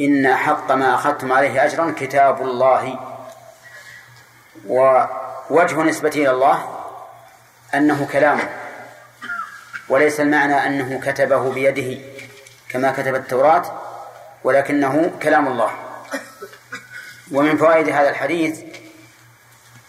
إن 0.00 0.34
حق 0.34 0.72
ما 0.72 0.94
أخذتم 0.94 1.32
عليه 1.32 1.64
أجرا 1.64 1.94
كتاب 1.98 2.42
الله 2.42 2.98
ووجه 4.66 5.82
نسبته 5.82 6.18
إلى 6.22 6.30
الله 6.30 6.80
أنه 7.74 8.08
كلامه 8.12 8.48
وليس 9.88 10.20
المعنى 10.20 10.66
أنه 10.66 11.00
كتبه 11.00 11.52
بيده 11.52 12.02
كما 12.68 12.92
كتب 12.92 13.14
التوراة 13.14 13.62
ولكنه 14.44 15.10
كلام 15.22 15.46
الله 15.48 15.70
ومن 17.32 17.56
فوائد 17.56 17.88
هذا 17.88 18.10
الحديث 18.10 18.60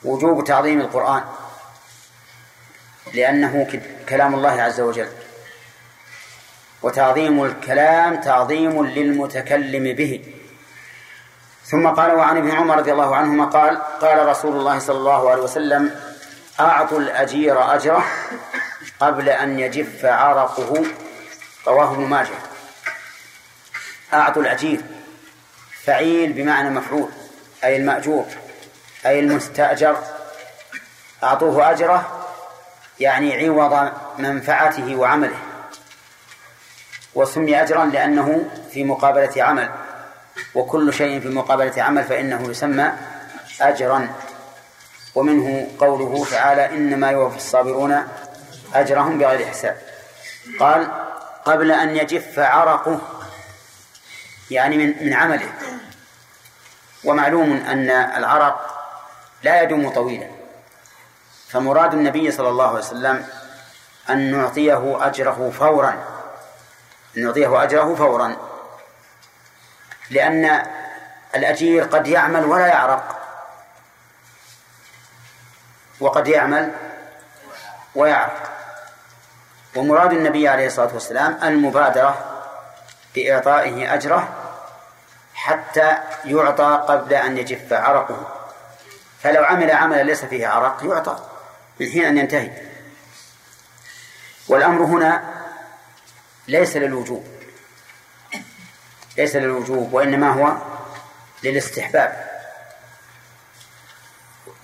وجوب 0.03 0.43
تعظيم 0.43 0.81
القرآن 0.81 1.23
لأنه 3.13 3.67
كلام 4.09 4.35
الله 4.35 4.61
عز 4.61 4.81
وجل. 4.81 5.09
وتعظيم 6.81 7.43
الكلام 7.43 8.21
تعظيم 8.21 8.85
للمتكلم 8.85 9.95
به. 9.95 10.25
ثم 11.65 11.87
قال 11.87 12.11
وعن 12.11 12.37
ابن 12.37 12.51
عمر 12.51 12.77
رضي 12.77 12.91
الله 12.91 13.15
عنهما 13.15 13.45
قال 13.45 13.81
قال 13.81 14.27
رسول 14.27 14.55
الله 14.55 14.79
صلى 14.79 14.97
الله 14.97 15.29
عليه 15.29 15.41
وسلم 15.41 15.95
أعطوا 16.59 16.99
الأجير 16.99 17.75
أجره 17.75 18.05
قبل 18.99 19.29
أن 19.29 19.59
يجف 19.59 20.05
عرقه. 20.05 20.85
رواه 21.67 21.93
ابن 21.93 22.03
ماجه. 22.03 22.35
أعطوا 24.13 24.41
الأجير. 24.41 24.81
فعيل 25.83 26.33
بمعنى 26.33 26.69
مفعول 26.69 27.09
أي 27.63 27.75
المأجور 27.75 28.25
أي 29.05 29.19
المستأجر. 29.19 29.97
أعطوه 31.23 31.71
أجره 31.71 32.20
يعني 33.01 33.47
عوض 33.47 33.91
منفعته 34.17 34.95
وعمله 34.95 35.37
وسمي 37.15 37.61
أجرا 37.61 37.85
لأنه 37.85 38.45
في 38.71 38.83
مقابلة 38.83 39.43
عمل 39.43 39.69
وكل 40.55 40.93
شيء 40.93 41.19
في 41.19 41.29
مقابلة 41.29 41.83
عمل 41.83 42.03
فإنه 42.03 42.49
يسمى 42.49 42.91
أجرا. 43.61 44.09
ومنه 45.15 45.67
قوله 45.79 46.25
تعالى 46.31 46.69
إنما 46.69 47.11
يوفى 47.11 47.35
الصابرون 47.35 48.07
أجرهم 48.73 49.19
بغير 49.19 49.47
حساب. 49.47 49.77
قال 50.59 50.87
قبل 51.45 51.71
أن 51.71 51.95
يجف 51.95 52.39
عرقه 52.39 53.01
يعني 54.51 54.77
من 54.77 55.05
من 55.05 55.13
عمله. 55.13 55.53
ومعلوم 57.03 57.51
أن 57.51 57.89
العرق 57.89 58.85
لا 59.43 59.61
يدوم 59.61 59.89
طويلا. 59.89 60.40
فمراد 61.51 61.93
النبي 61.93 62.31
صلى 62.31 62.49
الله 62.49 62.67
عليه 62.67 62.79
وسلم 62.79 63.27
أن 64.09 64.31
نعطيه 64.31 65.07
أجره 65.07 65.51
فورا. 65.59 65.89
أن 67.17 67.23
نعطيه 67.25 67.63
أجره 67.63 67.95
فورا. 67.95 68.37
لأن 70.09 70.65
الأجير 71.35 71.83
قد 71.83 72.07
يعمل 72.07 72.45
ولا 72.45 72.67
يعرق. 72.67 73.19
وقد 75.99 76.27
يعمل 76.27 76.73
ويعرق. 77.95 78.51
ومراد 79.75 80.13
النبي 80.13 80.47
عليه 80.47 80.67
الصلاة 80.67 80.93
والسلام 80.93 81.39
المبادرة 81.43 82.17
بإعطائه 83.15 83.93
أجره 83.93 84.29
حتى 85.33 85.97
يعطى 86.25 86.83
قبل 86.87 87.13
أن 87.13 87.37
يجف 87.37 87.73
عرقه. 87.73 88.27
فلو 89.21 89.43
عمل 89.43 89.71
عملا 89.71 90.03
ليس 90.03 90.25
فيه 90.25 90.47
عرق 90.47 90.83
يعطى. 90.83 91.30
حين 91.89 92.05
أن 92.05 92.17
ينتهي. 92.17 92.51
والأمر 94.47 94.83
هنا 94.83 95.23
ليس 96.47 96.77
للوجوب. 96.77 97.27
ليس 99.17 99.35
للوجوب 99.35 99.93
وإنما 99.93 100.29
هو 100.29 100.57
للاستحباب. 101.43 102.31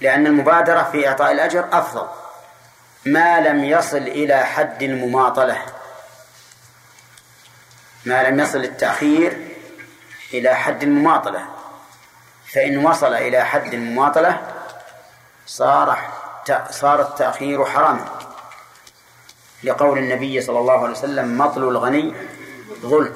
لأن 0.01 0.27
المبادرة 0.27 0.83
في 0.91 1.07
إعطاء 1.07 1.31
الأجر 1.31 1.67
أفضل. 1.71 2.07
ما 3.05 3.39
لم 3.39 3.63
يصل 3.63 3.97
إلى 3.97 4.45
حد 4.45 4.83
المماطلة. 4.83 5.65
ما 8.05 8.23
لم 8.23 8.39
يصل 8.39 8.63
التأخير 8.63 9.47
إلى 10.33 10.55
حد 10.55 10.83
المماطلة. 10.83 11.47
فإن 12.53 12.85
وصل 12.85 13.13
إلى 13.13 13.45
حد 13.45 13.73
المماطلة 13.73 14.41
صار 15.45 16.16
صار 16.71 17.01
التأخير 17.01 17.65
حراما. 17.65 18.05
لقول 19.63 19.97
النبي 19.97 20.41
صلى 20.41 20.59
الله 20.59 20.79
عليه 20.83 20.91
وسلم 20.91 21.37
مطل 21.37 21.63
الغني 21.63 22.15
ظلم. 22.81 23.15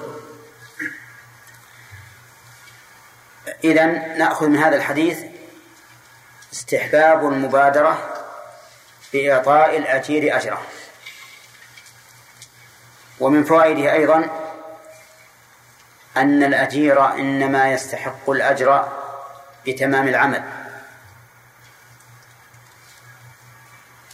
إذا 3.63 3.85
نأخذ 4.17 4.47
من 4.47 4.57
هذا 4.57 4.75
الحديث 4.75 5.19
استحباب 6.53 7.25
المبادرة 7.25 8.13
بإعطاء 9.13 9.77
الأجير 9.77 10.37
أجره 10.37 10.61
ومن 13.19 13.43
فوائده 13.43 13.93
أيضا 13.93 14.29
أن 16.17 16.43
الأجير 16.43 17.05
إنما 17.05 17.71
يستحق 17.71 18.29
الأجر 18.29 18.87
بتمام 19.67 20.07
العمل. 20.07 20.43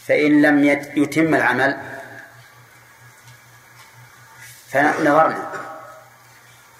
فإن 0.08 0.42
لم 0.42 0.64
يتم 0.96 1.34
العمل 1.34 1.78
فنظرنا. 4.70 5.50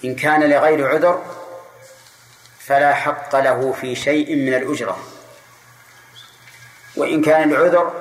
إن 0.05 0.16
كان 0.16 0.51
لغير 0.51 0.89
عذر 0.89 1.24
فلا 2.59 2.95
حق 2.95 3.37
له 3.37 3.72
في 3.72 3.95
شيء 3.95 4.37
من 4.37 4.55
الأجرة. 4.55 4.99
وإن 6.97 7.22
كان 7.22 7.51
العذر 7.51 7.93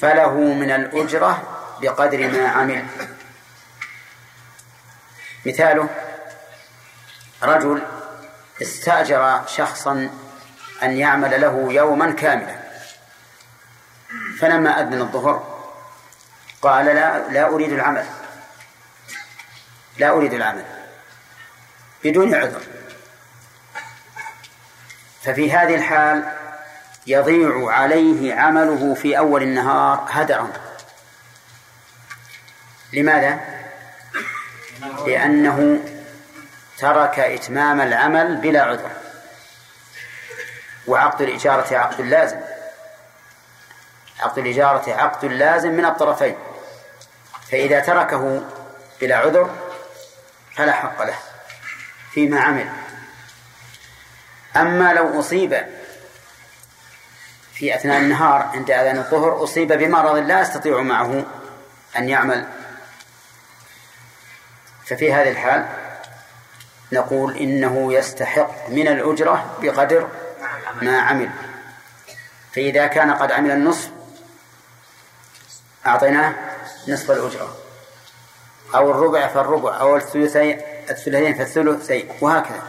فله 0.00 0.34
من 0.34 0.70
الأجرة 0.70 1.42
بقدر 1.82 2.28
ما 2.28 2.48
عمل. 2.48 2.86
مثاله 5.46 5.88
رجل 7.42 7.82
استأجر 8.62 9.40
شخصا 9.46 10.10
أن 10.82 10.96
يعمل 10.96 11.40
له 11.40 11.72
يوما 11.72 12.10
كاملا. 12.10 12.59
فلما 14.40 14.80
أذن 14.80 15.00
الظهر. 15.00 15.60
قال 16.62 16.86
لا 16.86 17.28
لا 17.28 17.48
أريد 17.48 17.72
العمل. 17.72 18.06
لا 19.96 20.10
أريد 20.10 20.32
العمل. 20.32 20.64
بدون 22.04 22.34
عذر. 22.34 22.60
ففي 25.22 25.52
هذه 25.52 25.74
الحال 25.74 26.32
يضيع 27.06 27.70
عليه 27.70 28.34
عمله 28.34 28.94
في 28.94 29.18
أول 29.18 29.42
النهار 29.42 30.06
هدرا. 30.10 30.52
لماذا؟ 32.92 33.40
لأنه 35.06 35.80
ترك 36.78 37.18
إتمام 37.18 37.80
العمل 37.80 38.36
بلا 38.36 38.62
عذر. 38.62 38.90
وعقد 40.86 41.22
الإجارة 41.22 41.76
عقد 41.76 42.00
لازم. 42.00 42.40
عقد 44.20 44.38
الإجارة 44.38 44.94
عقد 44.94 45.24
لازم 45.24 45.72
من 45.72 45.84
الطرفين. 45.84 46.36
فإذا 47.50 47.80
تركه 47.80 48.42
بلا 49.00 49.16
عذر 49.16 49.50
فلا 50.56 50.72
حق 50.72 51.02
له 51.02 51.16
فيما 52.12 52.40
عمل. 52.40 52.68
أما 54.56 54.92
لو 54.92 55.20
أصيب 55.20 55.66
في 57.52 57.74
أثناء 57.74 58.00
النهار 58.00 58.50
عند 58.54 58.70
أذان 58.70 58.98
الظهر 58.98 59.44
أصيب 59.44 59.72
بمرض 59.72 60.16
لا 60.16 60.40
يستطيع 60.40 60.80
معه 60.80 61.24
أن 61.98 62.08
يعمل. 62.08 62.46
ففي 64.86 65.12
هذه 65.12 65.30
الحال 65.30 65.66
نقول 66.92 67.36
إنه 67.36 67.92
يستحق 67.92 68.68
من 68.68 68.88
الأجرة 68.88 69.56
بقدر 69.62 70.08
ما 70.82 71.00
عمل. 71.00 71.30
فإذا 72.52 72.86
كان 72.86 73.12
قد 73.12 73.32
عمل 73.32 73.50
النصف 73.50 73.90
أعطيناه 75.86 76.34
نصف 76.88 77.10
الأجرة. 77.10 77.56
أو 78.74 78.90
الربع 78.90 79.26
فالربع 79.26 79.80
أو 79.80 79.96
الثلثين 79.96 80.60
الثلثين 80.90 81.34
فالثلثين 81.34 82.08
وهكذا. 82.20 82.62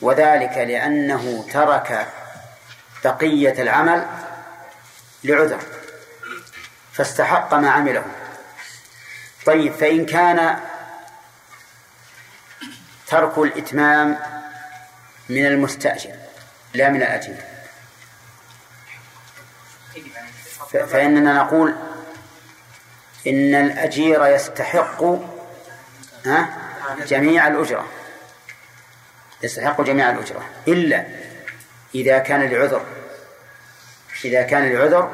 وذلك 0.00 0.58
لأنه 0.58 1.46
ترك 1.52 2.08
بقية 3.04 3.62
العمل 3.62 4.06
لعذر 5.24 5.60
فاستحق 6.92 7.54
ما 7.54 7.70
عمله. 7.70 8.04
طيب 9.46 9.72
فإن 9.72 10.06
كان 10.06 10.60
ترك 13.06 13.38
الإتمام 13.38 14.18
من 15.28 15.46
المستأجر 15.46 16.14
لا 16.74 16.88
من 16.88 17.02
الأجير. 17.02 17.53
فإننا 20.76 21.32
نقول 21.32 21.74
إن 23.26 23.54
الأجير 23.54 24.26
يستحق 24.26 25.04
جميع 27.06 27.48
الأجرة. 27.48 27.88
يستحق 29.42 29.80
جميع 29.80 30.10
الأجرة. 30.10 30.42
إلا 30.68 31.06
إذا 31.94 32.18
كان 32.18 32.42
لعذر. 32.42 32.84
إذا 34.24 34.42
كان 34.42 34.72
لعذر 34.72 35.10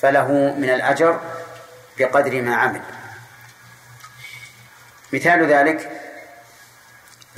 فله 0.00 0.32
من 0.58 0.70
الأجر 0.70 1.20
بقدر 1.98 2.42
ما 2.42 2.56
عمل. 2.56 2.82
مثال 5.12 5.52
ذلك 5.52 5.90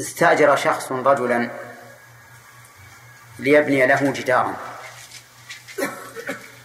استأجر 0.01 0.57
شخص 0.57 0.93
رجلا 0.93 1.51
ليبني 3.39 3.87
له 3.87 4.11
جدارا. 4.11 4.70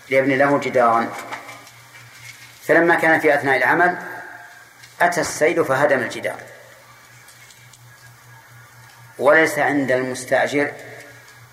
ليبني 0.10 0.36
له 0.36 0.60
جدارا 0.60 1.10
فلما 2.68 2.96
كان 2.96 3.20
في 3.20 3.36
أثناء 3.36 3.58
العمل 3.58 3.98
أتى 5.02 5.22
السيل 5.22 5.66
فهدم 5.66 6.00
الجدار. 6.00 6.40
وليس 9.20 9.60
عند 9.60 9.92
المستأجر 9.92 10.72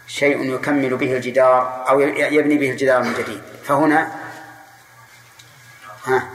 شيء 0.07 0.55
يكمل 0.55 0.97
به 0.97 1.17
الجدار 1.17 1.85
أو 1.89 2.01
يبني 2.01 2.59
به 2.59 2.71
الجدار 2.71 3.03
من 3.03 3.15
جديد. 3.15 3.43
فهنا 3.65 4.13
ها 6.05 6.29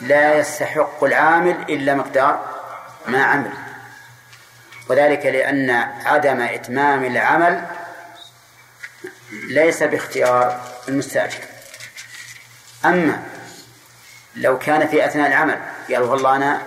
لا 0.00 0.34
يستحق 0.34 1.04
العامل 1.04 1.60
إلا 1.68 1.94
مقدار 1.94 2.46
ما 3.06 3.24
عمل. 3.24 3.52
وذلك 4.88 5.26
لأن 5.26 5.70
عدم 6.04 6.40
إتمام 6.40 7.04
العمل 7.04 7.66
ليس 9.32 9.82
باختيار 9.82 10.71
المستأجر 10.88 11.40
أما 12.84 13.22
لو 14.36 14.58
كان 14.58 14.88
في 14.88 15.06
أثناء 15.06 15.28
العمل 15.28 15.60
قال 15.88 16.02
والله 16.02 16.36
أنا 16.36 16.62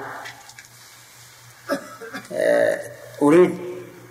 آه، 2.33 2.91
أريد 3.21 3.59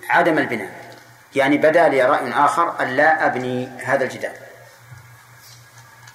عدم 0.08 0.38
البناء. 0.38 0.94
يعني 1.34 1.58
بدا 1.58 1.88
لي 1.88 2.02
رأي 2.02 2.32
آخر 2.32 2.80
أن 2.80 2.96
لا 2.96 3.26
أبني 3.26 3.66
هذا 3.66 4.04
الجدار. 4.04 4.34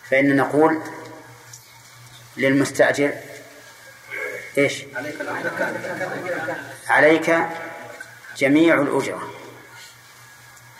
فإن 0.09 0.35
نقول 0.35 0.81
للمستأجر 2.37 3.13
إيش؟ 4.57 4.83
عليك 6.87 7.47
جميع 8.37 8.81
الأجرة. 8.81 9.33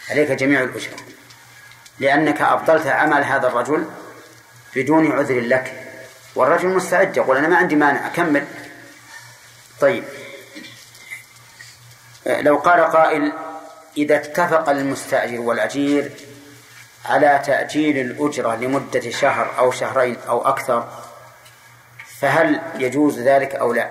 عليك 0.10 0.32
جميع 0.32 0.64
الأجرة. 0.64 0.95
لأنك 2.00 2.41
أبطلت 2.41 2.88
عمل 2.88 3.24
هذا 3.24 3.47
الرجل 3.47 3.86
بدون 4.76 5.12
عذر 5.12 5.39
لك. 5.39 5.84
والرجل 6.36 6.68
مستعد. 6.68 7.18
يقول 7.18 7.38
أنا 7.38 7.47
ما 7.47 7.58
عندي 7.58 7.76
مانع. 7.76 8.08
أكمل. 8.08 8.45
طيب. 9.80 10.04
لو 12.26 12.58
قال 12.58 12.84
قائل 12.84 13.34
إذا 13.97 14.16
اتفق 14.16 14.70
المستأجر 14.70 15.41
والأجير 15.41 16.12
على 17.06 17.41
تأجيل 17.45 17.97
الأجرة 17.97 18.56
لمدة 18.56 19.10
شهر 19.12 19.58
أو 19.58 19.72
شهرين 19.72 20.18
أو 20.28 20.47
أكثر 20.47 20.89
فهل 22.20 22.62
يجوز 22.76 23.20
ذلك 23.20 23.56
أو 23.56 23.74
لا؟ 23.74 23.89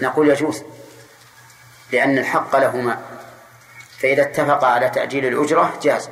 نقول 0.00 0.30
يجوز 0.30 0.62
لأن 1.92 2.18
الحق 2.18 2.56
لهما. 2.56 3.00
فإذا 4.02 4.22
اتفق 4.22 4.64
على 4.64 4.88
تأجيل 4.88 5.26
الأجرة 5.26 5.78
جاز. 5.82 6.10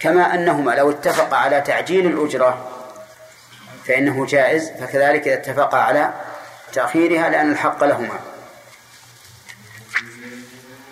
كما 0.00 0.34
أنهما 0.34 0.70
لو 0.70 0.90
اتفق 0.90 1.34
على 1.34 1.60
تعجيل 1.60 2.06
الأجرة 2.06 2.68
فإنه 3.86 4.26
جائز 4.26 4.70
فكذلك 4.70 5.28
إذا 5.28 5.34
اتفق 5.34 5.74
على 5.74 6.12
تأخيرها 6.72 7.28
لأن 7.28 7.52
الحق 7.52 7.84
لهما. 7.84 8.18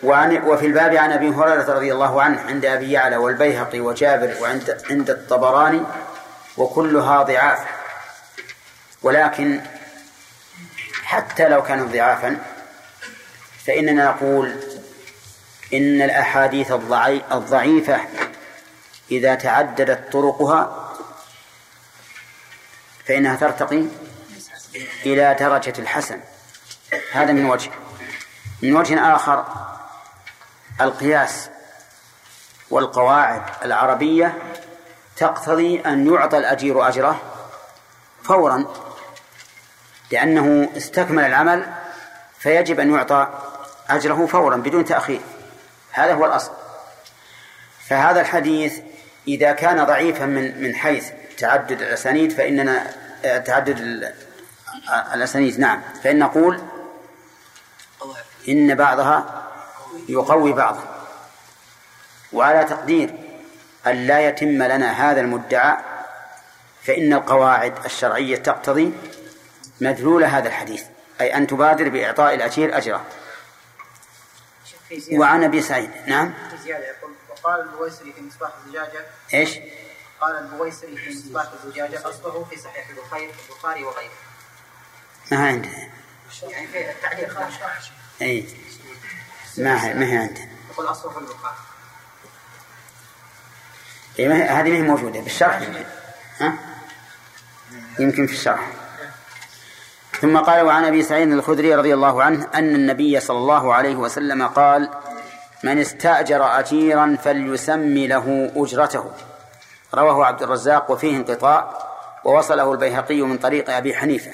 وعن 0.03 0.37
وفي 0.37 0.67
الباب 0.67 0.95
عن 0.95 1.13
أبي 1.13 1.29
هريرة 1.29 1.75
رضي 1.75 1.93
الله 1.93 2.23
عنه 2.23 2.41
عند 2.49 2.65
أبي 2.65 2.93
يعلى 2.93 3.17
والبيهقي 3.17 3.81
وجابر 3.81 4.35
وعند 4.41 4.79
عند 4.91 5.11
الطبراني 5.11 5.83
وكلها 6.57 7.23
ضعاف. 7.23 7.59
ولكن 9.03 9.61
حتى 11.05 11.49
لو 11.49 11.63
كانت 11.63 11.93
ضعافا 11.93 12.37
فإننا 13.67 14.05
نقول 14.05 14.57
إن 15.75 16.03
الأحاديث 16.03 16.73
الضعي- 16.73 17.23
الضعيفة 17.33 18.01
إذا 19.11 19.35
تعددت 19.35 20.13
طرقها 20.13 20.89
فإنها 23.07 23.37
ترتقي 23.37 23.85
إلى 25.07 25.37
درجة 25.41 25.73
الحسن. 25.79 26.21
هذا 27.13 27.33
من 27.33 27.45
وجه. 27.45 27.71
من 28.63 28.77
وجه 28.77 29.15
آخر 29.15 29.45
القياس 30.81 31.51
والقواعد 32.71 33.43
العربية 33.65 34.39
تقتضي 35.17 35.81
أن 35.81 36.15
يعطى 36.15 36.39
الأجير 36.39 36.89
أجره 36.89 37.21
فورا 38.23 38.65
لأنه 40.11 40.71
استكمل 40.77 41.25
العمل 41.25 41.73
فيجب 42.39 42.81
أن 42.81 42.95
يعطى 42.95 43.29
أجره 43.91 44.27
فورا 44.27 44.57
بدون 44.57 44.85
تأخير. 44.85 45.21
هذا 45.99 46.15
هو 46.15 46.27
الأصل. 46.27 46.51
فهذا 47.89 48.21
الحديث 48.21 48.81
إذا 49.29 49.53
كان 49.53 49.85
ضعيفا 49.85 50.27
من 50.27 50.63
من 50.63 50.75
حيث 50.75 51.11
تعدد 51.39 51.83
الأسانيد 51.83 52.33
فإننا 52.33 52.87
آه، 53.25 53.39
تعدد 53.39 54.05
آه، 54.91 55.15
الأسانيد. 55.15 55.61
نعم. 55.61 55.83
فإن 56.05 56.19
نقول 56.19 56.61
إن 58.49 58.75
بعضها 58.75 59.45
يقوي 60.09 60.53
بعضا. 60.53 60.85
وعلى 62.33 62.65
تقدير 62.65 63.15
أن 63.87 64.07
لا 64.07 64.29
يتم 64.29 64.63
لنا 64.63 65.11
هذا 65.11 65.21
المدعى 65.21 65.77
فإن 66.83 67.13
القواعد 67.13 67.75
الشرعية 67.85 68.37
تقتضي 68.37 68.93
مدلول 69.81 70.25
هذا 70.25 70.49
الحديث. 70.49 70.83
أي 71.21 71.37
أن 71.37 71.47
تبادر 71.47 71.89
بإعطاء 71.89 72.35
الأجير 72.35 72.77
أجره 72.77 73.05
وعن 75.13 75.45
أبي 75.45 75.63
سعيد. 75.63 75.91
نعم. 76.07 76.35
في 76.51 76.57
زيادة 76.63 76.85
يقول 76.87 77.13
وقال 77.31 77.61
البويسري 77.61 78.13
في 78.13 78.21
مصباح 78.23 78.51
الزجاجة. 78.67 79.07
إيش؟ 79.35 79.59
قال 80.21 80.39
البويسري 80.39 80.97
في 80.97 81.11
مصباح 81.11 81.47
الزجاجة 81.65 82.09
أصله 82.09 82.45
في 82.51 82.57
صحيح 82.61 82.89
البخاري 82.89 83.31
البخاري 83.51 83.85
وغيره. 83.85 84.11
ما 85.33 85.47
عندنا 85.49 85.89
يعني 86.43 86.67
في 86.67 86.91
التعليق. 86.91 87.39
أي. 88.23 88.47
ما 89.59 89.85
هي 89.87 89.95
ما 89.95 90.07
هي 90.13 90.17
عندنا 90.17 90.49
يقول 90.71 90.87
أصله 90.87 91.13
في 91.13 91.19
البخاري. 91.19 91.57
إيه 94.19 94.29
ما 94.29 94.35
هي- 94.37 94.49
هذه 94.49 94.71
ما 94.71 94.77
هي 94.77 94.83
موجودة 94.83 95.21
بالشرح. 95.21 95.61
يمكن 95.63 95.85
ها؟ 96.41 96.59
يمكن 97.99 98.27
في 98.27 98.33
الشرح. 98.33 98.71
ثم 100.21 100.39
قال 100.39 100.67
وعن 100.67 100.85
أبي 100.85 101.03
سعيد 101.03 101.33
الخدري 101.33 101.75
رضي 101.75 101.95
الله 101.95 102.23
عنه 102.23 102.47
أن 102.55 102.75
النبي 102.75 103.21
صلى 103.21 103.39
الله 103.39 103.75
عليه 103.75 103.97
وسلم 103.97 104.47
قال 104.47 104.91
من 105.65 105.79
استأجر 105.79 106.59
أجيرا 106.59 107.17
فليسم 107.25 107.99
له 107.99 108.53
أجرته. 108.57 109.13
رواه 109.95 110.25
عبد 110.25 110.43
الرزاق 110.43 110.91
وفيه 110.91 111.17
انقطاع 111.17 111.79
ووصله 112.25 112.73
البيهقي 112.73 113.23
من 113.23 113.39
طريق 113.39 113.71
أبي 113.71 113.95
حنيفة. 113.95 114.33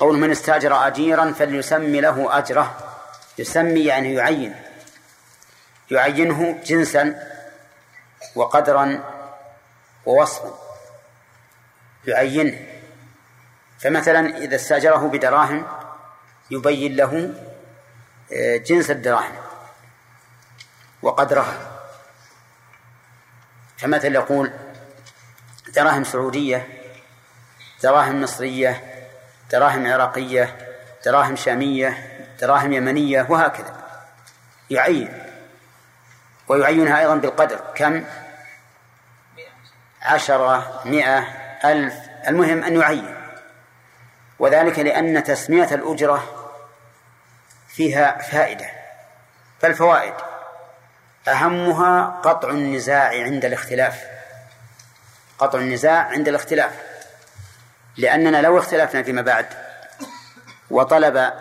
قول 0.00 0.18
من 0.18 0.30
استأجر 0.30 0.86
أجيرا 0.86 1.32
فليسم 1.32 1.96
له 1.96 2.38
أجره. 2.38 2.76
يسمي 3.38 3.84
يعني 3.84 4.14
يعين. 4.14 4.54
يعينه 5.90 6.60
جنسا 6.64 7.28
وقدرا 8.34 9.04
ووصفا. 10.06 10.58
يعينه. 12.06 12.71
فمثلا 13.82 14.36
إذا 14.36 14.56
استأجره 14.56 15.08
بدراهم 15.08 15.66
يبين 16.50 16.96
له 16.96 17.34
آه، 18.32 18.56
جنس 18.56 18.90
الدراهم 18.90 19.34
وقدرها. 21.02 21.56
فمثلا 23.78 24.14
يقول 24.14 24.52
دراهم 25.74 26.04
سعودية 26.04 26.68
دراهم 27.82 28.20
مصرية 28.20 29.04
دراهم 29.50 29.92
عراقية 29.92 30.58
دراهم 31.04 31.36
شامية 31.36 32.18
دراهم 32.40 32.72
يمنية 32.72 33.26
وهكذا. 33.28 33.82
يعين. 34.70 35.22
ويعينها 36.48 37.00
أيضا 37.00 37.14
بالقدر. 37.14 37.60
كم؟ 37.74 38.04
عشرة 40.02 40.82
مئة 40.84 41.18
ألف. 41.64 41.94
المهم 42.28 42.64
أن 42.64 42.80
يعين. 42.80 43.21
وذلك 44.38 44.78
لأن 44.78 45.24
تسمية 45.24 45.74
الأجرة 45.74 46.48
فيها 47.68 48.18
فائدة 48.18 48.66
فالفوائد 49.60 50.14
أهمها 51.28 52.20
قطع 52.24 52.50
النزاع 52.50 53.08
عند 53.08 53.44
الاختلاف 53.44 54.04
قطع 55.38 55.58
النزاع 55.58 56.08
عند 56.08 56.28
الاختلاف 56.28 56.72
لأننا 57.96 58.42
لو 58.42 58.58
اختلفنا 58.58 59.02
فيما 59.02 59.22
بعد 59.22 59.46
وطلب 60.70 61.32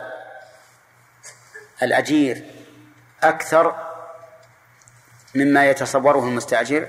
الأجير 1.84 2.46
أكثر 3.24 3.76
مما 5.36 5.70
يتصوره 5.70 6.20
المستأجر 6.20 6.88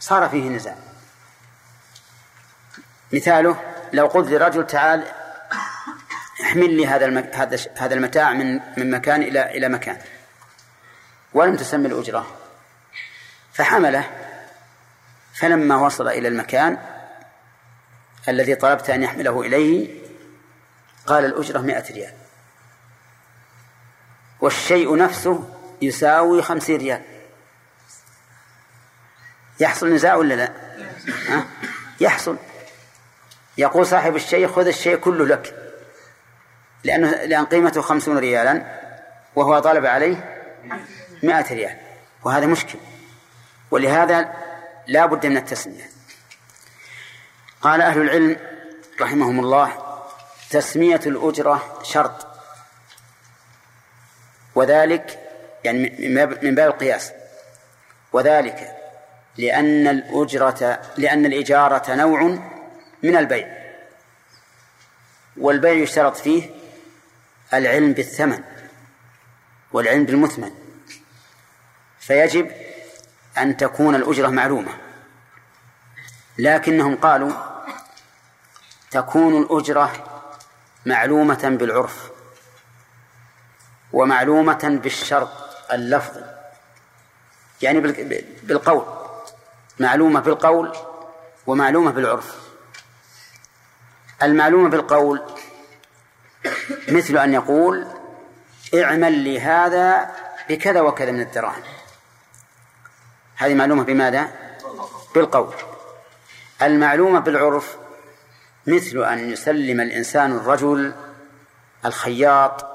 صار 0.00 0.28
فيه 0.28 0.48
نزاع. 0.48 0.76
مثاله 3.12 3.69
لو 3.92 4.06
قلت 4.06 4.30
لرجل 4.30 4.66
تعال 4.66 5.04
احمل 6.42 6.76
لي 6.76 6.86
هذا 6.86 7.06
المك... 7.06 7.36
هذا 7.36 7.58
هذا 7.76 7.94
المتاع 7.94 8.32
من 8.32 8.60
من 8.76 8.90
مكان 8.90 9.22
إلى 9.22 9.56
إلى 9.56 9.68
مكان. 9.68 9.98
ولم 11.32 11.56
تسمى 11.56 11.86
الأجرة. 11.86 12.36
فحمله. 13.52 14.10
فلما 15.34 15.76
وصل 15.76 16.08
إلى 16.08 16.28
المكان 16.28 16.78
الذي 18.28 18.54
طلبت 18.54 18.90
أن 18.90 19.02
يحمله 19.02 19.40
إليه 19.42 20.00
قال 21.06 21.24
الأجرة 21.24 21.58
مائة 21.58 21.92
ريال. 21.92 22.14
والشيء 24.40 24.96
نفسه 24.96 25.48
يساوي 25.82 26.42
خمسين 26.42 26.80
ريال. 26.80 27.02
يحصل 29.60 29.94
نزاع 29.94 30.14
ولا 30.14 30.34
لا؟ 30.34 30.52
ها؟ 31.28 31.46
يحصل. 32.00 32.36
يقول 33.58 33.86
صاحب 33.86 34.16
الشيء 34.16 34.48
خذ 34.48 34.66
الشيء 34.66 34.96
كله 34.96 35.26
لك. 35.26 35.54
لأنه 36.84 37.10
لأن 37.10 37.44
قيمته 37.44 37.80
خمسون 37.80 38.18
ريالا 38.18 38.80
وهو 39.36 39.58
طالب 39.58 39.86
عليه 39.86 40.44
مائة 41.22 41.54
ريال. 41.54 41.76
وهذا 42.24 42.46
مشكل. 42.46 42.78
ولهذا 43.70 44.32
لا 44.86 45.06
بد 45.06 45.26
من 45.26 45.36
التسمية. 45.36 45.90
قال 47.62 47.82
أهل 47.82 48.00
العلم 48.00 48.36
رحمهم 49.00 49.40
الله 49.40 49.72
تسمية 50.50 51.00
الأجرة 51.06 51.78
شرط. 51.82 52.26
وذلك 54.54 55.18
يعني 55.64 55.78
من 56.42 56.54
باب 56.54 56.68
القياس. 56.68 57.12
وذلك 58.12 58.76
لأن 59.38 59.86
الأجرة 59.86 60.80
لأن 60.96 61.26
الإجارة 61.26 61.94
نوع 61.94 62.38
من 63.02 63.16
البيع. 63.16 63.60
والبيع 65.36 65.72
يشترط 65.72 66.16
فيه 66.16 66.50
العلم 67.54 67.92
بالثمن 67.92 68.42
والعلم 69.72 70.04
بالمثمن. 70.04 70.50
فيجب 71.98 72.50
أن 73.38 73.56
تكون 73.56 73.94
الأجرة 73.94 74.28
معلومة. 74.28 74.72
لكنهم 76.38 76.96
قالوا 76.96 77.32
تكون 78.90 79.42
الأجرة 79.42 79.92
معلومة 80.86 81.56
بالعرف 81.60 82.10
ومعلومة 83.92 84.80
بالشرط 84.82 85.30
اللفظي 85.72 86.24
يعني 87.62 87.80
بالقول. 88.42 88.84
معلومة 89.78 90.20
بالقول 90.20 90.76
ومعلومة 91.46 91.90
بالعرف. 91.90 92.49
المعلومة 94.22 94.68
بالقول 94.68 95.22
مثل 96.88 97.18
أن 97.18 97.34
يقول 97.34 97.86
اعمل 98.74 99.12
لي 99.12 99.40
هذا 99.40 100.10
بكذا 100.48 100.80
وكذا 100.80 101.12
من 101.12 101.20
الدراهم. 101.20 101.62
هذه 103.36 103.54
معلومة 103.54 103.82
بماذا؟ 103.82 104.28
بالقول. 105.14 105.54
المعلومة 106.62 107.20
بالعرف 107.20 107.76
مثل 108.66 109.04
أن 109.04 109.30
يسلم 109.30 109.80
الإنسان 109.80 110.32
الرجل 110.32 110.94
الخياط 111.84 112.66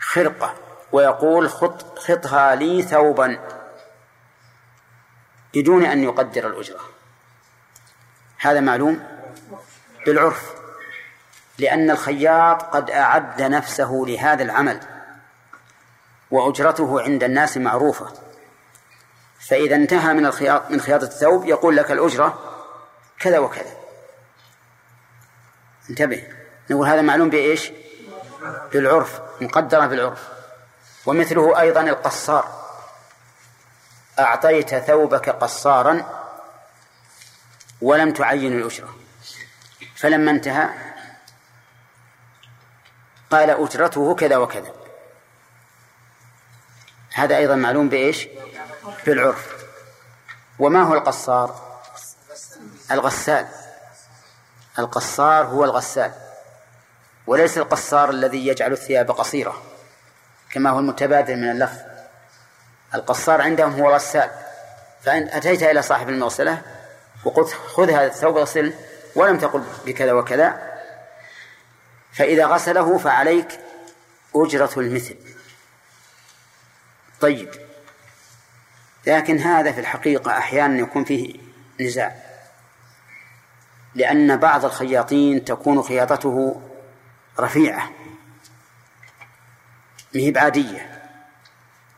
خرقة 0.00 0.54
ويقول 0.92 1.50
خط 1.50 1.98
خطها 1.98 2.54
لي 2.54 2.82
ثوبا 2.82 3.38
بدون 5.54 5.84
أن 5.84 6.02
يقدر 6.02 6.46
الأجرة. 6.46 6.80
هذا 8.38 8.60
معلوم 8.60 9.06
بالعرف. 10.06 10.55
لأن 11.58 11.90
الخياط 11.90 12.62
قد 12.62 12.90
أعد 12.90 13.42
نفسه 13.42 14.04
لهذا 14.06 14.42
العمل 14.42 14.80
وأجرته 16.30 17.02
عند 17.02 17.24
الناس 17.24 17.56
معروفة. 17.56 18.12
فإذا 19.48 19.76
انتهى 19.76 20.14
من 20.14 20.26
الخياط 20.26 20.70
من 20.70 20.80
خياطة 20.80 21.04
الثوب 21.04 21.44
يقول 21.44 21.76
لك 21.76 21.90
الأجرة 21.90 22.38
كذا 23.18 23.38
وكذا. 23.38 23.76
انتبه 25.90 26.28
نقول 26.70 26.88
هذا 26.88 27.02
معلوم 27.02 27.30
بإيش؟ 27.30 27.72
بالعرف 28.72 29.20
مقدرة 29.40 29.86
بالعرف. 29.86 30.28
ومثله 31.06 31.60
أيضا 31.60 31.80
القصار. 31.80 32.66
أعطيت 34.18 34.74
ثوبك 34.74 35.28
قصارا 35.28 36.22
ولم 37.80 38.12
تعين 38.12 38.58
الأجرة. 38.58 38.96
فلما 39.96 40.30
انتهى 40.30 40.68
قال 43.30 43.50
أجرته 43.50 44.14
كذا 44.14 44.36
وكذا. 44.36 44.72
هذا 47.14 47.36
أيضا 47.36 47.54
معلوم 47.54 47.88
بإيش؟ 47.88 48.28
بالعرف. 49.06 49.66
وما 50.58 50.82
هو 50.82 50.94
القصار؟ 50.94 51.78
الغسال. 52.90 53.46
القصار 54.78 55.46
هو 55.46 55.64
الغسال. 55.64 56.12
وليس 57.26 57.58
القصار 57.58 58.10
الذي 58.10 58.46
يجعل 58.46 58.72
الثياب 58.72 59.10
قصيرة 59.10 59.62
كما 60.50 60.70
هو 60.70 60.78
المتبادل 60.78 61.36
من 61.36 61.50
اللفظ 61.50 61.78
القصار 62.94 63.40
عندهم 63.40 63.80
هو 63.80 63.94
غسال 63.94 64.30
فإن 65.02 65.28
أتيت 65.28 65.62
إلى 65.62 65.82
صاحب 65.82 66.08
المغسلة 66.08 66.62
وقلت 67.24 67.48
خذ 67.48 67.90
هذا 67.90 68.06
الثوب 68.06 68.36
اغسله 68.36 68.72
ولم 69.14 69.38
تقل 69.38 69.62
بكذا 69.86 70.12
وكذا 70.12 70.75
فإذا 72.16 72.46
غسله 72.46 72.98
فعليك 72.98 73.60
أجرة 74.34 74.70
المثل. 74.76 75.16
طيب. 77.20 77.50
لكن 79.06 79.38
هذا 79.38 79.72
في 79.72 79.80
الحقيقة 79.80 80.38
أحيانا 80.38 80.78
يكون 80.78 81.04
فيه 81.04 81.40
نزاع. 81.80 82.16
لأن 83.94 84.36
بعض 84.36 84.64
الخياطين 84.64 85.44
تكون 85.44 85.82
خياطته 85.82 86.62
رفيعة. 87.40 87.90
مهب 90.14 90.38
عادية 90.38 91.02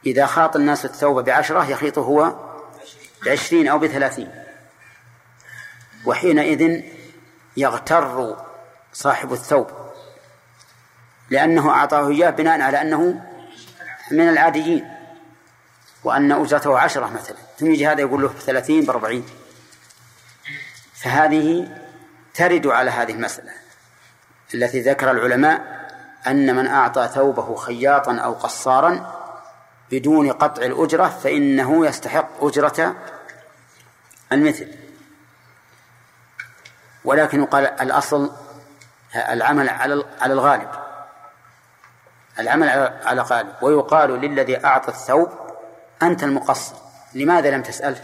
إذا 0.07 0.27
خاط 0.27 0.57
الناس 0.57 0.85
الثوب 0.85 1.25
بعشرة 1.25 1.71
يخيطه 1.71 2.01
هو 2.01 2.37
بعشرين 3.27 3.69
أو 3.69 3.79
بثلاثين. 3.79 4.45
وحينئذ 6.05 6.83
يغتر 7.57 8.37
صاحب 8.93 9.33
الثوب. 9.33 9.88
لأنه 11.31 11.71
أعطاه 11.71 12.09
إياه 12.09 12.31
بناء 12.31 12.61
على 12.61 12.83
أنه 12.83 13.21
من 14.11 14.29
العاديين 14.29 14.89
وأن 16.05 16.33
أجرته 16.33 16.79
عشرة 16.79 17.07
مثلا. 17.07 17.37
ثم 17.59 17.67
يجي 17.67 17.87
هذا 17.87 18.01
يقول 18.01 18.23
له 18.23 18.29
ثلاثين 18.29 18.85
بأربعين. 18.85 19.25
فهذه 20.95 21.69
ترد 22.35 22.67
على 22.67 22.91
هذه 22.91 23.13
المسألة 23.13 23.53
التي 24.55 24.81
ذكر 24.81 25.11
العلماء 25.11 25.79
أن 26.27 26.57
من 26.57 26.67
أعطى 26.67 27.11
ثوبه 27.15 27.57
خياطا 27.57 28.17
أو 28.17 28.33
قصارا 28.33 29.15
بدون 29.91 30.33
قطع 30.33 30.63
الأجرة 30.63 31.09
فإنه 31.09 31.87
يستحق 31.87 32.45
أجرة 32.45 32.97
المثل. 34.33 34.69
ولكن 37.05 37.43
يقال 37.43 37.67
الأصل 37.67 38.33
العمل 39.17 39.69
على 39.69 40.05
على 40.21 40.33
الغالب. 40.33 40.71
العمل 42.39 42.69
على 43.05 43.21
الغالب 43.21 43.53
ويقال 43.63 44.11
للذي 44.11 44.65
أعطى 44.65 44.89
الثوب 44.89 45.29
أنت 46.03 46.23
المقصر. 46.23 46.75
لماذا 47.15 47.51
لم 47.51 47.63
تسأله 47.63 48.01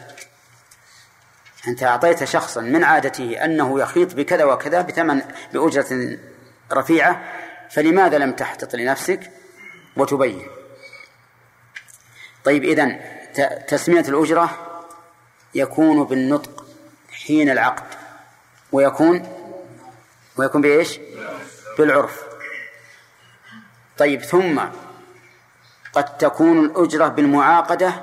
أنت 1.68 1.82
أعطيت 1.82 2.24
شخصا 2.24 2.60
من 2.60 2.84
عادته 2.84 3.44
أنه 3.44 3.80
يخيط 3.80 4.14
بكذا 4.14 4.44
وكذا 4.44 4.82
بثمن 4.82 5.22
بأجرة 5.52 6.18
رفيعة 6.72 7.22
فلماذا 7.70 8.18
لم 8.18 8.32
تحتط 8.32 8.74
لنفسك 8.74 9.30
وتبين؟ 9.96 10.46
طيب 12.44 12.64
إذن 12.64 13.00
تسمية 13.68 14.00
الأجرة 14.00 14.50
يكون 15.54 16.04
بالنطق 16.04 16.66
حين 17.12 17.50
العقد 17.50 17.86
ويكون 18.72 19.28
ويكون 20.36 20.60
بإيش؟ 20.60 21.00
بالعرف. 21.78 22.23
طيب 23.98 24.22
ثم 24.22 24.60
قد 25.92 26.16
تكون 26.16 26.64
الأجرة 26.64 27.08
بالمعاقدة 27.08 27.94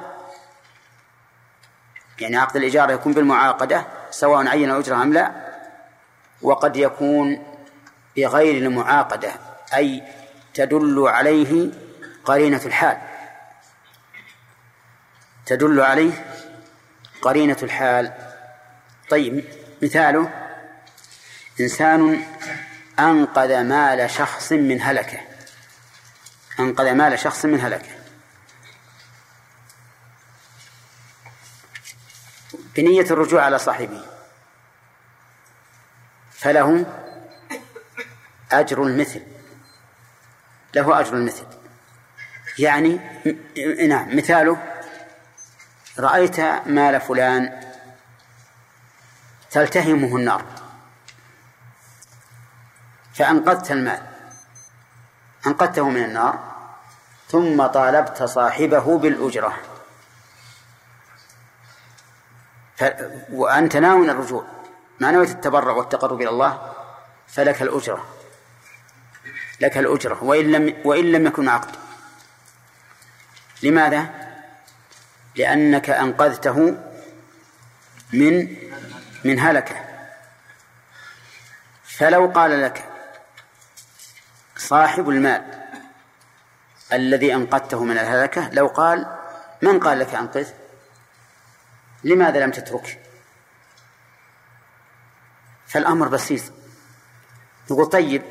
يعني 2.19 2.37
عقد 2.37 2.55
الإجارة 2.55 2.91
يكون 2.91 3.13
بالمعاقدة 3.13 3.85
سواء 4.11 4.47
عين 4.47 4.71
الأجرة 4.71 5.03
أم 5.03 5.13
لا 5.13 5.31
وقد 6.41 6.77
يكون 6.77 7.43
بغير 8.17 8.55
المعاقدة 8.55 9.31
أي 9.73 10.03
تدل 10.53 11.07
عليه 11.07 11.71
قرينة 12.25 12.61
الحال. 12.65 12.97
تدل 15.45 15.81
عليه 15.81 16.11
قرينة 17.21 17.57
الحال. 17.63 18.13
طيب 19.09 19.45
مثاله 19.81 20.29
إنسان 21.59 22.23
أنقذ 22.99 23.63
مال 23.63 24.09
شخص 24.09 24.51
من 24.51 24.81
هلكة. 24.81 25.30
أنقذ 26.61 26.93
مال 26.93 27.19
شخص 27.19 27.45
من 27.45 27.61
هلكة 27.61 28.01
بنية 32.75 33.01
الرجوع 33.01 33.43
على 33.43 33.59
صاحبه. 33.59 34.05
فله 36.31 36.85
أجر 38.51 38.83
المثل. 38.83 39.23
له 40.75 40.99
أجر 40.99 41.13
المثل. 41.13 41.45
يعني 42.59 42.99
نعم 43.87 44.17
مثاله 44.17 44.81
رأيت 45.99 46.39
مال 46.65 47.01
فلان 47.01 47.61
تلتهمه 49.51 50.15
النار. 50.15 50.45
فأنقذت 53.13 53.71
المال. 53.71 54.07
أنقذته 55.47 55.89
من 55.89 56.03
النار. 56.03 56.50
ثم 57.31 57.67
طالبت 57.67 58.23
صاحبه 58.23 58.97
بالأجرة. 58.97 59.57
ف... 62.75 62.83
وأنت 63.31 63.77
ناوي 63.77 64.11
الرجوع. 64.11 64.45
ما 64.99 65.11
نويت 65.11 65.29
التبرع 65.29 65.71
والتقرب 65.71 66.21
إلى 66.21 66.29
الله؟ 66.29 66.73
فلك 67.27 67.61
الأجرة. 67.61 68.05
لك 69.61 69.77
الأجرة. 69.77 70.23
وإن 70.23 70.51
لم 70.51 70.75
وإن 70.85 71.11
لم 71.11 71.27
يكن 71.27 71.49
عقد. 71.49 71.75
لماذا؟ 73.63 74.09
لأنك 75.35 75.89
أنقذته 75.89 76.77
من 78.13 78.55
من 79.23 79.39
هلكة. 79.39 79.75
فلو 81.83 82.31
قال 82.35 82.61
لك 82.61 82.89
صاحب 84.57 85.09
المال 85.09 85.60
الذي 86.93 87.35
أنقذته 87.35 87.83
من 87.83 87.97
الهلكة؟ 87.97 88.49
لو 88.49 88.67
قال 88.67 89.17
من 89.61 89.79
قال 89.79 89.99
لك 89.99 90.15
أنقذ؟ 90.15 90.47
لماذا 92.03 92.39
لم 92.39 92.51
تترك 92.51 92.99
فالأمر 95.67 96.07
بسيط. 96.07 96.41
يقول 97.71 97.85
طيب 97.85 98.23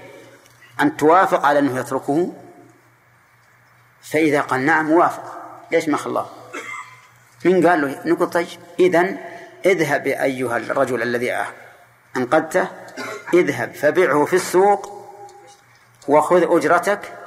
أن 0.81 0.97
توافق 0.97 1.47
على 1.47 1.59
أنه 1.59 1.79
يتركه؟ 1.79 2.33
فإذا 4.03 4.41
قال 4.41 4.67
نعم 4.67 4.87
موافق. 4.87 5.41
ليش 5.73 5.89
ما 5.89 5.97
خلاه؟ 5.97 6.27
من 7.45 7.67
قال 7.67 7.81
له؟ 7.81 8.03
نقول 8.05 8.31
طيب 8.31 8.49
إذن 8.81 9.19
اذهب 9.67 10.07
أيها 10.07 10.57
الرجل 10.57 11.03
الذي 11.03 11.47
أنقذته 12.17 12.69
اذهب 13.35 13.75
فبعه 13.75 14.25
في 14.25 14.37
السوق 14.37 15.01
وخذ 16.09 16.57
أجرتك 16.57 17.20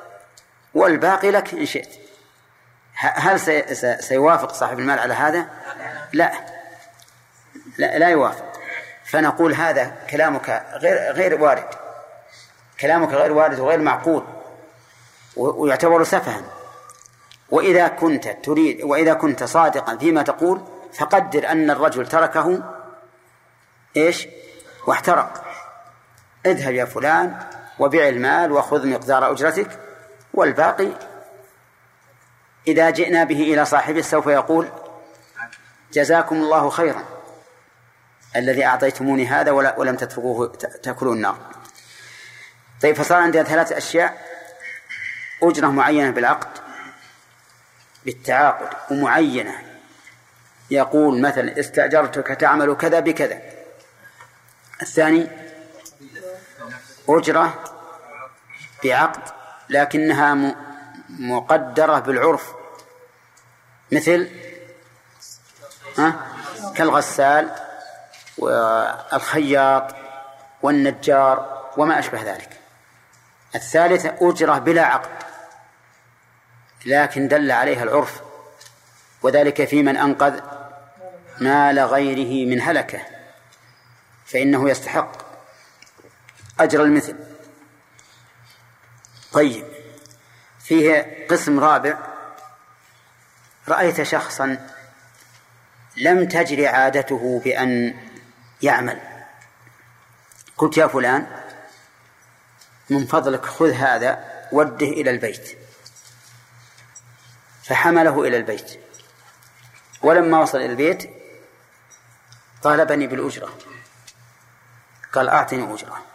والباقي 0.73 1.31
لك 1.31 1.53
إن 1.53 1.65
شئت. 1.65 1.89
هل 2.95 3.39
سيوافق 4.03 4.53
صاحب 4.53 4.79
المال 4.79 4.99
على 4.99 5.13
هذا؟ 5.13 5.47
لا. 6.13 6.31
لا, 7.77 7.97
لا 7.97 8.09
يوافق. 8.09 8.53
فنقول 9.05 9.53
هذا 9.53 9.95
كلامك 10.09 10.65
غير 10.73 11.11
غير 11.11 11.41
وارد. 11.41 11.67
كلامك 12.79 13.09
غير 13.09 13.31
وارد 13.31 13.59
وغير 13.59 13.79
معقول. 13.79 14.23
ويعتبر 15.35 16.03
سفها. 16.03 16.41
وإذا 17.49 17.87
كنت 17.87 18.27
تريد 18.27 18.83
وإذا 18.83 19.13
كنت 19.13 19.43
صادقا 19.43 19.97
فيما 19.97 20.21
تقول 20.21 20.61
فقدر 20.93 21.51
أن 21.51 21.71
الرجل 21.71 22.07
تركه 22.07 22.63
إيش؟ 23.97 24.27
واحترق. 24.87 25.43
اذهب 26.45 26.73
يا 26.73 26.85
فلان 26.85 27.39
وبيع 27.79 28.07
المال 28.07 28.51
وخذ 28.51 28.87
مقدار 28.87 29.31
أجرتك. 29.31 29.82
والباقي 30.33 30.87
إذا 32.67 32.89
جئنا 32.89 33.23
به 33.23 33.53
إلى 33.53 33.65
صاحبه 33.65 34.01
سوف 34.01 34.27
يقول 34.27 34.69
جزاكم 35.93 36.35
الله 36.35 36.69
خيرا 36.69 37.03
الذي 38.35 38.65
أعطيتموني 38.65 39.27
هذا 39.27 39.51
ولم 39.51 39.95
تتركوه 39.95 40.47
تأكلوا 40.83 41.15
النار. 41.15 41.37
طيب 42.81 42.95
فصار 42.95 43.17
عندنا 43.17 43.43
ثلاث 43.43 43.71
أشياء. 43.71 44.33
أجرة 45.43 45.67
معينة 45.67 46.09
بالعقد 46.09 46.47
بالتعاقد 48.05 48.91
ومعينة. 48.91 49.61
يقول 50.71 51.21
مثلا 51.21 51.59
استأجرتك 51.59 52.27
تعمل 52.27 52.77
كذا 52.77 52.99
بكذا. 52.99 53.41
الثاني 54.81 55.27
أجرة 57.09 57.63
بعقد. 58.83 59.32
لكنها 59.69 60.55
مقدرة 61.09 61.99
بالعرف. 61.99 62.53
مثل 63.91 64.29
ها؟ 65.97 66.15
كالغسال 66.75 67.51
والخياط 68.37 69.95
والنجار 70.61 71.63
وما 71.77 71.99
أشبه 71.99 72.21
ذلك. 72.21 72.59
الثالثة 73.55 74.15
أجرة 74.21 74.59
بلا 74.59 74.85
عقد 74.85 75.23
لكن 76.85 77.27
دل 77.27 77.51
عليها 77.51 77.83
العرف. 77.83 78.21
وذلك 79.21 79.65
في 79.65 79.83
من 79.83 79.97
أنقذ 79.97 80.39
مال 81.39 81.79
غيره 81.79 82.49
من 82.49 82.61
هلكة 82.61 83.01
فإنه 84.25 84.69
يستحق 84.69 85.11
أجر 86.59 86.83
المثل. 86.83 87.32
طيب. 89.33 89.65
فيه 90.59 91.27
قسم 91.29 91.59
رابع. 91.59 91.97
رأيت 93.67 94.03
شخصا 94.03 94.69
لم 95.97 96.27
تجر 96.27 96.67
عادته 96.67 97.41
بأن 97.45 97.99
يعمل. 98.61 98.99
قلت 100.57 100.77
يا 100.77 100.87
فلان 100.87 101.27
من 102.89 103.05
فضلك 103.05 103.45
خذ 103.45 103.71
هذا 103.71 104.25
وده 104.51 104.87
إلى 104.87 105.09
البيت. 105.09 105.57
فحمله 107.63 108.27
إلى 108.27 108.37
البيت. 108.37 108.79
ولما 110.01 110.39
وصل 110.39 110.57
إلى 110.57 110.65
البيت 110.65 111.09
طالبني 112.63 113.07
بالأجرة. 113.07 113.57
قال 115.13 115.29
أعطني 115.29 115.73
أجرة. 115.73 116.05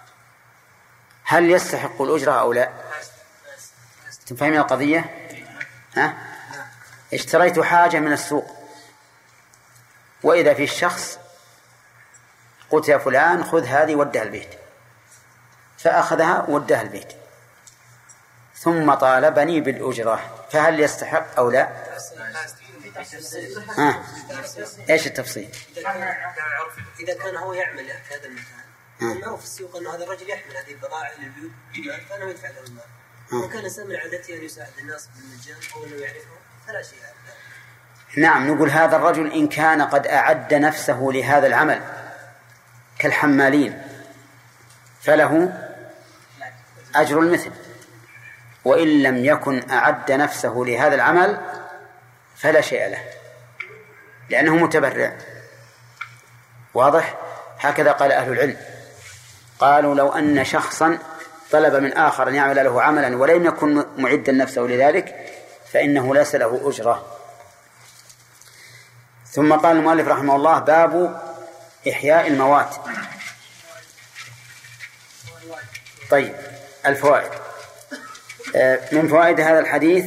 هل 1.24 1.50
يستحق 1.50 2.02
الأجرة 2.02 2.32
أو 2.32 2.52
لا؟ 2.52 2.72
تفهمين 4.28 4.60
القضية 4.60 5.28
ها؟ 5.96 6.14
اشتريت 7.14 7.60
حاجة 7.60 8.00
من 8.00 8.12
السوق 8.12 8.56
وإذا 10.22 10.55
في 10.55 10.64
الشخص 10.64 11.18
قلت 12.70 12.88
يا 12.88 12.98
فلان 12.98 13.44
خذ 13.44 13.64
هذه 13.64 13.94
ودها 13.94 14.22
البيت 14.22 14.50
فأخذها 15.78 16.44
ودها 16.48 16.82
البيت 16.82 17.12
ثم 18.55 18.94
طالبني 18.94 19.60
بالأجرة 19.60 20.46
فهل 20.50 20.80
يستحق 20.80 21.36
أو 21.38 21.50
لا؟ 21.50 21.68
ها. 23.78 24.02
إيش 24.90 25.06
التفصيل؟ 25.06 25.48
إذا 27.00 27.14
كان 27.14 27.36
هو 27.36 27.52
يعمل 27.52 27.86
في 27.86 28.14
هذا 28.14 28.26
المكان 28.26 28.59
معروف 29.00 29.40
في 29.40 29.46
السوق 29.46 29.76
ان 29.76 29.86
هذا 29.86 30.05
الرجل 30.05 30.30
يحمل 30.30 30.56
هذه 30.56 30.70
البضائع 30.70 31.12
للبيوت 31.18 31.52
فانه 32.09 32.30
يدفع 32.30 32.48
له 32.48 32.60
المال. 32.66 32.84
وكان 33.32 33.59
الانسان 33.59 33.86
من 33.86 33.96
عادته 33.96 34.34
أن 34.34 34.44
يساعد 34.44 34.72
الناس 34.78 35.09
بالمجان 35.16 35.56
أو 35.76 35.84
أنه 35.84 35.96
يعرفهم 35.96 36.38
فلا 36.66 36.82
شيء 36.82 36.98
نعم 38.16 38.50
نقول 38.50 38.70
هذا 38.70 38.96
الرجل 38.96 39.32
إن 39.32 39.48
كان 39.48 39.82
قد 39.82 40.06
أعد 40.06 40.55
نفسه 40.55 41.09
لهذا 41.12 41.46
العمل 41.46 41.80
كالحمالين 42.98 43.82
فله 45.02 45.52
أجر 46.94 47.20
المثل. 47.20 47.50
وإن 48.64 49.02
لم 49.02 49.24
يكن 49.24 49.70
أعد 49.70 50.12
نفسه 50.12 50.55
لهذا 50.66 50.94
العمل 50.94 51.40
فلا 52.36 52.60
شيء 52.60 52.88
له 52.88 53.02
لأنه 54.30 54.56
متبرع. 54.56 55.12
واضح؟ 56.74 57.14
هكذا 57.60 57.92
قال 57.92 58.12
أهل 58.12 58.32
العلم. 58.32 58.56
قالوا 59.59 59.94
لو 59.94 60.09
أن 60.09 60.44
شخصا 60.44 60.98
طلب 61.50 61.74
من 61.74 61.92
آخر 61.92 62.28
أن 62.28 62.34
يعمل 62.34 62.64
له 62.64 62.82
عملا 62.82 63.16
ولم 63.16 63.46
يكن 63.46 63.84
معدا 63.96 64.32
نفسه 64.32 64.62
لذلك 64.62 65.34
فإنه 65.72 66.14
ليس 66.14 66.34
له 66.34 66.68
أجرة. 66.68 67.18
ثم 69.30 69.52
قال 69.52 69.76
المؤلف 69.76 70.08
رحمه 70.08 70.36
الله 70.36 70.58
باب 70.58 71.22
إحياء 71.90 72.26
الموات. 72.26 72.74
طيب 76.10 76.34
الفوائد. 76.86 77.30
آه، 78.56 78.80
من 78.92 79.08
فوائد 79.08 79.40
هذا 79.40 79.58
الحديث 79.58 80.04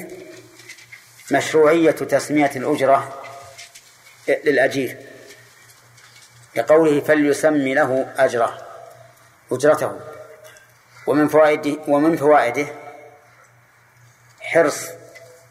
مشروعية 1.31 1.91
تسمية 1.91 2.51
الأجرة 2.55 3.21
للأجير 4.27 4.97
لقوله 6.55 7.01
فليسمي 7.01 7.73
له 7.73 8.13
أجره 8.17 8.67
أجرته. 9.51 10.10
ومن 11.11 11.27
فوائده 11.27 11.77
ومن 11.87 12.15
فوائده 12.15 12.67
حرص 14.41 14.89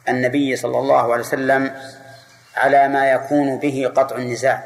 النبي 0.08 0.56
صلى 0.56 0.78
الله 0.78 1.12
عليه 1.12 1.22
وسلم 1.22 1.76
على 2.56 2.88
ما 2.88 3.10
يكون 3.10 3.58
به 3.58 3.92
قطع 3.96 4.16
النزاع. 4.16 4.64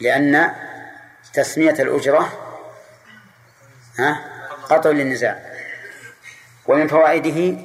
لأن 0.00 0.54
تسمية 1.32 1.70
الأجرة 1.70 2.32
ها 3.98 4.20
قطع 4.64 4.90
للنزاع. 4.90 5.42
ومن 6.66 6.88
فوائده 6.88 7.58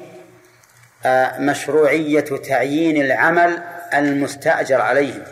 آه، 1.06 1.40
مشروعية 1.40 2.22
تعيين 2.22 3.02
العمل 3.06 3.64
المستأجر 3.94 4.82
عليه 4.82 5.24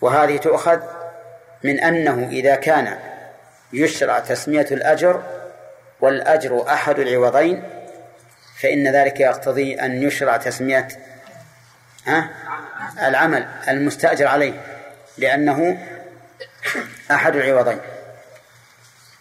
وهذه 0.00 0.36
تؤخذ 0.36 0.99
من 1.64 1.80
أنه 1.80 2.28
إذا 2.28 2.54
كان 2.54 2.98
يشرع 3.72 4.18
تسمية 4.18 4.66
الأجر 4.70 5.22
والأجر 6.00 6.72
أحد 6.72 6.98
العوضين 6.98 7.62
فإن 8.60 8.92
ذلك 8.92 9.20
يقتضي 9.20 9.74
أن 9.74 10.02
يشرع 10.02 10.36
تسمية 10.36 10.88
العمل 13.02 13.48
المستأجر 13.68 14.26
عليه 14.26 14.60
لأنه 15.18 15.86
أحد 17.10 17.36
العوضين. 17.36 17.78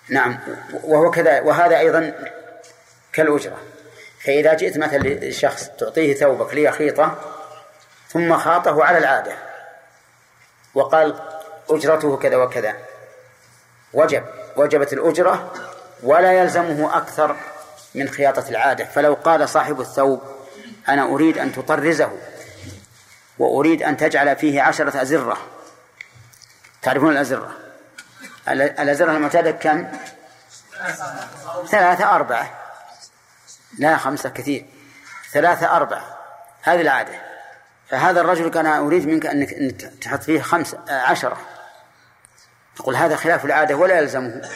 نعم 0.09 0.39
وهو 0.83 1.11
كذا 1.11 1.41
وهذا 1.41 1.77
أيضا 1.77 2.13
كالأجرة. 3.13 3.57
فإذا 4.23 4.53
جئت 4.53 4.77
مثلا 4.77 4.97
لشخص 4.99 5.69
تعطيه 5.69 6.13
ثوبك 6.13 6.53
ليخيطه 6.53 7.19
ثم 8.07 8.37
خاطه 8.37 8.83
على 8.83 8.97
العادة 8.97 9.33
وقال 10.73 11.19
أجرته 11.69 12.17
كذا 12.17 12.37
وكذا. 12.37 12.75
وجب 13.93 14.23
وجبت 14.55 14.93
الأجرة 14.93 15.53
ولا 16.03 16.33
يلزمه 16.33 16.97
أكثر 16.97 17.35
من 17.95 18.09
خياطة 18.09 18.49
العادة. 18.49 18.85
فلو 18.85 19.13
قال 19.13 19.49
صاحب 19.49 19.81
الثوب 19.81 20.21
أنا 20.89 21.03
أريد 21.03 21.37
أن 21.37 21.51
تطرزه 21.51 22.11
وأريد 23.39 23.83
أن 23.83 23.97
تجعل 23.97 24.35
فيه 24.35 24.61
عشرة 24.61 25.01
أزرة. 25.01 25.37
تعرفون 26.81 27.11
الأزرة؟ 27.11 27.51
الأزرة 28.49 29.11
المعتادة 29.11 29.51
كم؟ 29.51 29.87
ثلاثة 31.67 32.15
أربعة. 32.15 32.59
لا 33.77 33.97
خمسة 33.97 34.29
كثير. 34.29 34.65
ثلاثة 35.31 35.75
أربعة. 35.75 36.17
هذه 36.61 36.81
العادة. 36.81 37.13
فهذا 37.89 38.21
الرجل 38.21 38.49
كان 38.49 38.65
أريد 38.65 39.07
منك 39.07 39.25
أنك 39.25 39.49
تحط 40.01 40.23
فيه 40.23 40.41
خمسة 40.41 40.77
عشرة. 40.89 41.37
يقول 42.79 42.95
هذا 42.95 43.15
خلاف 43.15 43.45
العادة 43.45 43.75
ولا 43.75 43.99
يلزمه. 43.99 44.49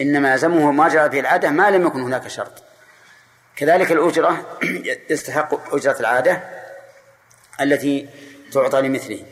إنما 0.00 0.32
يلزمه 0.32 0.70
ما 0.70 0.88
جرى 0.88 1.08
به 1.08 1.20
العادة 1.20 1.50
ما 1.50 1.70
لم 1.70 1.86
يكن 1.86 2.02
هناك 2.02 2.28
شرط. 2.28 2.62
كذلك 3.56 3.92
الأجرة 3.92 4.58
يستحق 5.10 5.74
أجرة 5.74 5.96
العادة 6.00 6.42
التي 7.60 8.08
تعطى 8.52 8.80
لمثله. 8.80 9.24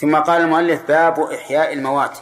ثم 0.00 0.16
قال 0.16 0.40
المؤلف 0.42 0.82
باب 0.82 1.20
إحياء 1.20 1.72
الموات. 1.72 2.18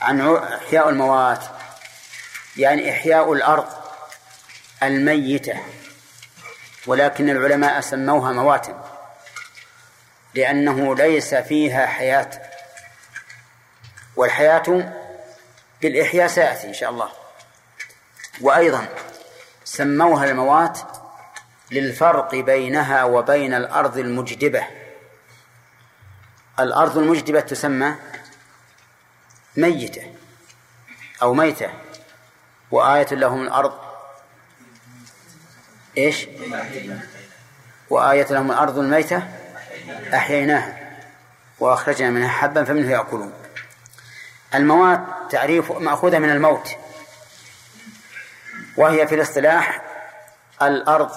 عن 0.00 0.36
إحياء 0.36 0.88
الموات. 0.88 1.44
يعني 2.56 2.90
إحياء 2.90 3.32
الأرض 3.32 3.68
الميتة. 4.82 5.60
ولكن 6.86 7.30
العلماء 7.30 7.80
سموها 7.80 8.32
مواتم 8.32 8.91
لأنه 10.34 10.94
ليس 10.94 11.34
فيها 11.34 11.86
حياة 11.86 12.30
والحياة 14.16 14.92
بالإحياء 15.82 16.28
سيأتي 16.28 16.68
إن 16.68 16.74
شاء 16.74 16.90
الله. 16.90 17.08
وأيضا 18.40 18.86
سموها 19.64 20.24
الموات 20.24 20.78
للفرق 21.70 22.34
بينها 22.34 23.04
وبين 23.04 23.54
الأرض 23.54 23.98
المجدبة. 23.98 24.66
الأرض 26.60 26.98
المجدبة 26.98 27.40
تسمى 27.40 27.94
ميتة 29.56 30.14
أو 31.22 31.34
ميتة 31.34 31.70
وآية 32.70 33.06
لهم 33.14 33.42
الأرض 33.42 33.78
إيش؟ 35.98 36.26
وآية 37.90 38.26
لهم 38.30 38.50
الأرض 38.50 38.78
الميتة 38.78 39.28
أحييناها 40.14 40.98
وأخرجنا 41.60 42.10
منها 42.10 42.28
حبا 42.28 42.64
فمنه 42.64 42.90
يأكلون. 42.90 43.32
الموات 44.54 45.00
تعريف 45.30 45.72
مأخوذة 45.72 46.18
من 46.18 46.30
الموت. 46.30 46.70
وهي 48.76 49.06
في 49.06 49.14
الاصطلاح 49.14 49.82
الأرض 50.62 51.10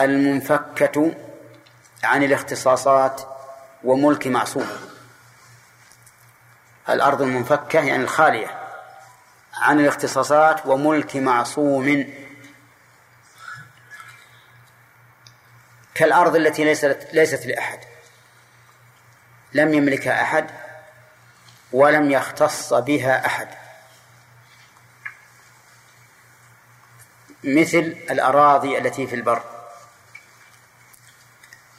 المنفكة 0.00 1.14
عن 2.04 2.22
الاختصاصات 2.22 3.22
وملك 3.84 4.26
معصوم. 4.26 4.68
الأرض 6.88 7.22
المنفكة 7.22 7.80
يعني 7.80 8.02
الخالية 8.02 8.58
عن 9.54 9.80
الاختصاصات 9.80 10.66
وملك 10.66 11.16
معصوم. 11.16 12.04
كالأرض 15.94 16.36
التي 16.36 16.64
ليست 16.64 17.08
ليست 17.12 17.46
لأحد. 17.46 17.78
لم 19.52 19.74
يملكها 19.74 20.22
أحد 20.22 20.50
ولم 21.72 22.10
يختص 22.10 22.74
بها 22.74 23.26
أحد. 23.26 23.48
مثل 27.44 27.96
الأراضي 28.10 28.78
التي 28.78 29.06
في 29.06 29.14
البر. 29.14 29.42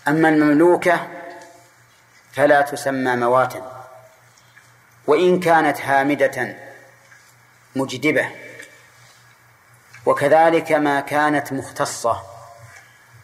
أما 0.07 0.29
المملوكة 0.29 1.07
فلا 2.33 2.61
تسمى 2.61 3.15
مواتا 3.15 3.85
وإن 5.07 5.39
كانت 5.39 5.81
هامدة 5.81 6.57
مجدبة. 7.75 8.29
وكذلك 10.05 10.71
ما 10.71 10.99
كانت 10.99 11.53
مختصة. 11.53 12.32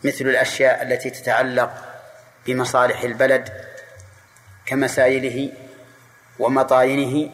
مثل 0.04 0.26
الأشياء 0.26 0.84
التي 0.84 1.10
تتعلق 1.10 1.72
بمصالح 2.46 3.02
البلد 3.02 3.50
كمسائله 4.66 5.52
ومطاينه 6.40 7.32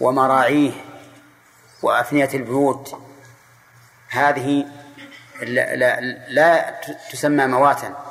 ومراعيه 0.00 0.72
وأفنية 1.82 2.28
البيوت. 2.34 2.98
هذه 4.08 4.66
لا, 5.42 5.76
لا, 5.76 6.00
لا 6.28 6.80
تسمى 7.12 7.46
مواتا 7.46 8.04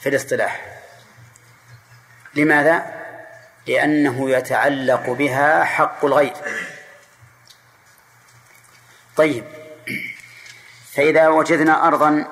في 0.00 0.08
الاصطلاح. 0.08 0.66
لماذا؟ 2.34 3.02
لأنه 3.66 4.30
يتعلق 4.30 5.10
بها 5.10 5.64
حق 5.64 6.04
الغير. 6.04 6.34
طيب. 9.16 9.44
فإذا 10.92 11.28
وجدنا 11.28 11.88
أرضا 11.88 12.24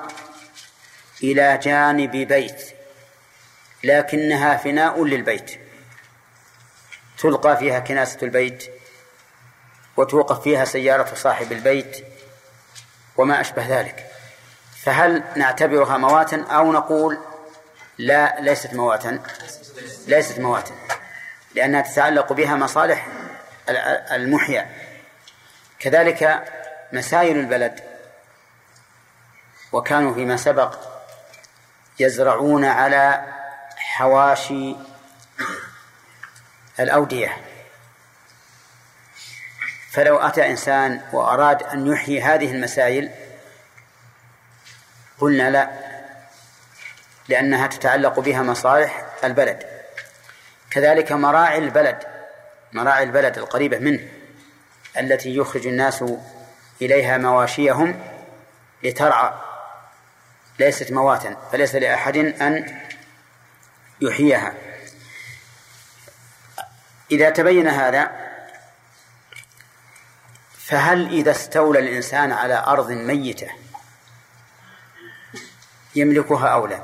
إلى 1.23 1.57
جانب 1.57 2.11
بيت 2.11 2.75
لكنها 3.83 4.57
فناء 4.57 5.05
للبيت. 5.05 5.59
تلقى 7.17 7.57
فيها 7.57 7.79
كناسة 7.79 8.17
البيت 8.23 8.71
وتوقف 9.97 10.41
فيها 10.41 10.65
سيارة 10.65 11.15
صاحب 11.15 11.51
البيت 11.51 12.05
وما 13.17 13.41
أشبه 13.41 13.79
ذلك. 13.79 14.07
فهل 14.83 15.23
نعتبرها 15.35 15.97
مواتا 15.97 16.45
أو 16.49 16.71
نقول 16.71 17.17
لا 17.97 18.39
ليست 18.39 18.73
مواتا 18.73 19.23
ليست 20.07 20.39
مواتا 20.39 20.73
لأنها 21.55 21.81
تتعلق 21.81 22.33
بها 22.33 22.55
مصالح 22.55 23.07
المحيا. 24.11 24.69
كذلك 25.79 26.43
مسائل 26.93 27.37
البلد 27.37 27.79
وكانوا 29.71 30.13
فيما 30.13 30.37
سبق 30.37 30.90
يزرعون 31.99 32.65
على 32.65 33.21
حواشي 33.77 34.75
الأودية. 36.79 37.37
فلو 39.91 40.17
أتى 40.17 40.49
إنسان 40.49 41.01
وأراد 41.13 41.63
أن 41.63 41.87
يحيي 41.87 42.21
هذه 42.21 42.51
المسائل 42.51 43.11
قلنا 45.19 45.49
لا 45.49 45.69
لأنها 47.27 47.67
تتعلق 47.67 48.19
بها 48.19 48.41
مصالح 48.41 49.05
البلد. 49.23 49.63
كذلك 50.71 51.11
مراعي 51.11 51.57
البلد 51.57 52.03
مراعي 52.73 53.03
البلد 53.03 53.37
القريبة 53.37 53.79
منه 53.79 54.07
التي 54.97 55.35
يخرج 55.35 55.67
الناس 55.67 56.03
إليها 56.81 57.17
مواشيهم 57.17 57.99
لترعى 58.83 59.33
ليست 60.59 60.91
مواتا 60.91 61.37
فليس 61.51 61.75
لأحد 61.75 62.17
أن 62.17 62.81
يحييها. 64.01 64.53
إذا 67.11 67.29
تبين 67.29 67.67
هذا 67.67 68.11
فهل 70.57 71.07
إذا 71.07 71.31
استولى 71.31 71.79
الإنسان 71.79 72.31
على 72.31 72.63
أرض 72.67 72.91
ميتة 72.91 73.47
يملكها 75.95 76.47
أو 76.47 76.67
لا؟ 76.67 76.81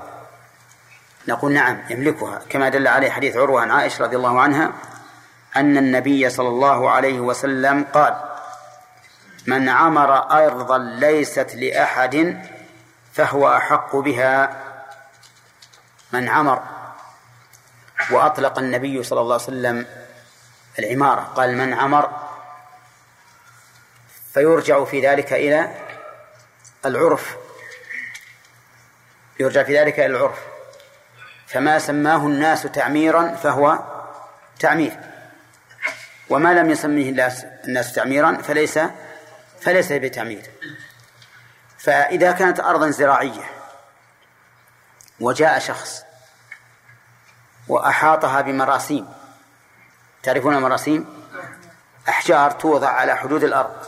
نقول 1.27 1.53
نعم 1.53 1.81
يملكها. 1.89 2.41
كما 2.49 2.69
دل 2.69 2.87
عليه 2.87 3.09
حديث 3.09 3.37
عروة 3.37 3.61
عن 3.61 3.71
عائشة 3.71 4.03
رضي 4.03 4.15
الله 4.15 4.41
عنها 4.41 4.73
أن 5.55 5.77
النبي 5.77 6.29
صلى 6.29 6.47
الله 6.47 6.89
عليه 6.89 7.19
وسلم 7.19 7.83
قال 7.83 8.15
من 9.47 9.69
عمر 9.69 10.31
أرضا 10.31 10.77
ليست 10.77 11.55
لأحد 11.55 12.41
فهو 13.17 13.55
أحق 13.57 13.95
بها 13.95 14.63
من 16.11 16.29
عمر 16.29 16.63
وأطلق 18.11 18.59
النبي 18.59 19.03
صلى 19.03 19.21
الله 19.21 19.33
عليه 19.33 19.43
وسلم 19.43 19.85
العمارة. 20.79 21.21
قال 21.21 21.57
من 21.57 21.73
عمر 21.73 22.27
فيرجع 24.33 24.83
في 24.83 25.07
ذلك 25.07 25.33
إلى 25.33 25.75
العرف. 26.85 27.37
يرجع 29.39 29.63
في 29.63 29.79
ذلك 29.79 29.99
إلى 29.99 30.05
العرف. 30.05 30.39
فما 31.47 31.79
سماه 31.79 32.17
الناس 32.17 32.63
تعميرا 32.63 33.35
فهو 33.35 33.79
تعمير. 34.59 34.99
وما 36.29 36.53
لم 36.53 36.69
يسميه 36.69 37.09
الناس 37.65 37.93
تعميرا 37.93 38.37
فليس 38.41 38.79
فليس 39.61 39.91
بتعمير. 39.91 40.51
فإذا 41.79 42.31
كانت 42.31 42.59
أرضا 42.59 42.89
زراعية 42.89 43.51
وجاء 45.19 45.59
شخص 45.59 46.03
وأحاطها 47.67 48.41
بمراسيم 48.41 49.13
تعرفون 50.23 50.55
المراسيم؟ 50.55 51.27
أحجار 52.09 52.51
توضع 52.51 52.89
على 52.89 53.15
حدود 53.17 53.43
الأرض. 53.43 53.85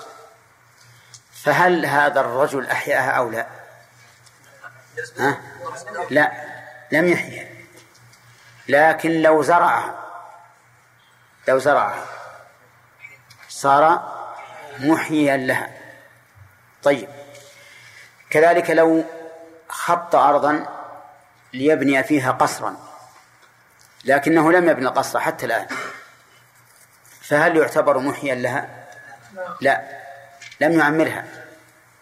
فهل 1.44 1.86
هذا 1.86 2.20
الرجل 2.20 2.68
أحياها 2.68 3.11
أو 3.11 3.30
لا؟ 3.30 3.48
ها؟ 5.20 5.41
لا 6.10 6.32
لم 6.91 7.07
يحيها 7.07 7.49
لكن 8.68 9.22
لو 9.22 9.44
زرعها 9.44 9.95
لو 11.48 11.57
زرعها 11.60 12.06
صار 13.49 14.14
محييا 14.80 15.38
لها. 15.38 15.70
طيب. 16.84 17.10
كذلك 18.30 18.70
لو 18.70 19.04
خط 19.70 20.16
أرضا 20.16 20.66
ليبني 21.54 22.04
فيها 22.04 22.32
قصرا 22.32 22.76
لكنه 24.06 24.52
لم 24.52 24.70
يبني 24.70 24.88
القصر 24.88 25.20
حتى 25.20 25.46
الآن. 25.46 25.68
فهل 27.22 27.58
يعتبر 27.58 28.00
محيا 28.00 28.36
لها؟ 28.36 28.70
لا 29.62 29.82
لم 30.62 30.80
يعمرها. 30.80 31.26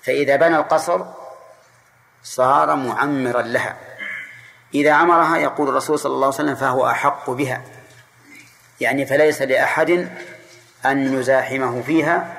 فإذا 0.02 0.36
بنى 0.36 0.56
القصر 0.56 1.06
صار 2.24 2.76
معمرا 2.76 3.42
لها. 3.42 3.76
إذا 4.74 4.94
عمرها 4.94 5.38
يقول 5.38 5.70
الرسول 5.70 6.00
صلى 6.00 6.14
الله 6.14 6.26
عليه 6.26 6.36
وسلم 6.36 6.56
فهو 6.56 6.90
أحق 6.90 7.30
بها. 7.30 7.62
يعني 8.82 9.06
فليس 9.06 9.42
لأحد 9.42 10.10
أن 10.86 11.20
يزاحمه 11.20 11.82
فيها 11.82 12.36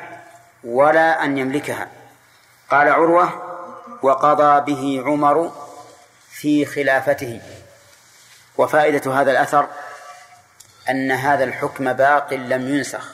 ولا 0.65 1.25
أن 1.25 1.39
يملكها. 1.39 1.89
قال 2.71 2.89
عروة 2.89 3.48
وقضى 4.03 4.75
به 4.75 5.03
عمر 5.07 5.53
في 6.31 6.67
خلافته. 6.67 7.41
وفائدة 8.59 9.21
هذا 9.21 9.31
الأثر 9.31 9.69
أن 10.91 11.13
هذا 11.13 11.45
الحكم 11.45 11.93
باق 11.93 12.35
لم 12.35 12.69
ينسخ 12.69 13.09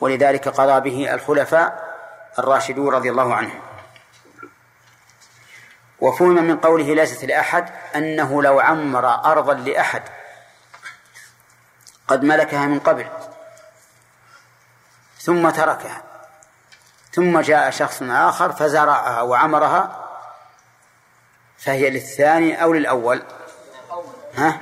ولذلك 0.00 0.48
قضى 0.48 0.90
به 0.90 1.14
الخلفاء 1.14 1.94
الراشدون 2.38 2.94
رضي 2.94 3.10
الله 3.10 3.34
عنهم. 3.34 3.60
وفهم 6.00 6.44
من 6.44 6.56
قوله 6.56 6.94
ليست 6.94 7.24
لأحد 7.24 7.70
أنه 7.96 8.42
لو 8.42 8.60
عمر 8.60 9.14
أرضا 9.24 9.54
لأحد 9.54 10.02
قد 12.08 12.22
ملكها 12.22 12.66
من 12.66 12.78
قبل 12.80 13.06
ثم 15.18 15.50
تركها. 15.50 16.13
ثم 17.14 17.40
جاء 17.40 17.70
شخص 17.70 18.02
آخر 18.02 18.52
فزرعها 18.52 19.22
وعمرها 19.22 20.04
فهي 21.58 21.90
للثاني 21.90 22.62
أو 22.62 22.72
للأول؟ 22.72 23.22
ها؟ 24.34 24.60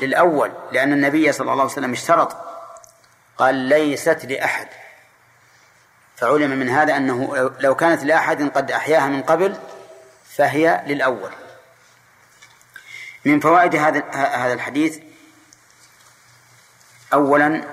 للأول 0.00 0.52
لأن 0.72 0.92
النبي 0.92 1.32
صلى 1.32 1.52
الله 1.52 1.62
عليه 1.62 1.72
وسلم 1.72 1.92
اشترط 1.92 2.36
قال 3.38 3.54
ليست 3.54 4.24
لأحد. 4.24 4.68
فعلم 6.16 6.50
من 6.50 6.68
هذا 6.68 6.96
أنه 6.96 7.50
لو 7.60 7.74
كانت 7.74 8.04
لأحد 8.04 8.50
قد 8.50 8.70
أحياها 8.70 9.08
من 9.08 9.22
قبل 9.22 9.56
فهي 10.36 10.84
للأول. 10.86 11.30
من 13.24 13.40
فوائد 13.40 13.76
هذا 13.76 14.02
هذا 14.12 14.52
الحديث 14.52 14.98
أولا 17.12 17.64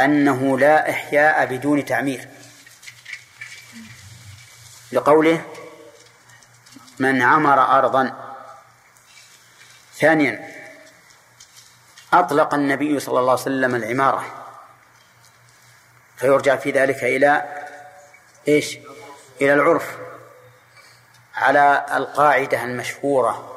أنه 0.00 0.58
لا 0.58 0.90
إحياء 0.90 1.46
بدون 1.46 1.84
تعمير. 1.84 2.28
لقوله 4.96 5.44
من 6.98 7.22
عمر 7.22 7.78
أرضا. 7.78 8.34
ثانيا 9.94 10.56
أطلق 12.12 12.54
النبي 12.54 13.00
صلى 13.00 13.20
الله 13.20 13.32
عليه 13.32 13.42
وسلم 13.42 13.74
العمارة. 13.74 14.24
فيرجع 16.16 16.56
في 16.56 16.70
ذلك 16.70 17.04
إلى 17.04 17.44
إيش؟ 18.48 18.78
إلى 19.40 19.54
العرف 19.54 19.96
على 21.34 21.86
القاعدة 21.94 22.64
المشهورة. 22.64 23.52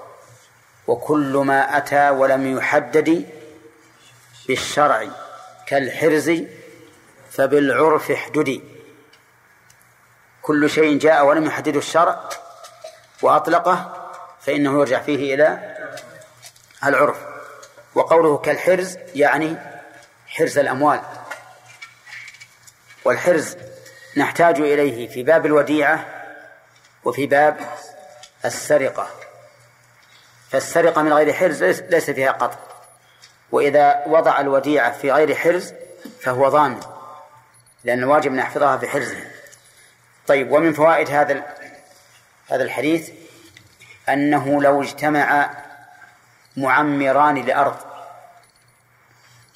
وكل 0.87 1.37
ما 1.45 1.77
أتى 1.77 2.09
ولم 2.09 2.57
يحدد 2.57 3.29
بالشرع 4.47 5.07
كالحرز 5.67 6.43
فبالعرف 7.31 8.11
احددي. 8.11 8.78
كل 10.49 10.69
شيء 10.69 10.97
جاء 10.97 11.26
ولم 11.26 11.45
يحدده 11.45 11.80
الشرع 11.80 12.30
وأطلقه 13.21 14.09
فإنه 14.41 14.80
يرجع 14.80 14.99
فيه 15.01 15.35
إلى 15.35 15.76
العرف. 16.85 17.17
وقوله 17.95 18.38
كالحرز 18.38 18.97
يعني 19.15 19.57
حرز 20.27 20.57
الأموال. 20.57 21.01
والحرز 23.05 23.57
نحتاج 24.17 24.59
إليه 24.59 25.07
في 25.09 25.23
باب 25.23 25.45
الوديعة 25.45 26.05
وفي 27.05 27.26
باب 27.26 27.57
السرقة. 28.45 29.07
فالسرقة 30.51 31.01
من 31.01 31.13
غير 31.13 31.34
حرز 31.34 31.63
ليس 31.63 32.09
فيها 32.09 32.31
قطع. 32.31 32.59
وإذا 33.51 34.03
وضع 34.07 34.39
الوديعة 34.39 34.91
في 34.91 35.11
غير 35.11 35.35
حرز 35.35 35.73
فهو 36.21 36.49
ضامن 36.49 36.80
لأن 37.84 37.99
الواجب 37.99 38.34
أن 38.34 38.77
في 38.77 38.88
حرزه 38.88 39.28
طيب 40.30 40.51
ومن 40.51 40.73
فوائد 40.73 41.10
هذا 41.10 41.43
هذا 42.49 42.64
الحديث 42.64 43.11
أنه 44.10 44.61
لو 44.61 44.81
اجتمع 44.81 45.51
معمران 46.57 47.35
لأرض 47.35 47.77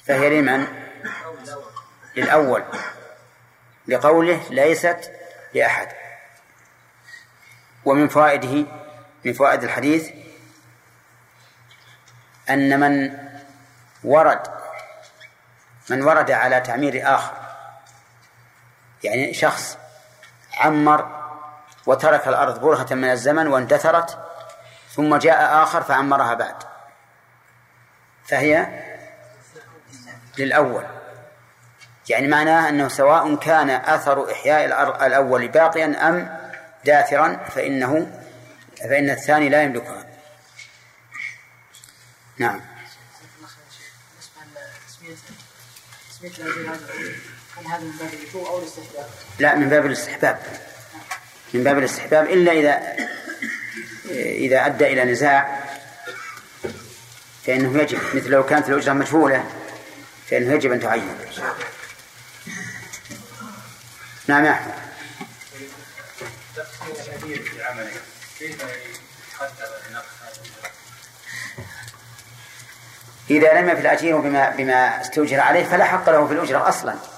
فهي 0.06 0.40
لمن؟ 0.40 0.66
للأول 2.16 2.64
لقوله 3.88 4.40
ليست 4.50 5.12
لأحد 5.54 5.88
ومن 7.84 8.08
فوائده 8.08 8.66
من 9.24 9.32
فوائد 9.32 9.64
الحديث 9.64 10.10
أن 12.50 12.80
من 12.80 13.18
ورد 14.04 14.42
من 15.90 16.02
ورد 16.02 16.30
على 16.30 16.60
تعمير 16.60 17.14
آخر 17.14 17.34
يعني 19.04 19.34
شخص 19.34 19.83
عمر 20.56 21.24
وترك 21.86 22.28
الأرض 22.28 22.60
برهة 22.60 22.94
من 22.94 23.10
الزمن 23.10 23.46
واندثرت 23.46 24.18
ثم 24.90 25.16
جاء 25.16 25.62
آخر 25.62 25.82
فعمرها 25.82 26.34
بعد. 26.34 26.56
فهي 28.26 28.68
للأول. 30.38 30.84
يعني 32.08 32.28
معناه 32.28 32.68
أنه 32.68 32.88
سواء 32.88 33.36
كان 33.36 33.70
أثر 33.70 34.32
إحياء 34.32 34.64
الأول 35.06 35.48
باقيا 35.48 36.08
أم 36.08 36.38
داثرا 36.84 37.36
فإنه 37.36 38.20
فإن 38.80 39.10
الثاني 39.10 39.48
لا 39.48 39.62
يملكها. 39.62 40.04
نعم. 42.38 42.60
لا 49.38 49.54
من 49.54 49.68
باب 49.68 49.86
الاستحباب. 49.86 50.38
من 51.54 51.64
باب 51.64 51.78
الاستحباب 51.78 52.26
إلا 52.26 52.52
إذا 52.52 52.96
إذا 54.16 54.66
أدى 54.66 54.86
إلى 54.86 55.04
نزاع 55.04 55.64
فإنه 57.46 57.82
يجب 57.82 57.98
مثل 58.14 58.28
لو 58.30 58.46
كانت 58.46 58.68
الأجرة 58.68 58.92
مجهولة 58.92 59.44
فإنه 60.30 60.54
يجب 60.54 60.72
أن 60.72 60.80
تعين. 60.80 61.16
نعم 64.26 64.44
يا 64.44 64.50
أحمد. 64.52 64.74
إذا 73.30 73.60
لم 73.60 73.68
يفي 73.68 73.80
الأجير 73.80 74.16
بما 74.16 74.50
بما 74.50 75.00
استؤجر 75.00 75.40
عليه 75.40 75.64
فلا 75.64 75.84
حق 75.84 76.10
له 76.10 76.26
في 76.26 76.32
الأجرة 76.32 76.68
أصلا. 76.68 77.13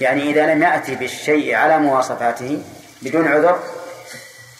يعني 0.00 0.30
إذا 0.30 0.54
لم 0.54 0.62
يأتي 0.62 0.94
بالشيء 0.94 1.54
على 1.54 1.78
مواصفاته 1.78 2.62
بدون 3.02 3.28
عذر 3.28 3.62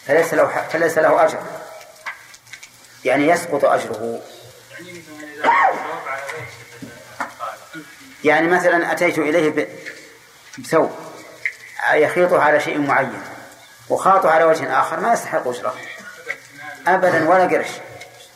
فليس 0.07 0.33
له 0.33 0.67
فليس 0.69 0.97
له 0.97 1.25
أجر. 1.25 1.39
يعني 3.05 3.27
يسقط 3.27 3.65
أجره. 3.65 4.21
يعني 8.23 8.47
مثلا 8.47 8.91
أتيت 8.91 9.17
إليه 9.17 9.67
بثوب 10.57 10.91
يخيطه 11.93 12.41
على 12.41 12.59
شيء 12.59 12.79
معين 12.79 13.21
وخاطه 13.89 14.29
على 14.29 14.43
وجه 14.43 14.79
آخر 14.79 14.99
ما 14.99 15.13
يستحق 15.13 15.47
أجره. 15.47 15.75
أبدا 16.87 17.29
ولا 17.29 17.43
قرش. 17.43 17.69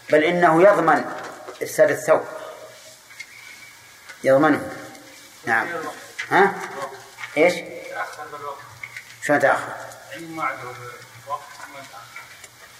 بل 0.09 0.23
إنه 0.23 0.63
يضمن 0.63 1.05
إفساد 1.61 1.91
الثوب. 1.91 2.21
يضمنه. 4.23 4.71
نعم. 5.45 5.67
ها؟ 6.29 6.53
إيش؟ 7.37 7.53
شلون 9.23 9.39
تأخر؟ 9.39 9.73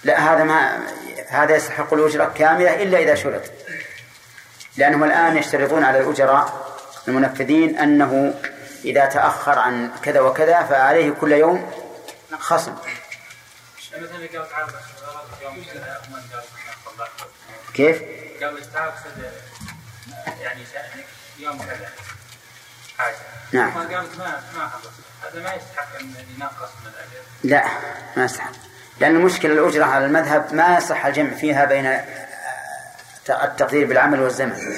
لا 0.04 0.18
هذا 0.18 0.44
ما 0.44 0.86
هذا 1.28 1.56
يستحق 1.56 1.94
الأجرة 1.94 2.24
كاملة 2.24 2.82
إلا 2.82 2.98
إذا 2.98 3.14
شرط 3.14 3.42
لأنهم 4.76 5.04
الآن 5.04 5.36
يشترطون 5.36 5.84
على 5.84 6.00
الأجراء 6.00 6.76
المنفذين 7.08 7.78
أنه 7.78 8.34
إذا 8.84 9.06
تأخر 9.06 9.58
عن 9.58 9.90
كذا 10.02 10.20
وكذا 10.20 10.62
فعليه 10.62 11.10
كل 11.10 11.32
يوم 11.32 11.72
خصم 12.38 12.74
كيف؟ 17.74 18.02
قال 18.42 18.56
يعني 20.40 20.64
يوم 21.38 21.58
كذا 21.58 21.90
حاجة 22.98 23.16
نعم. 23.52 23.70
قالت 23.70 24.18
ما 24.18 24.42
ما 24.56 24.70
هذا 25.22 25.42
ما 25.42 25.54
يستحق 25.54 25.98
أن 26.00 26.14
ينقص 26.36 26.70
من 26.84 26.90
الاجر 26.94 27.22
لا 27.44 27.64
ما 28.16 28.24
يستحق. 28.24 28.52
لأن 29.00 29.16
المشكلة 29.16 29.52
الأجرة 29.52 29.84
على 29.84 30.06
المذهب 30.06 30.54
ما 30.54 30.76
يصح 30.76 31.06
الجمع 31.06 31.30
فيها 31.30 31.64
بين 31.64 32.00
التقدير 33.28 33.86
بالعمل 33.86 34.20
والزمن. 34.20 34.76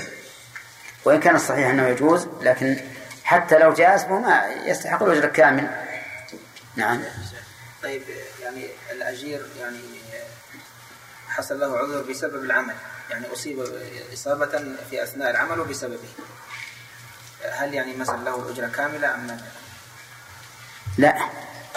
وإن 1.04 1.20
كان 1.20 1.36
الصحيح 1.36 1.68
أنه 1.68 1.86
يجوز 1.86 2.28
لكن 2.40 2.76
حتى 3.24 3.58
لو 3.58 3.72
جاز 3.72 4.04
فهو 4.04 4.18
ما 4.18 4.46
يستحق 4.64 5.02
الأجر 5.02 5.24
الكامل. 5.24 5.70
نعم. 6.76 7.02
طيب 7.82 8.02
يعني 8.42 8.68
الأجير 8.90 9.46
يعني 9.60 9.80
حصل 11.28 11.60
له 11.60 11.78
عذر 11.78 12.02
بسبب 12.02 12.44
العمل. 12.44 12.74
يعني 13.10 13.32
أصيب 13.32 13.66
إصابة 14.12 14.76
في 14.90 15.02
أثناء 15.02 15.30
العمل 15.30 15.60
وبسببه 15.60 16.08
هل 17.52 17.74
يعني 17.74 17.96
مثلا 17.96 18.24
له 18.24 18.36
الأجرة 18.36 18.66
كاملة 18.76 19.14
أم 19.14 19.36
لا؟ 20.98 21.14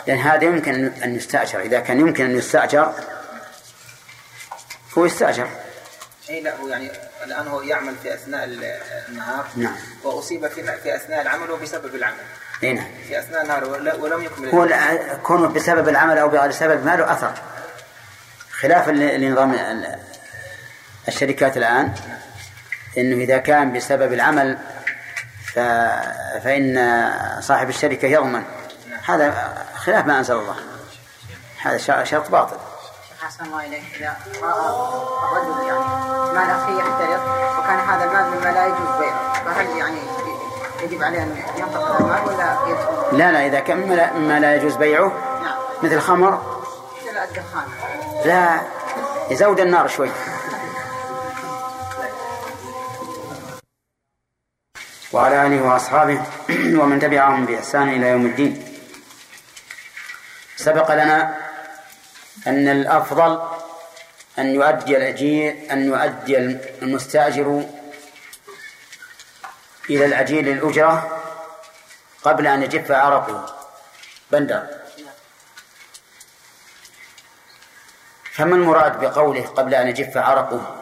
لأن 0.08 0.18
هذا 0.18 0.44
يمكن 0.44 0.86
أن 1.04 1.16
يستأجر. 1.16 1.60
إذا 1.60 1.80
كان 1.80 2.00
يمكن 2.00 2.26
أن 2.26 2.38
يستأجر 2.38 2.94
فهو 4.90 5.06
يستأجر. 5.06 5.48
إي 6.30 6.42
لا 6.42 6.56
هو 6.56 6.68
يعني 6.68 6.92
الآن 7.24 7.48
هو 7.48 7.62
يعمل 7.62 7.96
في 8.04 8.14
أثناء 8.14 8.44
النهار. 9.10 9.46
نعم. 9.56 9.76
وأصيب 10.04 10.48
في 10.48 10.64
في 10.84 10.96
أثناء 10.96 11.22
العمل 11.22 11.52
وبسبب 11.52 11.96
العمل. 11.96 12.16
إي 12.64 12.74
نعم. 12.74 12.88
في 13.08 13.20
أثناء 13.20 13.42
النهار 13.42 13.64
ولم 14.00 14.24
يكمل. 14.24 14.50
هو 14.50 14.64
لا- 14.64 15.16
كونه 15.16 15.48
بسبب 15.48 15.90
العمل 15.90 16.18
أو 16.18 16.30
بغير 16.30 16.52
سبب 16.52 16.86
ما 16.86 16.96
له 16.96 17.12
أثر. 17.14 17.34
خلاف 18.52 18.90
ل- 18.90 19.22
لنظام 19.22 19.54
ال- 19.54 20.00
الشركات 21.08 21.58
الآن 21.58 21.94
إنه 22.98 23.24
إذا 23.24 23.38
كان 23.38 23.74
بسبب 23.74 24.14
العمل 24.14 24.58
ف... 25.56 25.60
فإن 26.44 27.12
صاحب 27.42 27.70
الشركة 27.70 28.06
يضمن. 28.06 28.44
هذا 29.06 29.54
خلاف 29.76 30.06
ما 30.06 30.18
أنزل 30.18 30.36
الله. 30.36 30.56
هذا 31.62 32.04
شرط 32.04 32.32
باطل. 32.32 32.56
أحسن 33.24 33.46
الله 33.46 33.66
إليك. 33.66 33.84
إذا 33.96 34.16
رأى 34.44 34.54
الرجل 35.24 35.68
يعني 35.68 36.34
مال 36.34 36.50
أخيه 36.50 36.74
يحترق 36.74 37.24
وكان 37.60 37.80
هذا 37.80 38.06
المال 38.06 38.40
مما 38.40 38.52
لا 38.52 38.66
يجوز 38.66 39.00
بيعه 39.00 39.34
فهل 39.46 39.78
يعني 39.78 40.00
يجب 40.84 41.04
عليه 41.04 41.24
أن 41.24 41.38
ينفق 41.58 41.92
هذا 41.92 42.00
المال 42.00 42.26
ولا 42.28 42.58
يدخل؟ 42.68 43.18
لا 43.18 43.32
لا 43.32 43.46
إذا 43.46 43.60
كان 43.60 43.78
مما 43.78 44.34
لا, 44.34 44.40
لا 44.40 44.56
يجوز 44.56 44.76
بيعه 44.76 45.12
نعم. 45.44 45.58
مثل 45.84 45.94
الخمر 45.94 46.62
إلى 47.12 47.24
الدخان. 47.24 47.64
لا 48.26 48.62
يزود 49.30 49.60
النار 49.60 49.88
شوي. 49.88 50.10
وعلى 55.16 55.48
آله 55.48 55.62
وأصحابه 55.62 56.20
ومن 56.80 57.00
تبعهم 57.00 57.46
بإحسان 57.46 57.90
إلى 57.90 58.08
يوم 58.10 58.26
الدين. 58.26 58.54
سبق 60.56 60.92
لنا 60.94 61.38
أن 62.48 62.68
الأفضل 62.68 63.42
أن 64.40 64.56
يؤدي 64.56 64.98
الأجير 64.98 65.72
أن 65.72 65.86
يؤدي 65.86 66.38
المستأجر 66.82 67.64
إلى 69.90 70.06
العجيل 70.06 70.50
الأجرة 70.50 71.22
قبل 72.24 72.48
أن 72.48 72.64
يجف 72.64 72.92
عرقه. 72.92 73.56
بندر. 74.32 74.68
فما 78.32 78.56
المراد 78.56 79.00
بقوله 79.00 79.42
قبل 79.48 79.76
أن 79.76 79.88
يجف 79.88 80.18
عرقه؟ 80.18 80.76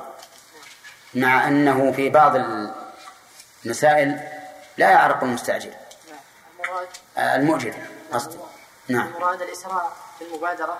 مع 1.14 1.48
أنه 1.48 1.92
في 1.92 2.10
بعض 2.10 2.36
المسائل 3.66 4.20
لا 4.78 4.90
يعرق 4.92 5.24
آه، 7.18 7.36
المؤجر 7.36 7.74
قصدي. 8.14 8.38
نعم. 8.88 9.08
المراد 9.08 9.42
الإسراع 9.42 9.90
في 10.20 10.26
المبادرة 10.26 10.80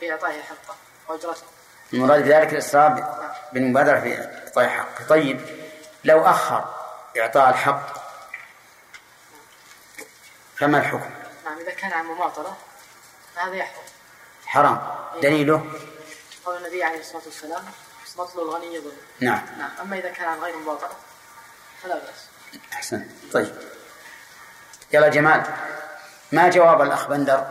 بإعطائه 0.00 0.42
حقه 0.42 0.74
وأجرته 1.08 1.42
المراد 1.92 2.22
بذلك 2.22 2.52
الإسراء 2.52 3.14
بالمبادرة 3.52 4.00
في 4.00 4.18
إعطاء 4.18 4.64
الحق 4.64 5.08
طيب 5.08 5.40
لو 6.04 6.26
أخر 6.26 6.74
إعطاء 7.18 7.50
الحق 7.50 8.04
فما 10.56 10.78
الحكم؟ 10.78 11.10
نعم 11.44 11.58
إذا 11.58 11.70
كان 11.70 11.92
عن 11.92 12.04
مماطلة 12.04 12.56
فهذا 13.36 13.54
يحرم 13.54 13.82
حرام. 14.46 14.80
دليله؟ 15.22 15.64
قول 16.46 16.56
النبي 16.56 16.84
عليه 16.84 17.00
الصلاة 17.00 17.22
والسلام 17.24 17.64
مطل 18.18 18.38
الغني 18.38 18.80
ظلم 18.80 18.96
نعم. 19.20 19.42
نعم 19.58 19.70
أما 19.80 19.98
إذا 19.98 20.10
كان 20.10 20.28
عن 20.28 20.38
غير 20.38 20.56
مباطلة 20.56 20.94
فلا 21.84 21.94
بأس 21.94 22.26
أحسن. 22.72 23.06
طيب. 23.32 23.54
يلا 24.92 25.08
جمال 25.08 25.42
ما 26.32 26.48
جواب 26.50 26.82
الأخ 26.82 27.08
بندر 27.08 27.46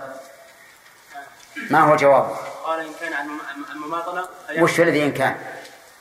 ما 1.70 1.80
هو 1.80 1.96
جوابه 1.96 2.36
قال 2.38 2.80
إن 2.80 2.94
كان 3.00 3.14
عن 3.14 3.28
مماطلة. 3.76 4.30
وش 4.58 4.80
الذي 4.80 5.04
إن 5.04 5.14
كان؟ 5.14 5.38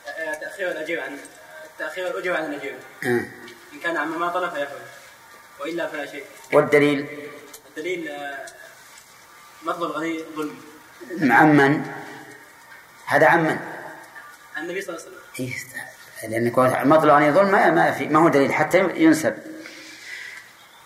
آه، 0.06 0.34
تأخير 0.34 0.70
الاجير 0.70 1.00
عن 1.02 1.18
تأخير 1.78 2.06
الاجر 2.06 2.36
عن 2.36 2.44
الاجير 2.44 2.78
آه. 3.04 3.06
إن 3.72 3.80
كان 3.82 3.96
عن 3.96 4.08
مماطلة 4.08 4.50
فيحرم 4.50 4.80
وإلا 5.60 5.86
فلا 5.86 6.06
شيء. 6.06 6.24
والدليل؟ 6.52 7.28
الدليل 7.68 8.08
آه، 8.08 8.46
مطلب 9.62 9.82
الغني 9.82 10.24
ظلم. 10.36 10.62
عمن. 11.32 11.92
هذا 13.06 13.26
عمن. 13.26 13.58
عن 14.56 14.62
النبي 14.62 14.80
صلى 14.80 14.96
الله 14.96 15.06
عليه 15.06 15.16
وسلم. 15.16 15.22
إيه، 15.40 15.54
لأن 16.28 16.50
كون 16.50 16.88
مطلع 16.88 17.14
عن 17.14 17.34
ظلم 17.34 17.52
ما 17.52 17.70
ما 17.70 17.92
في 17.92 18.06
ما 18.08 18.20
هو 18.20 18.28
دليل 18.28 18.52
حتى 18.52 18.78
ينسب. 18.78 19.36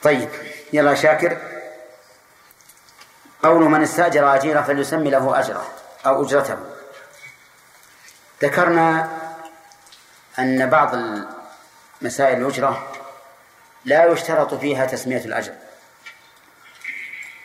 طيب 0.02 0.28
يلا 0.72 0.94
شاكر. 0.94 1.38
قول 3.42 3.62
من 3.62 3.82
استأجر 3.82 4.34
أجيرا 4.34 4.62
فليسمي 4.62 5.10
له 5.10 5.40
أجره 5.40 5.68
أو 6.06 6.24
أجرته. 6.24 6.56
ذكرنا 8.42 9.10
أن 10.38 10.70
بعض 10.70 10.94
مسائل 12.02 12.38
الأجرة 12.38 12.92
لا 13.84 14.04
يشترط 14.04 14.54
فيها 14.54 14.86
تسمية 14.86 15.24
الأجر. 15.24 15.54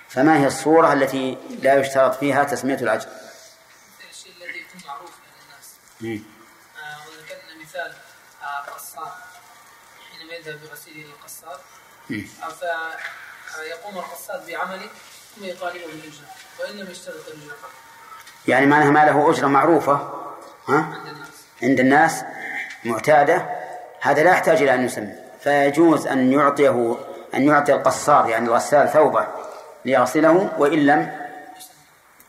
فما 0.10 0.38
هي 0.38 0.48
الصورة 0.48 0.94
التي 0.94 1.38
لا 1.62 1.76
يشترط 1.76 2.16
فيها 2.16 2.44
تسمية 2.44 2.76
الأجر؟ 2.76 3.10
الشيء 4.12 4.32
الذي 4.38 4.60
يكون 4.60 4.82
معروف 4.88 5.12
بين 6.02 6.26
آه، 8.52 8.72
قصار 8.72 9.12
حينما 10.12 10.34
يذهب 10.34 10.60
بغسيله 10.64 11.08
للقصار 11.08 11.60
مم. 12.10 12.28
آه، 12.44 12.98
فيقوم 13.56 13.98
القصار 13.98 14.42
بعمله 14.48 14.90
ثم 15.36 15.46
يطالبه 15.46 15.86
بالأجرة 15.86 16.84
لم 16.84 16.92
يشترط 16.92 17.28
الأجرة 17.28 17.56
يعني 18.48 18.66
معناها 18.66 18.92
ما 18.92 19.06
له 19.06 19.30
أجرة 19.30 19.48
معروفة 19.48 19.94
ها؟ 20.68 20.76
عند 20.76 21.08
الناس 21.08 21.30
عند 21.64 21.80
الناس 21.80 22.24
معتادة 22.86 23.46
هذا 24.02 24.24
لا 24.24 24.32
يحتاج 24.32 24.62
إلى 24.62 24.74
أن 24.74 24.86
يسمى 24.86 25.14
فيجوز 25.44 26.08
أن 26.08 26.32
يعطيه 26.34 26.98
أن 27.34 27.48
يعطي 27.48 27.74
القصار 27.74 28.30
يعني 28.30 28.46
الغسال 28.46 28.90
ثوبه 28.90 29.28
ليغسله 29.86 30.52
وإن 30.58 30.86
لم 30.86 31.22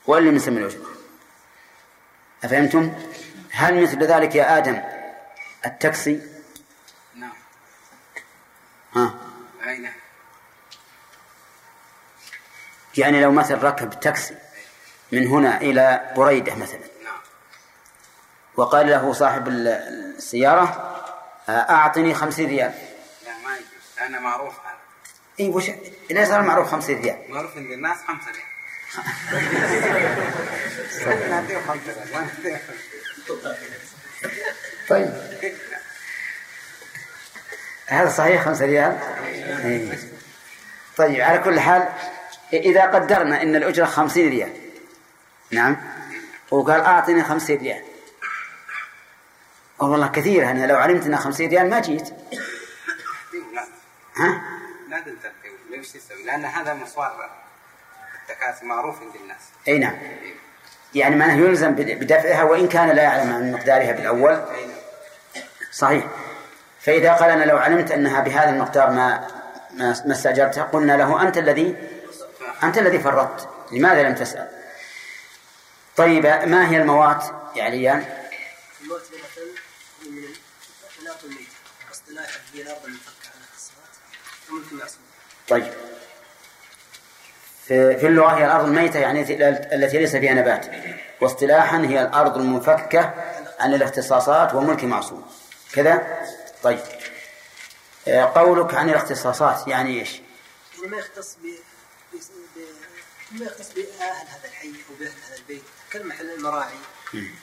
وإن 0.07 0.25
لم 0.25 0.37
يسمى 0.37 0.59
الأجرة 0.59 0.87
أفهمتم؟ 2.45 2.93
هل 3.53 3.83
مثل 3.83 3.99
ذلك 4.05 4.35
يا 4.35 4.59
آدم 4.59 4.83
التاكسي؟ 5.67 6.21
نعم. 7.15 7.33
ها. 8.95 9.15
أي 9.67 9.91
يعني 12.99 13.21
لو 13.23 13.33
مثل 13.33 13.63
ركب 13.63 14.01
تاكسي 14.01 14.37
من 15.13 15.27
هنا 15.27 15.61
إلى 15.61 16.13
بريدة 16.17 16.55
مثلا. 16.55 16.81
نعم. 17.05 17.21
وقال 18.57 18.87
له 18.87 19.13
صاحب 19.13 19.49
ال- 19.49 19.69
السيارة 20.17 20.89
آه، 21.49 21.53
أعطني 21.71 22.15
خمسين 22.15 22.49
ريال. 22.49 22.73
لا 23.25 23.33
ما 23.45 23.57
يجوز. 23.57 23.67
لأنه 23.99 24.19
معروف 24.21 24.55
هذا. 24.61 24.79
اي 25.41 25.49
وش؟ 25.49 25.71
ليس 26.11 26.29
معروف 26.31 26.71
50 26.71 26.97
ريال. 27.03 27.19
معروف 27.29 27.57
عند 27.57 27.71
الناس 27.71 27.97
خمسة 28.09 28.27
ريال. 28.31 28.43
طيب. 34.93 35.13
هذا 37.87 38.11
صحيح 38.11 38.43
5 38.43 38.65
ريال؟ 38.67 38.99
إيه. 39.65 39.99
طيب 40.97 41.21
على 41.21 41.39
كل 41.39 41.61
حال 41.61 41.89
إذا 42.53 42.83
قدرنا 42.83 43.43
أن 43.43 43.57
الأجرة 43.57 43.85
50 43.85 44.29
ريال 44.29 44.53
نعم 45.51 45.77
وقال 46.51 46.81
أعطني 46.81 47.25
50 47.25 47.57
ريال. 47.57 47.83
والله 49.79 50.09
كثير 50.09 50.51
أنا 50.51 50.67
لو 50.67 50.77
علمت 50.77 51.07
أنها 51.07 51.19
50 51.19 51.49
ريال 51.49 51.71
ما 51.71 51.81
جيت. 51.81 52.09
ها؟ 54.17 54.43
لا 54.89 54.99
تنتبه 54.99 55.33
ليش 55.71 55.89
تسوي؟ 55.89 56.23
لأن 56.25 56.45
هذا 56.45 56.75
مصوار 56.75 57.31
التكاسي 58.23 58.67
معروف 58.67 59.03
عند 59.03 59.15
الناس. 59.23 59.41
أي 59.69 59.79
نعم. 59.79 59.99
يعني 60.95 61.17
معناه 61.17 61.37
يلزم 61.37 61.73
بدفعها 61.75 62.43
وإن 62.43 62.69
كان 62.69 62.89
لا 62.89 63.03
يعلم 63.03 63.33
عن 63.33 63.53
مقدارها 63.53 63.93
بالأول. 63.93 64.33
أي 64.33 64.67
نعم. 64.67 64.82
صحيح. 65.73 66.05
فإذا 66.81 67.13
قال 67.13 67.31
أنا 67.31 67.45
لو 67.45 67.59
علمت 67.59 67.91
أنها 67.91 68.21
بهذا 68.21 68.51
المقدار 68.51 68.91
ما 68.91 69.27
ما 69.75 70.13
استأجرتها 70.13 70.63
قلنا 70.63 70.97
له 70.97 71.23
أنت 71.23 71.39
الذي 71.39 71.77
أنت 72.63 72.79
الذي 72.79 72.99
فرطت 72.99 73.49
لماذا 73.73 74.03
لم 74.03 74.15
تسأل؟ 74.15 74.49
طيب 75.97 76.27
ما 76.27 76.71
هي 76.71 76.77
الموات 76.77 77.25
يا 77.57 77.65
عليان؟ 77.65 78.05
الموت 78.83 79.01
مثلا 79.01 79.45
من 80.03 80.23
مناط 81.03 81.25
الميت 81.25 81.49
اصطلاحا 81.93 82.41
هي 82.55 82.63
الصلاه 82.63 84.51
وممكن 84.51 84.79
يعصم 84.79 84.99
طيب. 85.49 85.73
في, 87.67 87.99
في 87.99 88.07
اللغة 88.07 88.31
هي 88.31 88.45
الأرض 88.45 88.65
الميتة 88.65 88.99
يعني 88.99 89.21
التي 89.75 89.99
ليس 89.99 90.17
فيها 90.17 90.35
نبات. 90.35 90.67
واصطلاحا 91.21 91.79
هي 91.79 92.03
الأرض 92.03 92.37
المنفكة 92.37 93.15
عن 93.61 93.75
الاختصاصات 93.75 94.55
وملك 94.55 94.85
معصوم. 94.85 95.27
كذا؟ 95.73 96.19
طيب. 96.63 96.79
آه، 98.09 98.25
قولك 98.25 98.75
عن 98.75 98.91
الاختصاصات 98.91 99.69
يعني 99.69 100.01
إيش؟ 100.01 100.21
يعني 100.75 100.91
ما 100.91 100.97
يختص 100.97 101.37
ب 101.43 101.47
ما 103.33 103.45
يختص 103.45 103.73
بأهل 103.73 104.27
هذا 104.29 104.49
الحي 104.49 104.69
أو 104.69 104.95
بأهل 105.01 105.13
هذا 105.29 105.37
البيت. 105.39 105.63
كالمحل 105.91 106.31
المراعي 106.31 106.75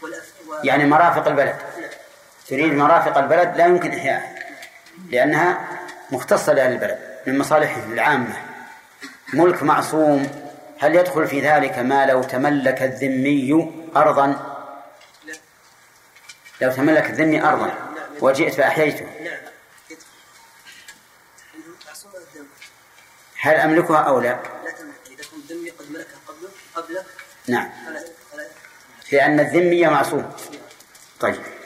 والأف... 0.02 0.34
و... 0.48 0.54
يعني 0.64 0.86
مرافق 0.86 1.28
البلد. 1.28 1.56
نعم. 1.80 1.90
تريد 2.48 2.74
مرافق 2.74 3.18
البلد 3.18 3.58
لا 3.58 3.66
يمكن 3.66 3.92
إحيائها 3.92 4.36
لأنها 5.10 5.70
مختصة 6.12 6.54
لأهل 6.54 6.72
البلد 6.72 7.00
من 7.28 7.40
مصالحهم 7.40 7.94
العامة. 7.94 8.38
ملك 9.34 9.64
معصوم 9.64 10.50
هل 10.80 10.96
يدخل 10.96 11.28
في 11.28 11.42
ذلك 11.42 11.80
ما 11.80 12.06
لو 12.06 12.24
تملك 12.24 12.82
الذمي 12.82 13.72
أرضا؟ 13.96 14.56
لو 16.62 16.72
تملك 16.72 17.10
الذمي 17.10 17.44
أرضا. 17.44 17.89
وجئت 18.22 18.54
فأحييته. 18.54 19.08
هل 23.42 23.56
أملكها 23.56 23.98
أو 23.98 24.20
لا؟ 24.20 24.30
لا 24.30 24.72
تملك 24.72 24.94
اذا 25.08 25.24
كنت 25.32 25.52
ذمي 25.52 25.70
قد 25.70 25.92
ملكها 25.92 26.20
قبلك 26.28 26.52
قبلك 26.76 27.06
نعم. 27.48 27.70
لأن 29.12 29.40
الذمي 29.40 29.86
معصوم. 29.86 30.32
طيب. 31.20 31.59